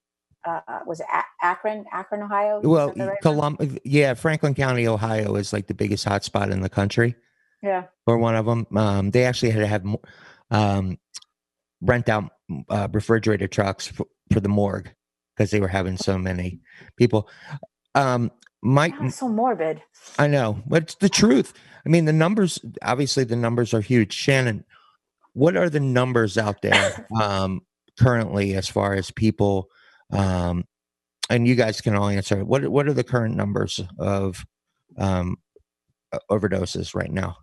uh, 0.45 0.79
was 0.85 1.01
Akron, 1.41 1.85
Akron, 1.91 2.21
Ohio. 2.21 2.61
Well, 2.61 2.93
right 2.95 2.97
one? 2.97 3.17
Colum- 3.21 3.77
yeah, 3.83 4.13
Franklin 4.13 4.55
County, 4.55 4.87
Ohio 4.87 5.35
is 5.35 5.51
like 5.51 5.67
the 5.67 5.73
biggest 5.73 6.05
hotspot 6.05 6.51
in 6.51 6.61
the 6.61 6.69
country. 6.69 7.15
yeah, 7.61 7.85
or 8.05 8.17
one 8.17 8.35
of 8.35 8.45
them. 8.45 8.65
Um, 8.75 9.11
they 9.11 9.25
actually 9.25 9.51
had 9.51 9.59
to 9.59 9.67
have 9.67 9.85
um, 10.51 10.97
rent 11.81 12.07
out 12.09 12.31
uh, 12.69 12.87
refrigerator 12.91 13.47
trucks 13.47 13.87
for, 13.87 14.05
for 14.31 14.39
the 14.39 14.49
morgue 14.49 14.89
because 15.35 15.51
they 15.51 15.59
were 15.59 15.67
having 15.67 15.97
so 15.97 16.17
many 16.17 16.59
people. 16.95 17.27
Um, 17.95 18.31
my, 18.61 18.93
so 19.09 19.29
morbid. 19.29 19.81
I 20.17 20.27
know, 20.27 20.61
but 20.65 20.83
it's 20.83 20.95
the 20.95 21.09
truth. 21.09 21.53
I 21.85 21.89
mean, 21.89 22.05
the 22.05 22.13
numbers. 22.13 22.59
Obviously, 22.81 23.23
the 23.23 23.35
numbers 23.35 23.73
are 23.73 23.81
huge. 23.81 24.13
Shannon, 24.13 24.63
what 25.37 25.55
are 25.55 25.69
the 25.69 25.79
numbers 25.79 26.37
out 26.37 26.61
there 26.63 27.05
um, 27.21 27.61
currently 27.99 28.55
as 28.55 28.67
far 28.67 28.93
as 28.93 29.11
people? 29.11 29.69
Um, 30.11 30.65
and 31.29 31.47
you 31.47 31.55
guys 31.55 31.79
can 31.79 31.95
all 31.95 32.07
answer. 32.07 32.43
What 32.43 32.67
What 32.69 32.87
are 32.87 32.93
the 32.93 33.03
current 33.03 33.35
numbers 33.35 33.79
of 33.99 34.45
um, 34.97 35.37
overdoses 36.31 36.95
right 36.95 37.11
now? 37.11 37.37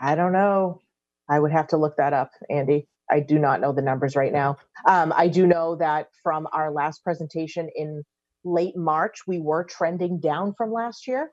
I 0.00 0.14
don't 0.14 0.32
know. 0.32 0.80
I 1.28 1.40
would 1.40 1.52
have 1.52 1.68
to 1.68 1.76
look 1.76 1.96
that 1.96 2.12
up, 2.12 2.30
Andy. 2.50 2.86
I 3.10 3.20
do 3.20 3.38
not 3.38 3.60
know 3.60 3.72
the 3.72 3.82
numbers 3.82 4.16
right 4.16 4.32
now. 4.32 4.58
Um, 4.86 5.12
I 5.16 5.28
do 5.28 5.46
know 5.46 5.76
that 5.76 6.08
from 6.22 6.46
our 6.52 6.70
last 6.70 7.02
presentation 7.02 7.70
in 7.74 8.04
late 8.44 8.76
March, 8.76 9.18
we 9.26 9.38
were 9.38 9.64
trending 9.64 10.20
down 10.20 10.54
from 10.54 10.72
last 10.72 11.06
year. 11.06 11.32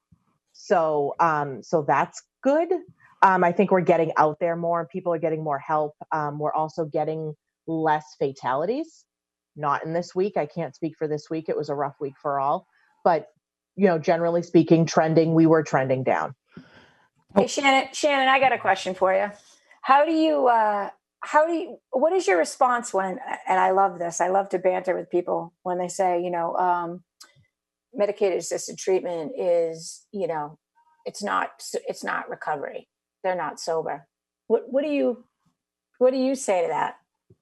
So, 0.53 1.15
um, 1.19 1.61
so 1.63 1.83
that's 1.87 2.21
good. 2.43 2.69
Um, 3.21 3.43
I 3.43 3.51
think 3.51 3.71
we're 3.71 3.81
getting 3.81 4.13
out 4.17 4.37
there 4.39 4.55
more, 4.55 4.79
and 4.79 4.89
people 4.89 5.13
are 5.13 5.19
getting 5.19 5.43
more 5.43 5.59
help. 5.59 5.93
Um, 6.11 6.39
we're 6.39 6.53
also 6.53 6.85
getting 6.85 7.33
less 7.67 8.05
fatalities. 8.17 9.05
Not 9.55 9.85
in 9.85 9.93
this 9.93 10.15
week. 10.15 10.37
I 10.37 10.45
can't 10.45 10.73
speak 10.75 10.93
for 10.97 11.07
this 11.07 11.27
week. 11.29 11.49
It 11.49 11.57
was 11.57 11.69
a 11.69 11.75
rough 11.75 11.95
week 11.99 12.13
for 12.21 12.39
all, 12.39 12.65
but 13.03 13.27
you 13.75 13.87
know, 13.87 13.99
generally 13.99 14.43
speaking, 14.43 14.85
trending. 14.85 15.33
We 15.33 15.45
were 15.45 15.63
trending 15.63 16.03
down. 16.03 16.35
Hey, 17.35 17.47
Shannon, 17.47 17.89
Shannon, 17.93 18.27
I 18.27 18.39
got 18.39 18.53
a 18.53 18.57
question 18.57 18.93
for 18.93 19.13
you. 19.13 19.31
How 19.81 20.05
do 20.05 20.11
you, 20.11 20.47
uh, 20.47 20.89
how 21.21 21.47
do 21.47 21.53
you, 21.53 21.77
what 21.91 22.13
is 22.13 22.27
your 22.27 22.37
response 22.37 22.93
when, 22.93 23.19
and 23.47 23.59
I 23.59 23.71
love 23.71 23.99
this, 23.99 24.21
I 24.21 24.29
love 24.29 24.49
to 24.49 24.59
banter 24.59 24.95
with 24.95 25.09
people 25.09 25.53
when 25.63 25.77
they 25.77 25.87
say, 25.87 26.21
you 26.21 26.31
know, 26.31 26.55
um, 26.57 27.03
medicated 27.93 28.39
assisted 28.39 28.77
treatment 28.77 29.33
is, 29.37 30.05
you 30.11 30.27
know, 30.27 30.57
it's 31.05 31.23
not, 31.23 31.49
it's 31.87 32.03
not 32.03 32.29
recovery. 32.29 32.87
They're 33.23 33.35
not 33.35 33.59
sober. 33.59 34.07
What, 34.47 34.63
what 34.71 34.83
do 34.83 34.89
you, 34.89 35.23
what 35.97 36.11
do 36.11 36.17
you 36.17 36.35
say 36.35 36.63
to 36.63 36.67
that? 36.69 36.95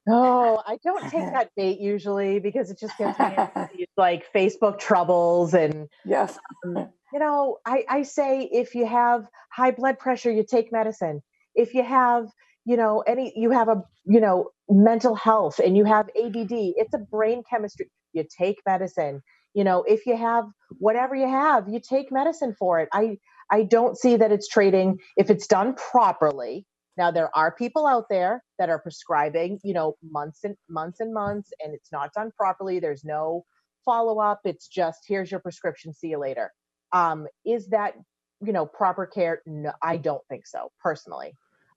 Oh, 0.09 0.61
I 0.65 0.77
don't 0.83 1.09
take 1.09 1.25
that 1.33 1.51
bait 1.55 1.79
usually 1.79 2.39
because 2.39 2.71
it 2.71 2.79
just 2.79 2.97
gets 2.97 3.19
me 3.19 3.25
into 3.25 3.69
these 3.77 3.87
like 3.97 4.25
Facebook 4.33 4.79
troubles 4.79 5.53
and 5.53 5.87
Yes. 6.05 6.37
um, 6.65 6.89
you 7.13 7.19
know, 7.19 7.57
I, 7.65 7.85
I 7.89 8.01
say 8.03 8.49
if 8.51 8.75
you 8.75 8.85
have 8.85 9.27
high 9.51 9.71
blood 9.71 9.99
pressure, 9.99 10.31
you 10.31 10.43
take 10.49 10.71
medicine. 10.71 11.21
If 11.55 11.73
you 11.73 11.83
have, 11.83 12.27
you 12.67 12.75
know 12.77 13.01
any 13.07 13.33
you 13.35 13.49
have 13.51 13.69
a 13.69 13.81
you 14.05 14.19
know 14.19 14.49
mental 14.69 15.15
health 15.15 15.59
and 15.59 15.77
you 15.77 15.85
have 15.85 16.09
add 16.09 16.35
it's 16.35 16.93
a 16.93 16.97
brain 16.97 17.41
chemistry 17.49 17.89
you 18.13 18.23
take 18.37 18.57
medicine 18.67 19.21
you 19.53 19.63
know 19.63 19.83
if 19.87 20.05
you 20.05 20.17
have 20.17 20.45
whatever 20.77 21.15
you 21.15 21.27
have 21.27 21.67
you 21.69 21.79
take 21.79 22.11
medicine 22.11 22.53
for 22.59 22.79
it 22.81 22.89
i 22.93 23.17
i 23.51 23.63
don't 23.63 23.97
see 23.97 24.15
that 24.17 24.31
it's 24.31 24.47
trading. 24.47 24.99
If 25.15 25.29
it's 25.29 25.47
done 25.47 25.75
properly 25.75 26.65
now 26.97 27.11
there 27.11 27.35
are 27.35 27.51
people 27.51 27.85
out 27.85 28.05
there 28.09 28.43
that 28.59 28.69
are 28.69 28.79
prescribing 28.79 29.59
you 29.63 29.73
know 29.73 29.95
months 30.03 30.43
and 30.43 30.55
months 30.69 30.99
and 30.99 31.13
months 31.13 31.51
and 31.63 31.73
it's 31.73 31.91
not 31.91 32.13
done 32.13 32.31
properly. 32.37 32.79
There's 32.79 33.03
no 33.03 33.45
follow 33.85 34.19
up 34.19 34.41
it's 34.43 34.67
just 34.67 34.99
here's 35.07 35.31
your 35.31 35.39
prescription. 35.39 35.93
See 35.93 36.09
you 36.09 36.19
later. 36.19 36.51
Um 36.91 37.27
is 37.45 37.67
that 37.69 37.93
you 38.41 38.53
know 38.53 38.65
proper 38.65 39.05
care? 39.05 39.41
No 39.45 39.71
i 39.81 39.97
don't 39.97 40.25
think 40.29 40.47
so 40.47 40.71
personally. 40.81 41.33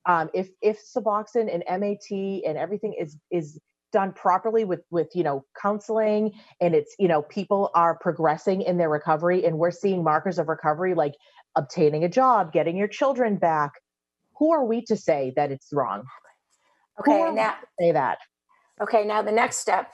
Um, 0.07 0.31
if 0.33 0.49
if 0.63 0.81
Suboxone 0.83 1.53
and 1.53 1.63
MAT 1.81 2.11
and 2.47 2.57
everything 2.57 2.95
is 2.99 3.17
is 3.31 3.61
done 3.93 4.13
properly 4.13 4.65
with 4.65 4.81
with 4.91 5.09
you 5.15 5.23
know 5.23 5.45
counseling 5.61 6.33
and 6.61 6.75
it's 6.75 6.95
you 6.99 7.09
know 7.09 7.23
people 7.23 7.71
are 7.75 7.97
progressing 7.99 8.63
in 8.63 8.79
their 8.79 8.89
recovery 8.89 9.45
and 9.45 9.59
we're 9.59 9.71
seeing 9.71 10.05
markers 10.05 10.39
of 10.39 10.49
recovery 10.49 10.95
like 10.95 11.15
obtaining 11.57 12.05
a 12.05 12.09
job 12.09 12.53
getting 12.53 12.77
your 12.77 12.89
children 12.89 13.37
back 13.37 13.73
who 14.39 14.53
are 14.53 14.65
we 14.65 14.83
to 14.83 14.97
say 14.97 15.33
that 15.37 15.51
it's 15.51 15.69
wrong 15.73 16.05
okay 16.99 17.31
now 17.33 17.55
say 17.79 17.93
that 17.93 18.19
okay 18.81 19.05
now 19.05 19.23
the 19.23 19.33
next 19.33 19.57
step 19.57 19.93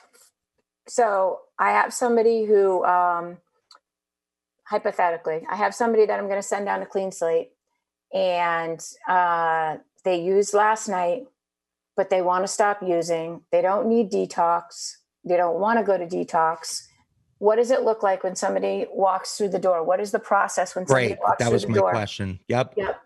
so 0.86 1.40
i 1.58 1.70
have 1.70 1.92
somebody 1.92 2.44
who 2.44 2.84
um 2.84 3.38
hypothetically 4.64 5.46
i 5.48 5.56
have 5.56 5.74
somebody 5.74 6.04
that 6.06 6.18
i'm 6.18 6.26
going 6.26 6.40
to 6.40 6.46
send 6.46 6.66
down 6.66 6.82
a 6.82 6.86
clean 6.86 7.10
slate 7.10 7.50
and 8.12 8.80
uh 9.08 9.76
they 10.06 10.22
used 10.22 10.54
last 10.54 10.88
night, 10.88 11.26
but 11.96 12.10
they 12.10 12.22
want 12.22 12.44
to 12.44 12.48
stop 12.48 12.80
using. 12.80 13.42
They 13.50 13.60
don't 13.60 13.88
need 13.88 14.10
detox. 14.10 14.92
They 15.24 15.36
don't 15.36 15.58
want 15.58 15.80
to 15.80 15.84
go 15.84 15.98
to 15.98 16.06
detox. 16.06 16.85
What 17.38 17.56
does 17.56 17.70
it 17.70 17.82
look 17.82 18.02
like 18.02 18.24
when 18.24 18.34
somebody 18.34 18.86
walks 18.90 19.36
through 19.36 19.50
the 19.50 19.58
door? 19.58 19.84
What 19.84 20.00
is 20.00 20.10
the 20.10 20.18
process 20.18 20.74
when 20.74 20.86
somebody 20.86 21.08
Great. 21.08 21.18
walks 21.20 21.38
That 21.38 21.50
through 21.50 21.58
the 21.58 21.66
door? 21.66 21.76
That 21.76 21.82
was 21.82 21.84
my 21.84 21.90
question. 21.90 22.40
Yep. 22.48 22.74
Yep. 22.76 23.00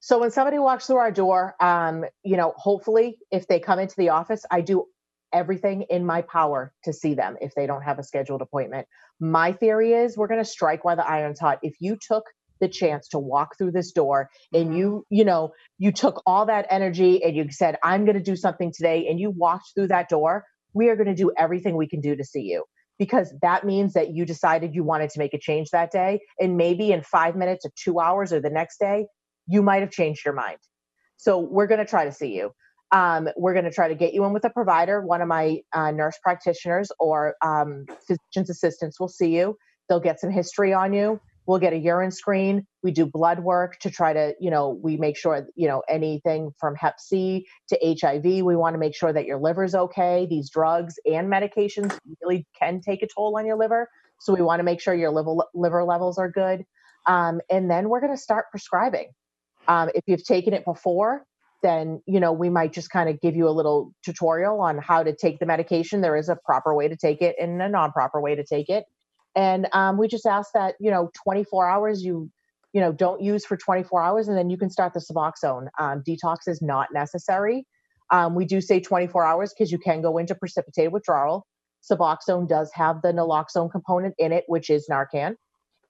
So 0.00 0.18
when 0.18 0.30
somebody 0.30 0.58
walks 0.58 0.86
through 0.86 0.96
our 0.96 1.10
door, 1.10 1.56
um, 1.60 2.04
you 2.22 2.36
know, 2.36 2.54
hopefully 2.56 3.18
if 3.30 3.46
they 3.48 3.60
come 3.60 3.78
into 3.78 3.96
the 3.96 4.10
office, 4.10 4.44
I 4.50 4.60
do 4.60 4.86
everything 5.32 5.82
in 5.82 6.06
my 6.06 6.22
power 6.22 6.72
to 6.84 6.92
see 6.92 7.14
them 7.14 7.36
if 7.40 7.54
they 7.54 7.66
don't 7.66 7.82
have 7.82 7.98
a 7.98 8.02
scheduled 8.02 8.40
appointment. 8.40 8.86
My 9.20 9.52
theory 9.52 9.92
is 9.92 10.16
we're 10.16 10.26
going 10.28 10.42
to 10.42 10.48
strike 10.48 10.84
while 10.84 10.96
the 10.96 11.06
iron's 11.06 11.38
hot. 11.38 11.58
If 11.62 11.74
you 11.80 11.96
took 12.00 12.24
the 12.60 12.68
chance 12.68 13.08
to 13.08 13.18
walk 13.18 13.56
through 13.56 13.72
this 13.72 13.90
door 13.90 14.28
and 14.52 14.70
Mhm. 14.70 14.76
you 14.76 15.06
you 15.08 15.24
know 15.24 15.52
you 15.78 15.90
took 15.92 16.22
all 16.26 16.44
that 16.44 16.66
energy 16.68 17.24
and 17.24 17.34
you 17.34 17.50
said 17.50 17.78
i'm 17.82 18.04
going 18.04 18.18
to 18.18 18.22
do 18.22 18.36
something 18.36 18.70
today 18.70 19.08
and 19.08 19.18
you 19.18 19.30
walked 19.30 19.70
through 19.74 19.86
that 19.86 20.10
door 20.10 20.44
we 20.74 20.90
are 20.90 20.94
going 20.94 21.06
to 21.08 21.14
do 21.14 21.32
everything 21.38 21.74
we 21.74 21.88
can 21.88 22.02
do 22.02 22.14
to 22.14 22.22
see 22.22 22.42
you 22.42 22.62
because 23.00 23.32
that 23.40 23.64
means 23.64 23.94
that 23.94 24.14
you 24.14 24.26
decided 24.26 24.74
you 24.74 24.84
wanted 24.84 25.08
to 25.08 25.18
make 25.18 25.32
a 25.32 25.38
change 25.38 25.70
that 25.70 25.90
day 25.90 26.20
and 26.38 26.58
maybe 26.58 26.92
in 26.92 27.02
5 27.02 27.34
minutes 27.34 27.64
or 27.64 27.72
2 27.82 27.98
hours 27.98 28.30
or 28.30 28.40
the 28.40 28.50
next 28.50 28.78
day 28.78 29.06
you 29.48 29.62
might 29.62 29.80
have 29.80 29.90
changed 29.90 30.22
your 30.22 30.34
mind. 30.34 30.58
So 31.16 31.38
we're 31.38 31.66
going 31.66 31.80
to 31.80 31.86
try 31.86 32.04
to 32.04 32.12
see 32.12 32.36
you. 32.36 32.52
Um, 32.92 33.30
we're 33.36 33.54
going 33.54 33.64
to 33.64 33.72
try 33.72 33.88
to 33.88 33.94
get 33.94 34.12
you 34.12 34.24
in 34.26 34.34
with 34.34 34.44
a 34.44 34.50
provider. 34.50 35.00
One 35.00 35.22
of 35.22 35.28
my 35.28 35.60
uh, 35.72 35.92
nurse 35.92 36.18
practitioners 36.22 36.92
or 37.00 37.36
um, 37.42 37.86
physician's 38.06 38.50
assistants 38.50 39.00
will 39.00 39.08
see 39.08 39.34
you. 39.34 39.56
They'll 39.88 39.98
get 39.98 40.20
some 40.20 40.30
history 40.30 40.74
on 40.74 40.92
you 40.92 41.20
we'll 41.50 41.58
get 41.58 41.72
a 41.72 41.76
urine 41.76 42.12
screen. 42.12 42.64
We 42.84 42.92
do 42.92 43.04
blood 43.04 43.40
work 43.40 43.80
to 43.80 43.90
try 43.90 44.12
to 44.12 44.34
you 44.38 44.52
know 44.52 44.78
we 44.82 44.96
make 44.96 45.16
sure 45.16 45.48
you 45.56 45.66
know 45.66 45.82
anything 45.88 46.52
from 46.60 46.76
hep 46.76 47.00
c 47.00 47.44
to 47.68 47.96
hiv 48.00 48.22
we 48.22 48.54
want 48.54 48.74
to 48.74 48.78
make 48.78 48.94
sure 48.94 49.12
that 49.12 49.26
your 49.26 49.38
liver's 49.38 49.74
okay. 49.74 50.28
These 50.30 50.48
drugs 50.48 50.94
and 51.04 51.26
medications 51.28 51.98
really 52.22 52.46
can 52.56 52.80
take 52.80 53.02
a 53.02 53.08
toll 53.12 53.36
on 53.36 53.46
your 53.46 53.56
liver. 53.56 53.88
So 54.20 54.32
we 54.32 54.42
want 54.42 54.60
to 54.60 54.64
make 54.64 54.80
sure 54.80 54.94
your 54.94 55.10
liver, 55.10 55.34
liver 55.52 55.82
levels 55.82 56.18
are 56.18 56.30
good. 56.30 56.62
Um, 57.06 57.40
and 57.50 57.68
then 57.68 57.88
we're 57.88 58.00
going 58.00 58.14
to 58.14 58.22
start 58.22 58.44
prescribing. 58.52 59.08
Um, 59.66 59.88
if 59.94 60.04
you've 60.06 60.24
taken 60.24 60.54
it 60.54 60.64
before 60.64 61.24
then 61.62 62.00
you 62.06 62.20
know 62.20 62.32
we 62.32 62.48
might 62.48 62.72
just 62.72 62.90
kind 62.90 63.10
of 63.10 63.20
give 63.20 63.36
you 63.36 63.46
a 63.46 63.50
little 63.50 63.92
tutorial 64.02 64.62
on 64.62 64.78
how 64.78 65.02
to 65.02 65.14
take 65.14 65.40
the 65.40 65.46
medication. 65.46 66.00
There 66.00 66.16
is 66.16 66.28
a 66.28 66.36
proper 66.36 66.74
way 66.74 66.86
to 66.88 66.96
take 66.96 67.20
it 67.20 67.34
and 67.40 67.60
a 67.60 67.68
non-proper 67.68 68.20
way 68.20 68.36
to 68.36 68.44
take 68.44 68.68
it 68.68 68.84
and 69.34 69.68
um, 69.72 69.98
we 69.98 70.08
just 70.08 70.26
ask 70.26 70.50
that 70.54 70.74
you 70.80 70.90
know 70.90 71.10
24 71.24 71.68
hours 71.68 72.02
you 72.02 72.30
you 72.72 72.80
know 72.80 72.92
don't 72.92 73.20
use 73.20 73.44
for 73.44 73.56
24 73.56 74.02
hours 74.02 74.28
and 74.28 74.36
then 74.36 74.50
you 74.50 74.56
can 74.56 74.70
start 74.70 74.94
the 74.94 75.00
suboxone. 75.00 75.68
Um, 75.78 76.02
detox 76.06 76.46
is 76.46 76.60
not 76.62 76.88
necessary. 76.92 77.66
Um, 78.10 78.34
we 78.34 78.44
do 78.44 78.60
say 78.60 78.80
24 78.80 79.24
hours 79.24 79.52
because 79.56 79.70
you 79.70 79.78
can 79.78 80.02
go 80.02 80.18
into 80.18 80.34
precipitated 80.34 80.92
withdrawal. 80.92 81.46
Suboxone 81.88 82.48
does 82.48 82.70
have 82.74 83.02
the 83.02 83.12
naloxone 83.12 83.70
component 83.70 84.14
in 84.18 84.32
it 84.32 84.44
which 84.46 84.68
is 84.70 84.88
narcan. 84.90 85.34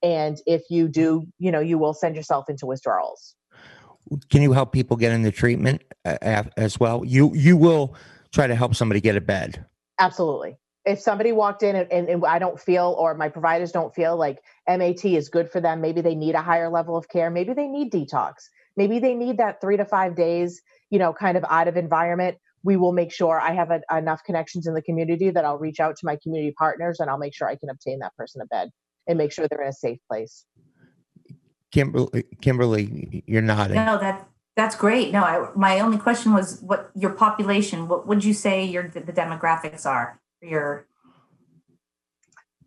And 0.03 0.39
if 0.47 0.63
you 0.71 0.89
do 0.89 1.27
you 1.39 1.51
know 1.51 1.61
you 1.61 1.79
will 1.79 1.95
send 1.95 2.17
yourself 2.17 2.49
into 2.49 2.67
withdrawals. 2.67 3.35
Can 4.31 4.43
you 4.43 4.53
help 4.53 4.73
people 4.73 4.97
get 4.97 5.13
into 5.13 5.31
treatment 5.31 5.83
as 6.05 6.81
well? 6.81 7.05
You 7.05 7.35
you 7.35 7.57
will 7.57 7.95
try 8.33 8.47
to 8.47 8.55
help 8.55 8.75
somebody 8.75 9.01
get 9.01 9.17
a 9.17 9.21
bed. 9.21 9.65
absolutely 9.99 10.57
if 10.85 11.01
somebody 11.01 11.33
walked 11.33 11.63
in 11.63 11.77
and, 11.77 11.93
and, 11.93 12.09
and, 12.09 12.25
I 12.25 12.39
don't 12.39 12.59
feel, 12.59 12.97
or 12.99 13.15
my 13.15 13.29
providers 13.29 13.73
don't 13.73 13.95
feel 13.95 14.17
like 14.17 14.39
MAT 14.67 15.05
is 15.05 15.29
good 15.29 15.51
for 15.51 15.61
them, 15.61 15.81
maybe 15.81 16.01
they 16.01 16.15
need 16.15 16.35
a 16.35 16.43
higher 16.43 16.71
level 16.71 16.97
of 16.97 17.09
care. 17.09 17.31
Maybe 17.31 17.53
they 17.53 17.67
need 17.67 17.93
detox. 17.93 18.49
Maybe 18.77 18.99
they 18.99 19.15
need 19.15 19.39
that 19.39 19.61
three 19.61 19.77
to 19.77 19.85
five 19.85 20.17
days, 20.17 20.63
you 20.89 20.99
know, 20.99 21.13
kind 21.13 21.37
of 21.37 21.45
out 21.51 21.69
of 21.69 21.77
environment. 21.77 22.39
We 22.63 22.77
will 22.77 22.93
make 22.93 23.13
sure 23.13 23.41
I 23.41 23.53
have 23.53 23.71
a, 23.71 23.83
enough 23.97 24.23
connections 24.25 24.67
in 24.67 24.75
the 24.75 24.83
community 24.83 25.31
that 25.31 25.45
I'll 25.45 25.59
reach 25.59 25.81
out 25.81 25.97
to 25.97 26.07
my 26.07 26.17
community 26.23 26.55
partners 26.57 27.01
and 27.01 27.11
I'll 27.11 27.19
make 27.19 27.35
sure 27.35 27.49
I 27.49 27.57
can 27.57 27.69
obtain 27.69 27.99
that 28.01 28.17
person 28.17 28.41
a 28.41 28.47
bed 28.47 28.71
and 29.07 29.19
make 29.19 29.33
sure 29.33 29.47
they're 29.49 29.63
in 29.63 29.69
a 29.69 29.73
safe 29.73 29.99
place. 30.09 30.47
Kimberly, 31.73 32.25
Kimberly, 32.41 33.23
you're 33.27 33.43
nodding. 33.43 33.77
No, 33.77 33.99
that 33.99 34.29
that's 34.57 34.77
great. 34.77 35.13
No, 35.13 35.23
I, 35.23 35.49
my 35.55 35.81
only 35.81 35.99
question 35.99 36.35
was 36.35 36.61
what 36.61 36.91
your 36.95 37.13
population. 37.13 37.87
What 37.87 38.07
would 38.07 38.25
you 38.25 38.35
say 38.35 38.65
your 38.65 38.89
the 38.89 39.01
demographics 39.01 39.87
are? 39.87 40.21
Your 40.43 40.87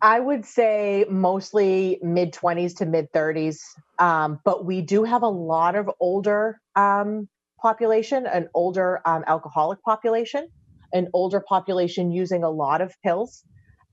I 0.04 0.20
would 0.20 0.44
say 0.44 1.06
mostly 1.08 1.98
mid 2.02 2.34
20s 2.34 2.76
to 2.76 2.86
mid 2.86 3.10
30s. 3.12 3.58
Um, 3.98 4.38
but 4.44 4.66
we 4.66 4.82
do 4.82 5.02
have 5.04 5.22
a 5.22 5.28
lot 5.28 5.76
of 5.76 5.90
older 5.98 6.60
um, 6.76 7.26
population, 7.58 8.26
an 8.26 8.50
older 8.52 9.00
um, 9.06 9.24
alcoholic 9.26 9.80
population, 9.82 10.48
an 10.92 11.08
older 11.14 11.40
population 11.40 12.12
using 12.12 12.44
a 12.44 12.50
lot 12.50 12.82
of 12.82 12.94
pills. 13.02 13.44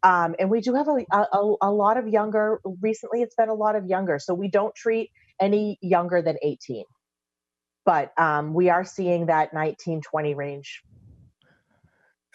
Um, 0.04 0.36
and 0.38 0.50
we 0.50 0.60
do 0.60 0.74
have 0.74 0.90
a, 0.90 1.06
a, 1.14 1.56
a, 1.62 1.72
lot 1.72 1.96
of 1.96 2.10
younger, 2.10 2.60
recently 2.82 3.22
it's 3.22 3.36
been 3.36 3.48
a 3.48 3.54
lot 3.54 3.78
of 3.78 3.86
younger. 3.86 4.20
So 4.20 4.34
we 4.34 4.50
don't 4.50 4.76
treat 4.76 5.12
any 5.40 5.78
younger 5.82 6.22
than 6.22 6.38
18. 6.42 6.84
But 7.86 8.12
um, 8.20 8.54
we 8.54 8.70
are 8.70 8.84
seeing 8.84 9.28
that 9.28 9.54
19, 9.54 10.02
20 10.02 10.36
range. 10.36 10.82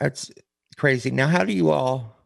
That's 0.00 0.30
crazy. 0.76 1.10
Now, 1.10 1.28
how 1.28 1.44
do 1.44 1.52
you 1.52 1.70
all? 1.70 2.16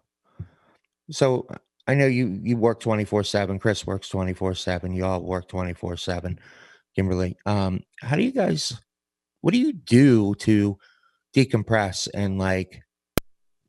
So 1.10 1.46
I 1.86 1.94
know 1.94 2.06
you 2.06 2.38
you 2.42 2.56
work 2.56 2.80
twenty 2.80 3.04
four 3.04 3.24
seven. 3.24 3.58
Chris 3.58 3.86
works 3.86 4.08
twenty 4.08 4.32
four 4.32 4.54
seven. 4.54 4.92
You 4.92 5.04
all 5.04 5.22
work 5.22 5.48
twenty 5.48 5.74
four 5.74 5.96
seven. 5.96 6.38
Kimberly, 6.94 7.36
um, 7.46 7.80
how 8.00 8.16
do 8.16 8.22
you 8.22 8.32
guys? 8.32 8.80
What 9.40 9.52
do 9.52 9.58
you 9.58 9.72
do 9.72 10.34
to 10.36 10.78
decompress 11.34 12.08
and 12.12 12.38
like 12.38 12.82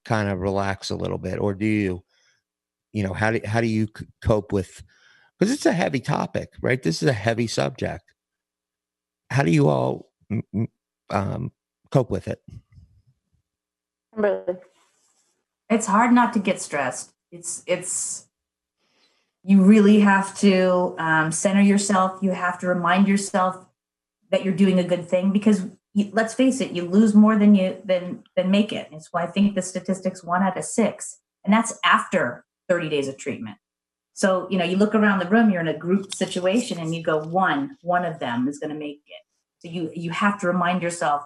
kind 0.06 0.30
of 0.30 0.40
relax 0.40 0.90
a 0.90 0.96
little 0.96 1.18
bit, 1.18 1.40
or 1.40 1.54
do 1.54 1.66
you, 1.66 2.04
you 2.92 3.04
know, 3.04 3.14
how 3.14 3.32
do 3.32 3.40
how 3.46 3.62
do 3.62 3.68
you 3.68 3.88
cope 4.22 4.52
with? 4.52 4.84
Because 5.38 5.54
it's 5.54 5.66
a 5.66 5.74
heavy 5.74 6.00
topic, 6.00 6.50
right? 6.62 6.82
This 6.82 7.02
is 7.02 7.10
a 7.10 7.14
heavy 7.14 7.48
subject. 7.48 8.04
How 9.30 9.44
do 9.44 9.52
you 9.52 9.70
all 9.70 10.12
um, 11.10 11.52
cope 11.90 12.12
with 12.12 12.28
it? 12.28 12.42
Kimberly 14.14 14.58
it's 15.72 15.88
hard 15.88 16.12
not 16.12 16.34
to 16.34 16.40
get 16.40 16.62
stressed. 16.62 17.14
It's 17.32 17.64
it's 17.66 18.28
you 19.44 19.64
really 19.64 20.02
have 20.02 20.38
to 20.40 20.96
um, 21.00 21.32
center 21.32 21.62
yourself. 21.62 22.20
You 22.22 22.32
have 22.32 22.60
to 22.60 22.68
remind 22.68 23.08
yourself 23.08 23.66
that 24.30 24.44
you're 24.46 24.54
doing 24.54 24.78
a 24.80 24.84
good 24.84 25.08
thing 25.08 25.32
because 25.32 25.66
you, 25.94 26.10
let's 26.14 26.34
face 26.34 26.62
it, 26.62 26.72
you 26.72 26.86
lose 26.86 27.16
more 27.16 27.38
than 27.38 27.56
you 27.56 27.82
than 27.86 28.24
than 28.36 28.52
make 28.52 28.74
it. 28.74 28.90
It's 28.92 29.12
why 29.12 29.24
I 29.24 29.28
think 29.28 29.56
the 29.56 29.62
statistics 29.62 30.24
one 30.24 30.44
out 30.44 30.58
of 30.58 30.66
six, 30.66 31.20
and 31.44 31.54
that's 31.54 31.80
after 31.84 32.46
30 32.70 32.90
days 32.90 33.08
of 33.08 33.18
treatment. 33.18 33.58
So 34.14 34.48
you 34.52 34.58
know, 34.58 34.66
you 34.66 34.76
look 34.76 34.94
around 34.94 35.20
the 35.20 35.30
room, 35.30 35.50
you're 35.50 35.62
in 35.62 35.68
a 35.70 35.78
group 35.78 36.14
situation, 36.14 36.80
and 36.80 36.94
you 36.94 37.02
go 37.02 37.18
one, 37.18 37.78
one 37.82 38.06
of 38.06 38.20
them 38.20 38.48
is 38.48 38.60
going 38.60 38.72
to 38.72 38.80
make 38.80 39.02
it. 39.08 39.24
So 39.60 39.70
you 39.74 39.90
you 39.96 40.12
have 40.12 40.38
to 40.42 40.48
remind 40.48 40.84
yourself 40.84 41.24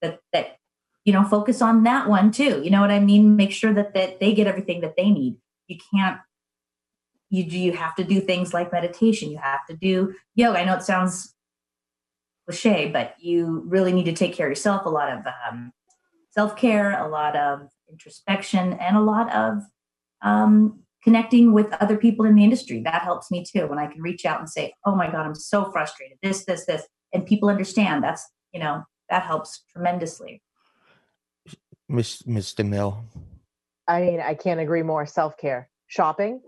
that 0.00 0.20
that 0.32 0.58
you 1.04 1.12
know 1.12 1.24
focus 1.24 1.60
on 1.60 1.82
that 1.84 2.08
one 2.08 2.30
too 2.30 2.60
you 2.62 2.70
know 2.70 2.80
what 2.80 2.90
i 2.90 2.98
mean 2.98 3.36
make 3.36 3.52
sure 3.52 3.72
that 3.72 3.94
that 3.94 4.20
they 4.20 4.32
get 4.34 4.46
everything 4.46 4.80
that 4.80 4.94
they 4.96 5.10
need 5.10 5.36
you 5.68 5.78
can't 5.92 6.18
you 7.30 7.44
do 7.44 7.58
you 7.58 7.72
have 7.72 7.94
to 7.94 8.04
do 8.04 8.20
things 8.20 8.52
like 8.52 8.72
meditation 8.72 9.30
you 9.30 9.38
have 9.38 9.64
to 9.68 9.76
do 9.76 10.14
yoga 10.34 10.58
i 10.58 10.64
know 10.64 10.74
it 10.74 10.82
sounds 10.82 11.34
cliche, 12.46 12.90
but 12.90 13.14
you 13.18 13.64
really 13.66 13.92
need 13.92 14.04
to 14.04 14.12
take 14.12 14.34
care 14.34 14.46
of 14.46 14.50
yourself. 14.50 14.84
A 14.86 14.90
lot 14.90 15.12
of 15.12 15.24
um, 15.48 15.72
self 16.30 16.56
care, 16.56 16.98
a 16.98 17.08
lot 17.08 17.36
of 17.36 17.68
introspection, 17.90 18.74
and 18.74 18.96
a 18.96 19.00
lot 19.00 19.32
of 19.32 19.62
um, 20.22 20.80
connecting 21.02 21.52
with 21.52 21.72
other 21.80 21.96
people 21.96 22.24
in 22.24 22.34
the 22.34 22.44
industry. 22.44 22.80
That 22.82 23.02
helps 23.02 23.30
me 23.30 23.44
too. 23.44 23.66
When 23.66 23.78
I 23.78 23.86
can 23.86 24.02
reach 24.02 24.24
out 24.24 24.40
and 24.40 24.48
say, 24.48 24.74
"Oh 24.84 24.94
my 24.94 25.10
God, 25.10 25.26
I'm 25.26 25.34
so 25.34 25.70
frustrated. 25.70 26.18
This, 26.22 26.44
this, 26.44 26.66
this," 26.66 26.86
and 27.12 27.26
people 27.26 27.48
understand. 27.48 28.02
That's 28.02 28.26
you 28.52 28.60
know 28.60 28.84
that 29.10 29.22
helps 29.22 29.64
tremendously. 29.72 30.42
Miss 31.92 32.26
Miss 32.26 32.54
DeMille. 32.54 33.04
I 33.86 34.00
mean, 34.02 34.20
I 34.20 34.34
can't 34.34 34.60
agree 34.60 34.82
more. 34.82 35.06
Self 35.06 35.36
care, 35.36 35.68
shopping. 35.86 36.40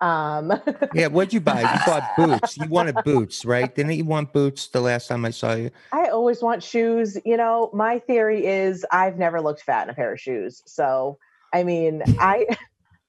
Um, 0.00 0.52
yeah, 0.94 1.06
what'd 1.08 1.32
you 1.32 1.40
buy? 1.40 1.60
You 1.62 1.78
bought 1.86 2.16
boots. 2.16 2.56
You 2.56 2.68
wanted 2.68 2.96
boots, 3.04 3.44
right? 3.44 3.74
Didn't 3.74 3.92
you 3.92 4.04
want 4.04 4.32
boots 4.32 4.68
the 4.68 4.80
last 4.80 5.08
time 5.08 5.24
I 5.24 5.30
saw 5.30 5.54
you? 5.54 5.70
I 5.92 6.08
always 6.08 6.42
want 6.42 6.62
shoes. 6.62 7.16
You 7.24 7.36
know, 7.36 7.70
my 7.72 7.98
theory 7.98 8.46
is 8.46 8.84
I've 8.90 9.18
never 9.18 9.40
looked 9.40 9.62
fat 9.62 9.84
in 9.84 9.90
a 9.90 9.94
pair 9.94 10.12
of 10.12 10.20
shoes. 10.20 10.62
So, 10.66 11.18
I 11.52 11.64
mean, 11.64 12.02
I. 12.18 12.46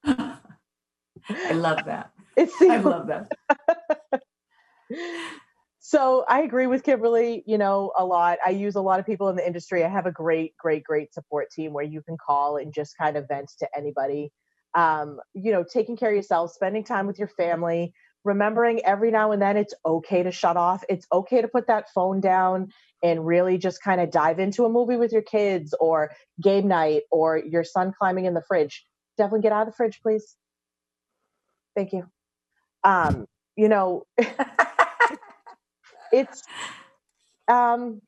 I 1.30 1.52
love 1.52 1.84
that. 1.86 2.12
It's 2.36 2.54
I 2.62 2.76
love 2.76 3.08
that. 3.08 3.32
So 5.88 6.26
I 6.28 6.42
agree 6.42 6.66
with 6.66 6.82
Kimberly, 6.82 7.42
you 7.46 7.56
know, 7.56 7.92
a 7.96 8.04
lot. 8.04 8.36
I 8.44 8.50
use 8.50 8.74
a 8.74 8.80
lot 8.82 9.00
of 9.00 9.06
people 9.06 9.30
in 9.30 9.36
the 9.36 9.46
industry. 9.46 9.82
I 9.82 9.88
have 9.88 10.04
a 10.04 10.12
great, 10.12 10.54
great, 10.58 10.84
great 10.84 11.14
support 11.14 11.50
team 11.50 11.72
where 11.72 11.82
you 11.82 12.02
can 12.02 12.18
call 12.18 12.58
and 12.58 12.74
just 12.74 12.94
kind 12.98 13.16
of 13.16 13.26
vent 13.26 13.50
to 13.60 13.68
anybody. 13.74 14.30
Um, 14.74 15.18
you 15.32 15.50
know, 15.50 15.64
taking 15.64 15.96
care 15.96 16.10
of 16.10 16.14
yourself, 16.14 16.52
spending 16.52 16.84
time 16.84 17.06
with 17.06 17.18
your 17.18 17.28
family, 17.28 17.94
remembering 18.22 18.84
every 18.84 19.10
now 19.10 19.32
and 19.32 19.40
then 19.40 19.56
it's 19.56 19.72
okay 19.86 20.22
to 20.22 20.30
shut 20.30 20.58
off. 20.58 20.84
It's 20.90 21.06
okay 21.10 21.40
to 21.40 21.48
put 21.48 21.68
that 21.68 21.88
phone 21.94 22.20
down 22.20 22.68
and 23.02 23.26
really 23.26 23.56
just 23.56 23.82
kind 23.82 24.02
of 24.02 24.10
dive 24.10 24.38
into 24.38 24.66
a 24.66 24.68
movie 24.68 24.96
with 24.96 25.10
your 25.10 25.22
kids 25.22 25.72
or 25.80 26.10
game 26.38 26.68
night 26.68 27.04
or 27.10 27.38
your 27.38 27.64
son 27.64 27.94
climbing 27.98 28.26
in 28.26 28.34
the 28.34 28.44
fridge. 28.46 28.84
Definitely 29.16 29.40
get 29.40 29.52
out 29.52 29.62
of 29.62 29.68
the 29.68 29.76
fridge, 29.76 30.00
please. 30.02 30.36
Thank 31.74 31.94
you. 31.94 32.04
Um, 32.84 33.24
you 33.56 33.70
know, 33.70 34.04
it's 36.12 36.42
um 37.48 38.00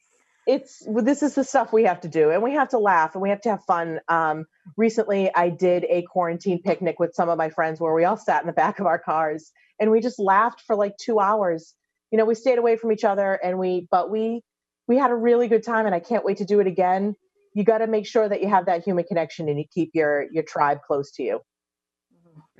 it's 0.46 0.82
this 1.03 1.22
is 1.22 1.34
the 1.34 1.44
stuff 1.44 1.72
we 1.72 1.84
have 1.84 2.01
to 2.01 2.09
do 2.09 2.30
and 2.30 2.42
we 2.42 2.53
have 2.53 2.68
to 2.68 2.78
laugh 2.78 3.14
and 3.14 3.22
we 3.22 3.28
have 3.30 3.40
to 3.42 3.51
have 3.51 3.64
fun. 3.64 4.01
Um 4.09 4.46
recently 4.76 5.30
i 5.34 5.48
did 5.48 5.84
a 5.88 6.03
quarantine 6.03 6.61
picnic 6.62 6.98
with 6.98 7.14
some 7.14 7.28
of 7.28 7.38
my 7.38 7.51
friends 7.51 7.80
where 7.80 7.94
we 7.94 8.05
all 8.05 8.16
sat 8.16 8.42
in 8.42 8.46
the 8.46 8.53
back 8.53 8.78
of 8.80 8.86
our 8.86 8.98
cars 8.98 9.53
and 9.78 9.90
we 9.90 10.01
just 10.01 10.18
laughed 10.18 10.62
for 10.66 10.76
like 10.76 10.96
two 10.98 11.18
hours. 11.20 11.74
You 12.11 12.18
know 12.18 12.24
we 12.24 12.34
stayed 12.34 12.59
away 12.59 12.76
from 12.76 12.92
each 12.92 13.05
other 13.05 13.34
and 13.42 13.59
we 13.59 13.88
but 13.90 14.11
we 14.11 14.42
we 14.86 14.96
had 14.96 15.11
a 15.11 15.14
really 15.14 15.46
good 15.48 15.64
time 15.64 15.86
and 15.86 15.94
i 15.94 16.01
can't 16.01 16.24
wait 16.24 16.38
to 16.38 16.44
do 16.44 16.61
it 16.61 16.66
again. 16.66 17.14
You 17.55 17.64
got 17.64 17.78
to 17.78 17.86
make 17.86 18.07
sure 18.07 18.28
that 18.28 18.40
you 18.42 18.48
have 18.48 18.66
that 18.66 18.84
human 18.84 19.05
connection 19.05 19.48
and 19.48 19.59
you 19.59 19.64
keep 19.72 19.90
your 19.94 20.26
your 20.32 20.44
tribe 20.44 20.80
close 20.86 21.11
to 21.12 21.22
you. 21.22 21.40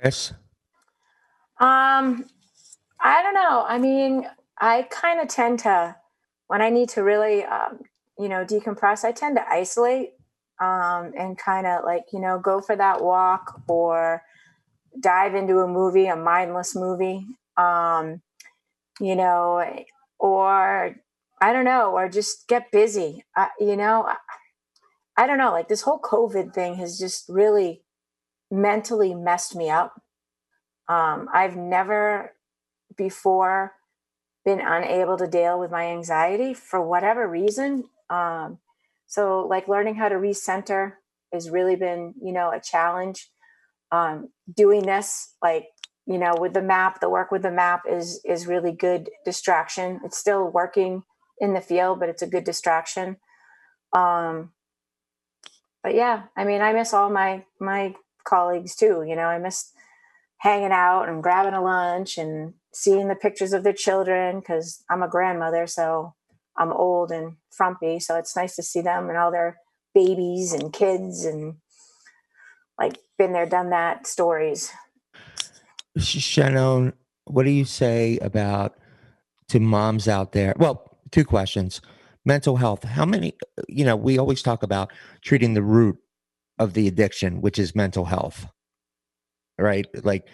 Yes. 0.03 0.33
Um 1.59 2.25
i 3.03 3.23
don't 3.23 3.33
know. 3.33 3.65
I 3.67 3.77
mean 3.77 4.27
I 4.61 4.83
kind 4.83 5.19
of 5.19 5.27
tend 5.27 5.59
to, 5.59 5.95
when 6.47 6.61
I 6.61 6.69
need 6.69 6.89
to 6.89 7.03
really, 7.03 7.43
um, 7.43 7.79
you 8.19 8.29
know, 8.29 8.45
decompress, 8.45 9.03
I 9.03 9.11
tend 9.11 9.35
to 9.37 9.49
isolate 9.49 10.11
um, 10.61 11.13
and 11.17 11.37
kind 11.37 11.65
of 11.65 11.83
like, 11.83 12.03
you 12.13 12.19
know, 12.19 12.39
go 12.39 12.61
for 12.61 12.75
that 12.75 13.03
walk 13.03 13.61
or 13.67 14.21
dive 14.99 15.33
into 15.33 15.57
a 15.59 15.67
movie, 15.67 16.05
a 16.05 16.15
mindless 16.15 16.75
movie, 16.75 17.25
um, 17.57 18.21
you 18.99 19.15
know, 19.15 19.63
or 20.19 20.95
I 21.41 21.53
don't 21.53 21.65
know, 21.65 21.93
or 21.93 22.07
just 22.07 22.47
get 22.47 22.71
busy. 22.71 23.25
You 23.59 23.75
know, 23.75 24.03
I, 24.03 24.17
I 25.17 25.25
don't 25.25 25.39
know, 25.39 25.51
like 25.51 25.69
this 25.69 25.81
whole 25.81 25.99
COVID 25.99 26.53
thing 26.53 26.75
has 26.75 26.99
just 26.99 27.27
really 27.27 27.81
mentally 28.51 29.15
messed 29.15 29.55
me 29.55 29.71
up. 29.71 29.99
Um, 30.87 31.29
I've 31.33 31.55
never 31.55 32.33
before 32.95 33.73
been 34.43 34.59
unable 34.59 35.17
to 35.17 35.27
deal 35.27 35.59
with 35.59 35.71
my 35.71 35.87
anxiety 35.87 36.53
for 36.53 36.81
whatever 36.81 37.27
reason. 37.27 37.85
Um, 38.09 38.59
so, 39.07 39.45
like 39.47 39.67
learning 39.67 39.95
how 39.95 40.09
to 40.09 40.15
recenter 40.15 40.93
has 41.33 41.49
really 41.49 41.75
been, 41.75 42.13
you 42.21 42.33
know, 42.33 42.51
a 42.51 42.59
challenge. 42.59 43.29
Um, 43.91 44.29
doing 44.55 44.85
this, 44.85 45.35
like 45.41 45.67
you 46.07 46.17
know, 46.17 46.33
with 46.39 46.53
the 46.53 46.61
map, 46.61 46.99
the 46.99 47.09
work 47.09 47.31
with 47.31 47.41
the 47.41 47.51
map 47.51 47.83
is 47.89 48.21
is 48.25 48.47
really 48.47 48.71
good 48.71 49.09
distraction. 49.25 49.99
It's 50.03 50.17
still 50.17 50.49
working 50.49 51.03
in 51.39 51.53
the 51.53 51.61
field, 51.61 51.99
but 51.99 52.09
it's 52.09 52.21
a 52.21 52.27
good 52.27 52.43
distraction. 52.43 53.17
Um, 53.93 54.51
but 55.83 55.95
yeah, 55.95 56.23
I 56.35 56.43
mean, 56.43 56.61
I 56.61 56.73
miss 56.73 56.93
all 56.93 57.09
my 57.09 57.45
my 57.59 57.95
colleagues 58.23 58.75
too. 58.75 59.03
You 59.07 59.15
know, 59.15 59.23
I 59.23 59.39
miss 59.39 59.71
hanging 60.37 60.71
out 60.71 61.07
and 61.07 61.21
grabbing 61.21 61.53
a 61.53 61.61
lunch 61.61 62.17
and 62.17 62.53
seeing 62.73 63.07
the 63.07 63.15
pictures 63.15 63.53
of 63.53 63.63
their 63.63 63.73
children 63.73 64.39
because 64.39 64.83
I'm 64.89 65.03
a 65.03 65.09
grandmother, 65.09 65.67
so 65.67 66.13
I'm 66.57 66.71
old 66.71 67.11
and 67.11 67.35
frumpy. 67.51 67.99
So 67.99 68.17
it's 68.17 68.35
nice 68.35 68.55
to 68.55 68.63
see 68.63 68.81
them 68.81 69.09
and 69.09 69.17
all 69.17 69.31
their 69.31 69.57
babies 69.93 70.53
and 70.53 70.71
kids 70.71 71.25
and 71.25 71.55
like 72.79 72.97
been 73.17 73.33
there, 73.33 73.45
done 73.45 73.69
that 73.69 74.07
stories. 74.07 74.71
Shannon, 75.97 76.93
what 77.25 77.43
do 77.43 77.51
you 77.51 77.65
say 77.65 78.17
about 78.19 78.77
to 79.49 79.59
moms 79.59 80.07
out 80.07 80.31
there? 80.31 80.53
Well, 80.57 80.97
two 81.11 81.25
questions. 81.25 81.81
Mental 82.25 82.57
health. 82.57 82.83
How 82.83 83.05
many, 83.05 83.33
you 83.67 83.83
know, 83.83 83.95
we 83.95 84.17
always 84.17 84.41
talk 84.41 84.63
about 84.63 84.91
treating 85.21 85.53
the 85.53 85.63
root 85.63 85.97
of 86.57 86.73
the 86.73 86.87
addiction, 86.87 87.41
which 87.41 87.59
is 87.59 87.75
mental 87.75 88.05
health, 88.05 88.47
right? 89.57 89.85
Like 90.05 90.27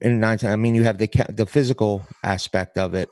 in 0.00 0.20
nine 0.20 0.38
times, 0.38 0.52
I 0.52 0.56
mean, 0.56 0.74
you 0.74 0.84
have 0.84 0.98
the 0.98 1.08
the 1.30 1.46
physical 1.46 2.06
aspect 2.22 2.78
of 2.78 2.94
it, 2.94 3.08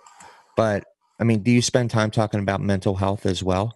but 0.57 0.85
I 1.21 1.25
mean, 1.25 1.43
do 1.43 1.51
you 1.51 1.63
spend 1.63 1.91
time 1.91 2.11
talking 2.11 2.41
about 2.41 2.61
mental 2.61 2.95
health 2.97 3.27
as 3.27 3.43
well? 3.43 3.75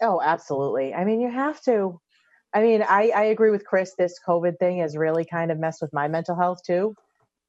Oh, 0.00 0.20
absolutely. 0.22 0.94
I 0.94 1.04
mean, 1.04 1.20
you 1.20 1.30
have 1.30 1.60
to. 1.62 2.00
I 2.54 2.60
mean, 2.60 2.82
I, 2.82 3.12
I 3.14 3.22
agree 3.24 3.50
with 3.50 3.64
Chris. 3.64 3.94
This 3.96 4.18
COVID 4.26 4.58
thing 4.58 4.78
has 4.78 4.96
really 4.96 5.24
kind 5.24 5.50
of 5.50 5.58
messed 5.58 5.80
with 5.80 5.92
my 5.92 6.08
mental 6.08 6.36
health 6.36 6.60
too. 6.66 6.94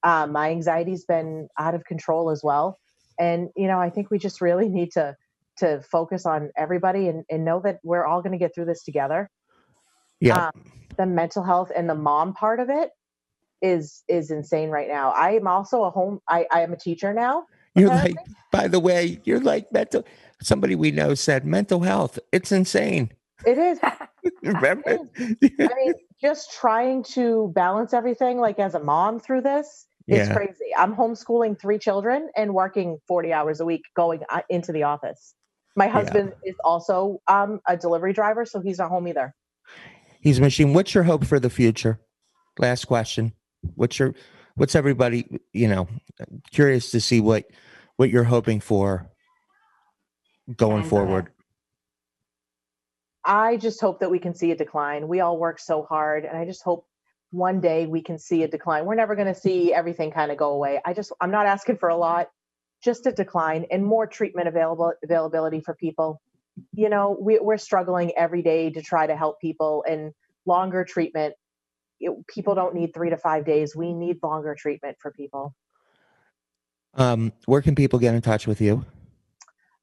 Um, 0.03 0.31
my 0.31 0.49
anxiety's 0.49 1.05
been 1.05 1.47
out 1.57 1.75
of 1.75 1.83
control 1.85 2.29
as 2.29 2.41
well, 2.43 2.77
and 3.19 3.49
you 3.55 3.67
know, 3.67 3.79
I 3.79 3.89
think 3.89 4.11
we 4.11 4.19
just 4.19 4.41
really 4.41 4.69
need 4.69 4.91
to 4.93 5.15
to 5.57 5.81
focus 5.81 6.25
on 6.25 6.51
everybody 6.57 7.07
and, 7.07 7.23
and 7.29 7.45
know 7.45 7.59
that 7.59 7.79
we're 7.83 8.05
all 8.05 8.21
going 8.21 8.31
to 8.31 8.39
get 8.39 8.55
through 8.55 8.65
this 8.65 8.83
together. 8.83 9.29
Yeah. 10.19 10.47
Um, 10.47 10.63
the 10.97 11.05
mental 11.05 11.43
health 11.43 11.71
and 11.75 11.89
the 11.89 11.95
mom 11.95 12.33
part 12.33 12.59
of 12.59 12.69
it 12.69 12.89
is 13.63 14.03
is 14.07 14.29
insane 14.29 14.69
right 14.69 14.87
now. 14.87 15.11
I 15.11 15.31
am 15.31 15.47
also 15.47 15.83
a 15.85 15.89
home. 15.89 16.19
I 16.29 16.45
I 16.51 16.61
am 16.61 16.73
a 16.73 16.77
teacher 16.77 17.13
now. 17.13 17.45
You're 17.73 17.87
apparently. 17.87 18.13
like, 18.15 18.27
by 18.51 18.67
the 18.67 18.79
way, 18.79 19.19
you're 19.23 19.39
like 19.39 19.71
mental. 19.71 20.05
Somebody 20.41 20.75
we 20.75 20.91
know 20.91 21.15
said 21.15 21.45
mental 21.45 21.79
health. 21.79 22.19
It's 22.31 22.51
insane. 22.51 23.11
It 23.45 23.57
is. 23.57 23.79
Remember? 24.43 24.99
It 25.15 25.53
is. 25.57 25.69
I 25.71 25.73
mean, 25.75 25.93
just 26.21 26.51
trying 26.51 27.03
to 27.03 27.51
balance 27.55 27.93
everything, 27.93 28.37
like 28.37 28.59
as 28.59 28.75
a 28.75 28.79
mom 28.79 29.19
through 29.19 29.41
this, 29.41 29.87
is 30.07 30.27
yeah. 30.27 30.33
crazy. 30.33 30.65
I'm 30.77 30.95
homeschooling 30.95 31.59
three 31.59 31.79
children 31.79 32.29
and 32.35 32.53
working 32.53 32.99
40 33.07 33.33
hours 33.33 33.59
a 33.59 33.65
week, 33.65 33.83
going 33.95 34.21
uh, 34.29 34.41
into 34.49 34.71
the 34.71 34.83
office. 34.83 35.33
My 35.75 35.87
husband 35.87 36.33
yeah. 36.43 36.51
is 36.51 36.55
also 36.63 37.19
um, 37.27 37.59
a 37.67 37.75
delivery 37.75 38.13
driver, 38.13 38.45
so 38.45 38.61
he's 38.61 38.77
not 38.77 38.89
home 38.89 39.07
either. 39.07 39.33
He's 40.21 40.39
a 40.39 40.41
machine. 40.41 40.73
What's 40.73 40.93
your 40.93 41.03
hope 41.03 41.25
for 41.25 41.39
the 41.39 41.49
future? 41.49 41.99
Last 42.59 42.85
question. 42.85 43.33
What's 43.75 43.99
your 43.99 44.13
what's 44.55 44.75
everybody, 44.75 45.27
you 45.51 45.67
know, 45.67 45.87
curious 46.51 46.91
to 46.91 47.01
see 47.01 47.21
what 47.21 47.45
what 47.97 48.09
you're 48.09 48.23
hoping 48.23 48.59
for 48.59 49.09
going 50.55 50.83
forward. 50.83 51.29
I 53.25 53.57
just 53.57 53.79
hope 53.79 54.01
that 54.01 54.11
we 54.11 54.19
can 54.19 54.35
see 54.35 54.51
a 54.51 54.55
decline. 54.55 55.07
We 55.07 55.21
all 55.21 55.37
work 55.37 55.59
so 55.59 55.83
hard 55.83 56.25
and 56.25 56.37
I 56.37 56.45
just 56.45 56.63
hope 56.63 56.85
one 57.31 57.61
day 57.61 57.85
we 57.85 58.01
can 58.01 58.19
see 58.19 58.43
a 58.43 58.47
decline. 58.47 58.85
We're 58.85 58.95
never 58.95 59.15
going 59.15 59.33
to 59.33 59.39
see 59.39 59.73
everything 59.73 60.11
kind 60.11 60.31
of 60.31 60.37
go 60.37 60.51
away. 60.51 60.81
I 60.85 60.93
just 60.93 61.11
I'm 61.21 61.31
not 61.31 61.45
asking 61.45 61.77
for 61.77 61.89
a 61.89 61.95
lot, 61.95 62.29
just 62.83 63.05
a 63.07 63.11
decline 63.11 63.65
and 63.71 63.85
more 63.85 64.05
treatment 64.05 64.47
available 64.47 64.93
availability 65.03 65.61
for 65.61 65.73
people. 65.73 66.21
You 66.73 66.89
know, 66.89 67.17
we, 67.19 67.39
we're 67.39 67.57
struggling 67.57 68.11
every 68.17 68.43
day 68.43 68.69
to 68.71 68.81
try 68.81 69.07
to 69.07 69.15
help 69.15 69.39
people 69.39 69.83
and 69.87 70.13
longer 70.45 70.83
treatment 70.83 71.33
it, 72.03 72.27
people 72.27 72.55
don't 72.55 72.75
need 72.75 72.93
three 72.93 73.09
to 73.09 73.17
five 73.17 73.45
days. 73.45 73.75
We 73.75 73.93
need 73.93 74.17
longer 74.21 74.55
treatment 74.57 74.97
for 74.99 75.11
people. 75.11 75.55
Um, 76.95 77.31
where 77.45 77.61
can 77.61 77.75
people 77.75 77.99
get 77.99 78.13
in 78.13 78.21
touch 78.21 78.45
with 78.45 78.61
you? 78.61 78.85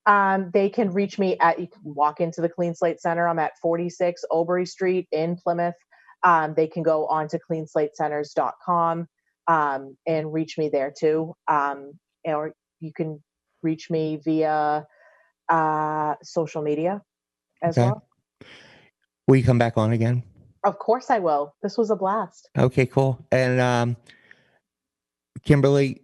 Um, 0.06 0.50
they 0.52 0.68
can 0.68 0.92
reach 0.92 1.18
me 1.18 1.36
at, 1.38 1.58
you 1.58 1.66
can 1.66 1.82
walk 1.82 2.20
into 2.20 2.40
the 2.40 2.48
Clean 2.48 2.74
Slate 2.74 3.00
Center. 3.00 3.28
I'm 3.28 3.38
at 3.38 3.52
46 3.60 4.24
Obery 4.30 4.66
Street 4.66 5.08
in 5.12 5.36
Plymouth. 5.36 5.74
Um, 6.22 6.54
they 6.54 6.66
can 6.66 6.82
go 6.82 7.06
on 7.06 7.28
to 7.28 7.38
cleanslatecenters.com 7.50 9.06
um, 9.48 9.96
and 10.06 10.32
reach 10.32 10.58
me 10.58 10.68
there 10.68 10.92
too. 10.96 11.34
Um, 11.48 11.92
or 12.24 12.52
you 12.80 12.92
can 12.94 13.22
reach 13.62 13.90
me 13.90 14.20
via 14.24 14.86
uh, 15.48 16.14
social 16.22 16.62
media 16.62 17.02
as 17.62 17.76
Okay. 17.78 17.88
well. 17.88 18.06
Will 19.26 19.36
you 19.36 19.44
come 19.44 19.58
back 19.58 19.76
on 19.76 19.92
again? 19.92 20.22
Of 20.64 20.78
course, 20.78 21.11
I 21.11 21.18
will. 21.18 21.54
This 21.62 21.78
was 21.78 21.90
a 21.90 21.96
blast. 21.96 22.48
Okay, 22.58 22.86
cool. 22.86 23.24
And 23.32 23.61
um, 23.61 23.96
Kimberly, 25.44 26.02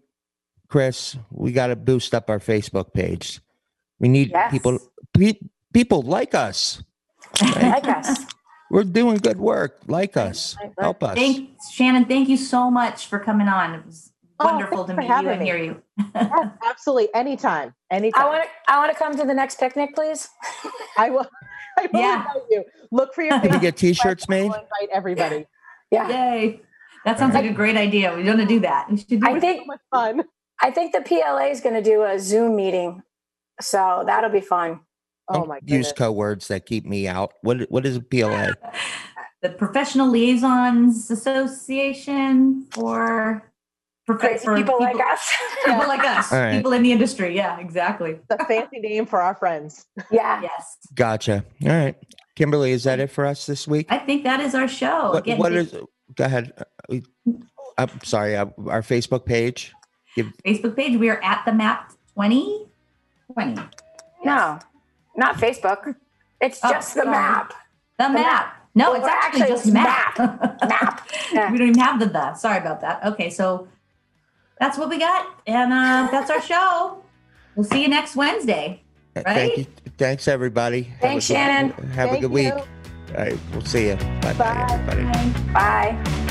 Chris, 0.69 1.17
we 1.31 1.53
got 1.53 1.69
to 1.69 1.77
boost 1.77 2.15
up 2.15 2.31
our 2.31 2.39
Facebook 2.39 2.93
page. 2.93 3.41
We 3.99 4.09
need 4.09 4.31
Yes. 4.31 4.51
people, 4.51 4.79
pe- 5.17 5.39
people 5.73 6.03
like 6.03 6.35
us. 6.35 6.83
like 7.43 7.87
us. 7.87 8.19
We're 8.71 8.85
doing 8.85 9.19
good 9.19 9.39
work. 9.39 9.81
Like 9.87 10.17
us. 10.17 10.57
Like- 10.61 10.73
Help 10.79 11.03
us. 11.05 11.17
Thanks, 11.17 11.71
Shannon. 11.73 12.05
Thank 12.07 12.29
you 12.29 12.37
so 12.37 12.71
much 12.71 13.07
for 13.07 13.19
coming 13.19 13.49
on. 13.49 13.75
It 13.75 13.87
was 13.87 14.13
Oh, 14.39 14.45
wonderful 14.53 14.85
thanks 14.85 14.91
to 14.91 14.95
for 14.95 15.01
meet 15.01 15.23
you 15.25 15.31
and 15.31 15.41
me. 15.41 15.47
hear 15.47 15.57
you. 15.57 15.83
Yes, 16.15 16.49
absolutely. 16.69 17.09
Anytime. 17.15 17.73
Anytime. 17.91 18.23
I 18.23 18.29
want 18.29 18.43
to. 18.45 18.49
I 18.69 18.79
want 18.79 18.93
to 18.93 18.99
come 18.99 19.17
to 19.17 19.25
the 19.25 19.33
next 19.33 19.59
picnic, 19.59 19.95
please. 19.95 20.29
I 20.99 21.09
will. 21.11 21.27
I 21.79 21.89
will 21.93 22.01
Yeah. 22.01 22.19
invite 22.21 22.43
you. 22.51 22.65
Look 22.91 23.15
for 23.15 23.23
your 23.23 23.33
Can 23.41 23.43
we 23.43 23.49
Facebook. 23.49 23.61
get 23.61 23.77
t-shirts 23.77 24.27
I 24.29 24.33
made? 24.33 24.45
invite 24.47 24.89
everybody. 24.93 25.47
Yeah. 25.93 26.09
Yay. 26.09 26.61
That 27.05 27.17
sounds 27.17 27.35
like 27.35 27.45
a 27.45 27.53
great 27.53 27.77
idea. 27.77 28.11
We're 28.13 28.25
going 28.25 28.39
to 28.39 28.45
do 28.47 28.59
that. 28.61 28.91
We 28.91 28.97
should 28.97 29.09
do 29.09 29.21
I 29.23 29.37
it. 29.37 29.41
think 29.41 29.61
So 29.61 29.67
much 29.67 29.81
fun. 29.95 30.25
I 30.61 30.73
think 30.73 30.93
the 30.93 31.01
PLA 31.03 31.45
is 31.47 31.61
going 31.61 31.77
to 31.77 31.83
do 31.83 32.03
a 32.03 32.19
Zoom 32.19 32.57
meeting, 32.57 33.03
so 33.61 34.03
that'll 34.05 34.31
be 34.31 34.41
fun. 34.41 34.81
Oh 35.29 35.35
Don't 35.35 35.49
my 35.49 35.57
use 35.57 35.63
goodness. 35.63 35.93
code 35.93 36.17
words 36.17 36.49
that 36.49 36.67
keep 36.67 36.85
me 36.87 37.07
out. 37.07 37.35
What 37.43 37.71
what 37.71 37.87
is 37.87 37.95
a 37.97 38.01
PLA? 38.01 38.49
the 39.43 39.51
Professional 39.51 40.09
Liaisons 40.11 41.09
Association 41.09 42.67
for, 42.73 43.49
for 44.07 44.17
Crazy 44.17 44.45
for 44.45 44.57
people, 44.57 44.79
like 44.81 44.97
us. 45.01 45.35
people 45.65 45.89
like 45.89 46.05
us, 46.05 46.33
All 46.33 46.39
right. 46.41 46.57
people 46.57 46.73
in 46.73 46.83
the 46.83 46.93
industry. 46.93 47.35
Yeah, 47.35 47.59
exactly. 47.59 48.19
The 48.29 48.39
fancy 48.49 48.79
name 48.79 49.05
for 49.07 49.21
our 49.21 49.35
friends. 49.35 49.87
yeah. 50.11 50.41
Yes. 50.43 50.77
Gotcha. 50.95 51.45
All 51.65 51.69
right. 51.69 51.97
Kimberly, 52.37 52.71
is 52.73 52.85
that 52.85 53.01
it 53.01 53.11
for 53.11 53.27
us 53.27 53.47
this 53.47 53.67
week? 53.67 53.87
I 53.91 53.99
think 53.99 54.23
that 54.25 54.41
is 54.41 54.55
our 54.55 54.69
show. 54.69 55.11
What, 55.13 55.19
Again, 55.25 55.39
what 55.39 55.53
thank- 55.53 55.73
is 55.73 55.81
go 56.15 56.25
ahead. 56.25 56.53
Uh, 56.89 56.99
I'm 57.79 57.91
sorry, 58.05 58.37
uh, 58.37 58.47
our 58.69 58.83
Facebook 58.83 59.25
page. 59.27 59.73
Facebook 60.17 60.77
page. 60.77 60.97
We 60.99 61.11
are 61.11 61.21
at 61.23 61.45
the 61.45 61.53
map 61.53 61.91
2020. 62.15 62.67
No, 64.25 64.59
not 65.17 65.37
Facebook. 65.37 65.95
It's 66.41 66.61
Oh, 66.63 66.71
just 66.71 66.95
the 66.95 67.03
sorry. 67.03 67.11
map. 67.11 67.53
The, 67.99 68.09
map. 68.11 68.55
No, 68.75 68.93
Well, 68.93 69.01
it's 69.01 69.09
actually, 69.09 69.41
actually- 69.43 69.55
just 69.55 69.65
it's 69.67 69.75
map. 69.75 70.19
Map. 70.19 71.09
Yeah. 71.33 71.51
we 71.53 71.59
don't 71.59 71.69
even 71.69 71.81
have 71.81 71.99
the 71.99 72.07
the. 72.07 72.35
Sorry 72.35 72.59
about 72.59 72.81
that. 72.83 73.05
Okay, 73.05 73.31
so 73.31 73.69
that's 74.59 74.79
what 74.79 74.89
we 74.89 74.99
got, 74.99 75.27
and 75.47 75.73
uh, 75.73 76.09
that's 76.11 76.31
our 76.31 76.41
show. 76.43 77.03
We'll 77.55 77.65
see 77.65 77.83
you 77.83 77.89
next 77.89 78.17
Wednesday. 78.17 78.83
Uh, 79.17 79.23
Right? 79.25 79.35
Thank 79.35 79.59
you. 79.59 79.67
Thanks, 79.99 80.29
everybody. 80.29 80.83
Have 80.83 80.99
a 80.99 81.01
Thanks, 81.01 81.27
good- 81.29 81.35
Shannon. 81.35 81.71
Have 81.93 82.09
a 82.09 82.13
Thank 82.13 82.21
good 82.23 82.31
week. 82.31 82.47
you. 82.47 82.53
All 82.53 82.65
right. 83.25 83.39
We'll 83.53 83.65
see 83.65 83.89
you. 83.89 83.97
Bye, 83.97 84.35
bye, 84.35 84.35
Bye. 84.35 84.67
everybody. 84.71 85.53
Bye. 85.53 86.26